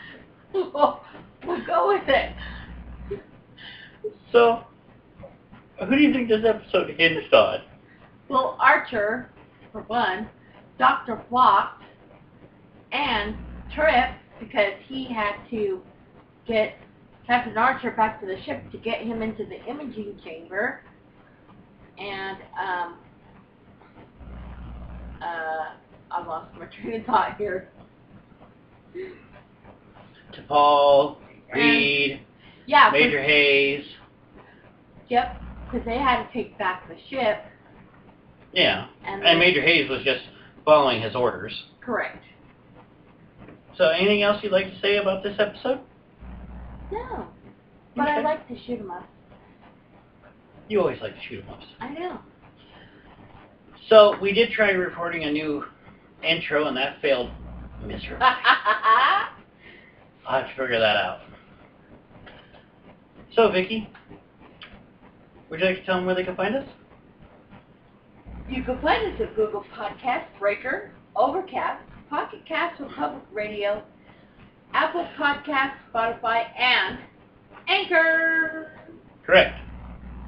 We'll, 0.54 1.02
we'll 1.48 1.66
go 1.66 1.90
with 1.90 2.08
it. 2.08 2.34
So, 4.32 4.64
who 5.80 5.96
do 5.96 6.02
you 6.02 6.14
think 6.14 6.30
this 6.30 6.44
episode 6.46 6.90
hinged 6.98 7.34
on? 7.34 7.62
Well, 8.28 8.58
Archer, 8.60 9.30
for 9.72 9.82
one, 9.84 10.30
Dr. 10.78 11.24
Phlox, 11.30 11.82
and 12.92 13.36
Trip, 13.74 14.10
because 14.40 14.74
he 14.88 15.06
had 15.12 15.36
to 15.50 15.82
get 16.48 16.76
Captain 17.26 17.58
Archer 17.58 17.92
back 17.92 18.20
to 18.22 18.28
the 18.28 18.42
ship 18.44 18.70
to 18.72 18.78
get 18.78 19.02
him 19.02 19.22
into 19.22 19.46
the 19.46 19.64
imaging 19.66 20.20
chamber. 20.24 20.82
And, 21.98 22.38
um, 22.60 22.98
uh, 25.22 25.70
I 26.12 26.26
lost 26.26 26.52
my 26.58 26.66
train 26.66 27.02
of 27.02 27.06
thought 27.06 27.38
here. 27.38 27.70
T'Pol, 30.34 31.18
Reed, 31.54 32.22
yeah, 32.66 32.90
Major 32.92 33.22
Hayes. 33.22 33.86
Yep, 35.10 35.42
because 35.66 35.86
they 35.86 35.98
had 35.98 36.26
to 36.26 36.34
take 36.34 36.58
back 36.58 36.88
the 36.88 36.96
ship. 37.10 37.44
Yeah. 38.54 38.88
And, 39.06 39.24
And 39.24 39.40
Major 39.40 39.62
Hayes 39.62 39.90
was 39.90 40.04
just 40.04 40.22
following 40.64 41.02
his 41.02 41.16
orders. 41.16 41.54
Correct. 41.82 42.24
So, 43.78 43.90
anything 43.90 44.24
else 44.24 44.42
you'd 44.42 44.52
like 44.52 44.72
to 44.72 44.80
say 44.80 44.98
about 44.98 45.22
this 45.24 45.36
episode? 45.40 45.80
No. 46.92 47.28
But 47.96 48.08
I 48.08 48.22
like 48.22 48.48
to 48.48 48.58
shoot 48.66 48.80
'em 48.80 48.92
up. 48.92 49.04
You 50.70 50.80
always 50.82 51.02
like 51.02 51.16
to 51.16 51.22
shoot 51.22 51.44
'em 51.44 51.54
ups. 51.54 51.66
I 51.80 51.90
know. 51.90 52.20
So, 53.90 54.18
we 54.20 54.34
did 54.34 54.52
try 54.52 54.72
recording 54.72 55.24
a 55.26 55.32
new 55.32 55.66
intro, 56.24 56.68
and 56.68 56.78
that 56.78 57.02
failed 57.02 57.30
miserably. 57.84 58.18
I'll 60.28 60.42
have 60.42 60.50
to 60.50 60.56
figure 60.56 60.80
that 60.80 60.96
out. 60.98 61.20
So, 63.34 63.52
Vicky, 63.52 63.90
would 65.50 65.60
you 65.60 65.66
like 65.66 65.80
to 65.80 65.86
tell 65.86 65.98
them 65.98 66.06
where 66.06 66.16
they 66.16 66.24
can 66.24 66.36
find 66.36 66.56
us? 66.56 66.68
You 68.50 68.64
can 68.64 68.80
find 68.82 69.14
us 69.14 69.20
at 69.20 69.36
Google 69.36 69.66
Podcast, 69.76 70.26
Breaker, 70.40 70.92
Overcast, 71.16 71.84
Pocket 72.10 72.46
Cast 72.48 72.78
for 72.78 72.90
Public 72.96 73.24
Radio, 73.32 73.84
Apple 74.74 75.08
Podcast, 75.18 75.74
Spotify, 75.94 76.46
and 76.58 77.00
Anchor. 77.68 78.72
Correct. 79.26 79.60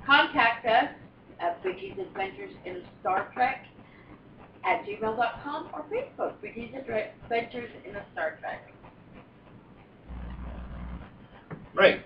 Contact 0.06 0.66
us 0.66 0.90
at 1.40 1.62
Vicky's 1.64 1.98
Adventures 2.00 2.54
in 2.66 2.84
Star 3.02 3.30
Trek 3.34 3.66
at 4.66 4.84
gmail.com 4.86 5.70
or 5.74 5.86
Facebook, 5.92 6.34
Vicky's 6.42 6.74
Adventures 6.76 7.70
in 7.88 7.96
a 7.96 8.06
Star 8.14 8.38
Trek. 8.40 8.72
Right. 11.74 12.02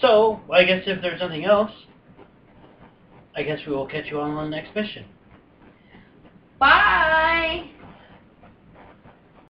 So, 0.00 0.40
I 0.52 0.64
guess 0.64 0.82
if 0.86 1.00
there's 1.00 1.20
nothing 1.20 1.44
else, 1.44 1.70
I 3.36 3.42
guess 3.42 3.60
we 3.66 3.72
will 3.72 3.86
catch 3.86 4.06
you 4.10 4.20
on 4.20 4.34
the 4.34 4.50
next 4.50 4.74
mission. 4.74 5.06
Bye! 6.62 7.64